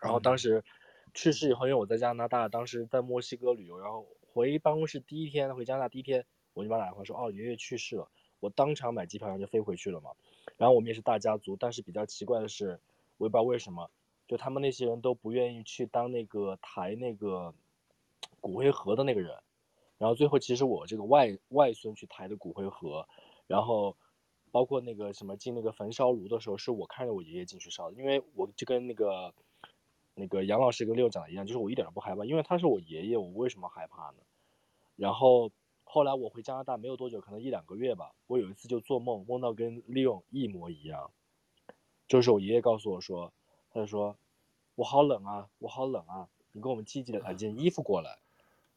[0.00, 0.64] 然后当时
[1.12, 6.24] 去世以后，因为我在加拿大，当时在墨西哥旅游，然后回办公室第一天回加拿大第一天，
[6.54, 8.08] 我就把打电话说，哦，爷爷去世了。
[8.40, 10.12] 我当场买机票，然后就飞回去了嘛。
[10.56, 12.78] 然后我们也是大家族，但是比较奇怪的是，
[13.18, 13.90] 我也不知道为什么，
[14.26, 17.54] 就他们那些人都不愿意去当那个抬那个
[18.40, 19.36] 骨灰盒的那个人。
[19.98, 23.06] 然后最后其实我这个外外孙去抬的骨灰盒，
[23.46, 23.96] 然后
[24.50, 27.96] 包括那个什么进那个焚烧炉的时候，是我看着我爷爷进去烧的。
[27.96, 29.34] 因为我就跟那个
[30.14, 34.16] 那个杨老师跟六讲的一样，就是我一点都不害怕，因为他是我爷爷，我为什么害怕呢？
[34.96, 35.50] 然后。
[35.90, 38.14] 后来我回加拿大没有多久，可能一两个月吧。
[38.26, 41.10] 我有一次就做梦，梦到跟利用一模一样。
[42.08, 43.32] 就是我爷爷告诉我说，
[43.70, 44.16] 他就说
[44.74, 48.18] ：“我好冷啊，我好冷啊，你给我们寄寄两 件衣服过来，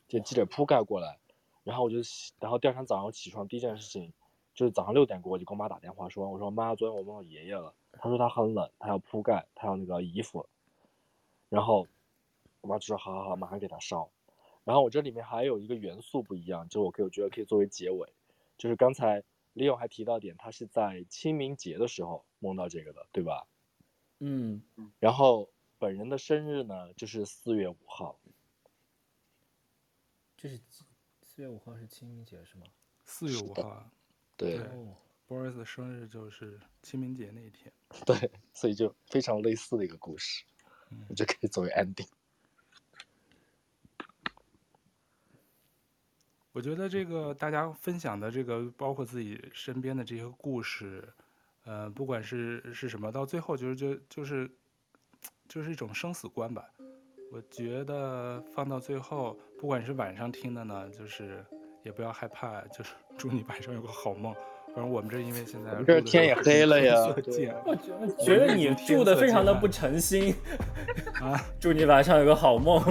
[0.08, 1.18] 就寄点铺盖过来。”
[1.64, 1.98] 然后我就，
[2.40, 4.12] 然后第二天早上起床第一件事情
[4.54, 10.46] 就是早上六点过，我就给我妈打电话说：“我说妈，昨天我问我爷爷了，他说他很冷，他要铺盖，他要那个衣服。”
[11.48, 11.88] 然后
[12.62, 14.10] 我妈就说：“好好好，马上给他烧。”
[14.66, 18.12] 然后我这里面还有一个元素不一样，就我可以我觉得可以作为结尾，
[18.58, 23.48] 就是刚才李勇还提到点，他是在清明节的时候梦到这个的，对吧？
[24.20, 24.62] 嗯。
[25.00, 25.50] 然后
[25.80, 28.20] 本人的生日呢，就是四月五号。
[30.36, 30.60] 这是
[31.22, 32.66] 四月五号是清明节是吗？
[33.06, 33.90] 四月五号。
[34.36, 34.58] 对。
[34.58, 34.68] 对。
[35.28, 37.72] Boris 的生日就是清明节那一天。
[38.06, 40.44] 对，所以就非常类似的一个故事，
[41.08, 42.10] 我就可以作为 ending。
[46.52, 51.14] 我觉得这个大家分享的这个，包括自己身边的这些故事，
[51.66, 54.50] 呃，不管是是什么，到最后就是就就是
[55.48, 56.64] 就是一种生死观吧。
[57.32, 61.46] 我觉得放到最后，不管是晚上听的呢，就是
[61.84, 64.36] 也不要害怕，就是 祝你晚上有个好梦。
[64.74, 66.96] 反正我们这因为现在这天也黑了呀，
[67.66, 67.76] 我
[68.24, 70.34] 觉得你住的非常的不诚心
[71.22, 71.38] 啊！
[71.60, 72.82] 祝你晚上有个好梦，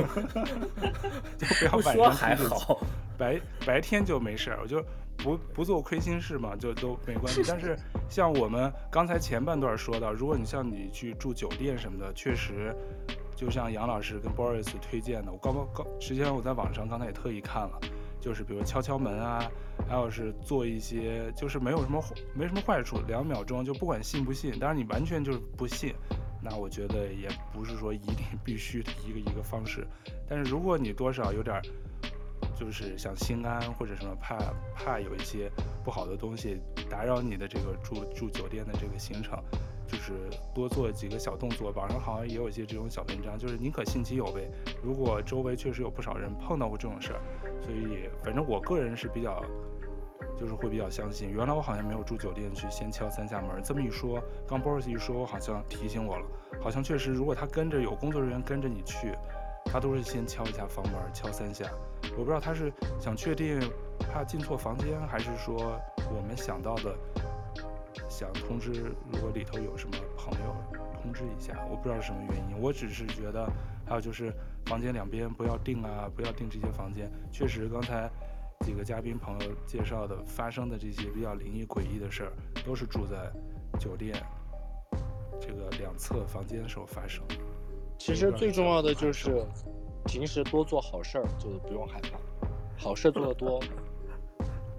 [1.39, 2.81] 就不要晚上说还好。
[3.21, 4.83] 白白天就没事儿，我就
[5.19, 7.43] 不不做亏心事嘛，就都没关系。
[7.47, 7.77] 但是
[8.09, 12.75] 像我们刚才前半段说到，如果你像你去住酒店什么的，确实
[13.37, 17.79] 就像杨老师跟 Boris 推荐的，我刚刚刚实际上我在网上刚才也特意看了，
[18.23, 19.47] 就是比如敲敲门啊，
[19.87, 22.03] 还有是做一些就是没有什么
[22.35, 25.95] 没什么坏处，两秒钟就不管信不信，当然你完全就是不信，
[26.43, 29.87] 那我觉得也不是说一定必须的一个一个方式。
[30.27, 31.61] 但是如果你多少有点。
[32.61, 34.37] 就是想心安或者什么怕
[34.75, 35.51] 怕有一些
[35.83, 36.61] 不好的东西
[36.91, 39.43] 打扰你的这个住住酒店的这个行程，
[39.87, 40.13] 就是
[40.55, 41.71] 多做几个小动作。
[41.71, 44.47] 网上好像也有一些这种小文章，就是宁可信其有呗。
[44.83, 47.21] 如果周围确实有不少人碰到过这种事儿，
[47.63, 49.43] 所以反正我个人是比较，
[50.39, 51.31] 就是会比较相信。
[51.31, 56.27] 原来我好像没有住酒店去先敲三下门，这么一说，刚 Boris 一说，我好像提醒我了，
[56.61, 59.15] 好像确实如果他跟着有工作人员跟着你去。
[59.65, 61.71] 他都是先敲一下房门，敲三下。
[62.17, 63.61] 我不知道他是想确定
[63.99, 65.81] 怕进错房间，还是说
[66.11, 66.97] 我们想到的
[68.09, 70.57] 想通知，如果里头有什么朋友
[71.01, 71.65] 通知一下。
[71.71, 73.49] 我不知道是什么原因，我只是觉得
[73.87, 74.33] 还有就是
[74.67, 77.11] 房间两边不要订啊，不要订这些房间。
[77.31, 78.11] 确实，刚才
[78.61, 82.33] 几个嘉宾朋友介绍的发生的这些比较灵异诡异的事儿，
[82.67, 83.31] 都是住在
[83.79, 84.15] 酒店
[85.41, 87.23] 这个两侧房间的时候发生。
[88.01, 89.45] 其实最重要的就是，
[90.07, 92.19] 平时多做好事儿，就不用害怕。
[92.79, 93.61] 好事做得多，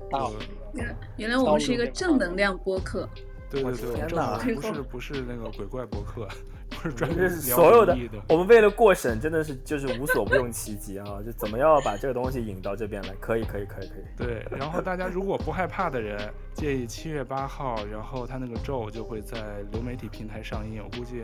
[0.10, 0.28] 大。
[0.74, 3.08] 原原来我们是一个正能量播客。
[3.48, 6.28] 对对对，天哪，不是不是那个鬼怪播客，
[6.72, 7.96] 不是专门所有的。
[8.28, 11.22] 我们为了过审，真的是就是无所不用其极啊！
[11.24, 13.14] 就怎么样把这个东西引到这边来？
[13.20, 14.04] 可以可以可以可以。
[14.18, 16.18] 对，然后大家如果不害怕的人，
[16.56, 21.24] 建议七月八号，然后他那个咒就会在流媒体平台上映，我估计。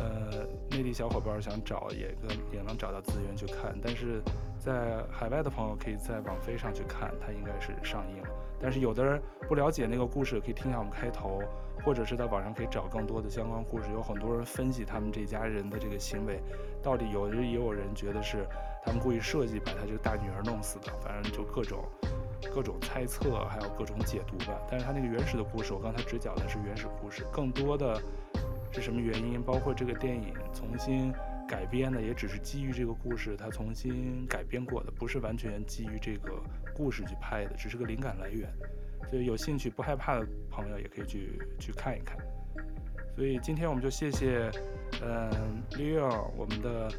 [0.00, 4.22] 呃，内地小伙伴想找也跟也能找到资源去看，但是
[4.58, 8.28] 在海外的朋友可以在网飞上去看，它应该是上映了。
[8.60, 11.40] 但是有的人不了解那个故事，可以听一下我们开头，
[11.84, 13.90] 或者是在网上可以找更多的相关故事。
[13.92, 16.40] 有很多人分析他们这家人的这个行为，
[16.82, 18.46] 到底有人也有人觉得是
[18.84, 21.84] 他们故意设计把他这个大女儿弄死的，反正就各种
[22.54, 24.58] 各种猜测，还有各种解读吧。
[24.70, 28.00] 但是他那个原始的故事，我刚才只讲的是原始故事，更多的
[28.72, 29.42] 是什么原因？
[29.42, 31.12] 包括这个电影重新。
[31.48, 36.40] 改编的也只是基于这个故事，它重新改编过的，不是完全基于这个
[36.74, 38.48] 故事去拍的，只是个灵感来源。
[39.10, 42.16] 所以有兴趣不害怕的朋友也可以去去看一看。
[43.14, 44.50] 所以今天我们就谢谢，
[45.02, 46.90] 嗯，Leo 我们的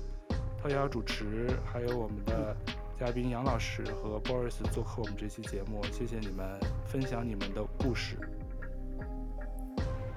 [0.62, 2.56] 特邀主持，还有我们的
[3.00, 8.18] 嘉宾杨老师和 Boris 做客我们这期节目，谢谢你们分享你们的故事。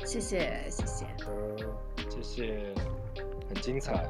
[0.07, 1.57] 谢谢谢谢，呃，
[2.09, 2.75] 谢谢。
[3.49, 4.05] 很精彩，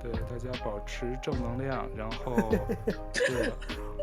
[0.00, 2.36] 对大家保持正能量，然后，
[3.12, 3.50] 对，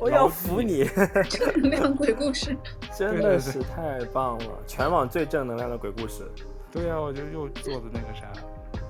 [0.01, 0.83] 我要服你，
[1.29, 2.53] 正能量鬼故事，
[2.93, 6.29] 真的是太棒了，全网最正能量的鬼故事。
[6.69, 8.29] 对呀、啊，我就又做的那个啥，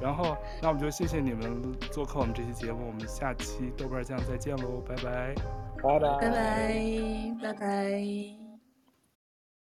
[0.02, 1.62] 然后那我们就谢谢你们
[1.92, 5.36] 做客我们这期节目，我们下期豆瓣酱再见喽，拜拜，
[5.84, 8.43] 拜拜，拜拜，拜拜。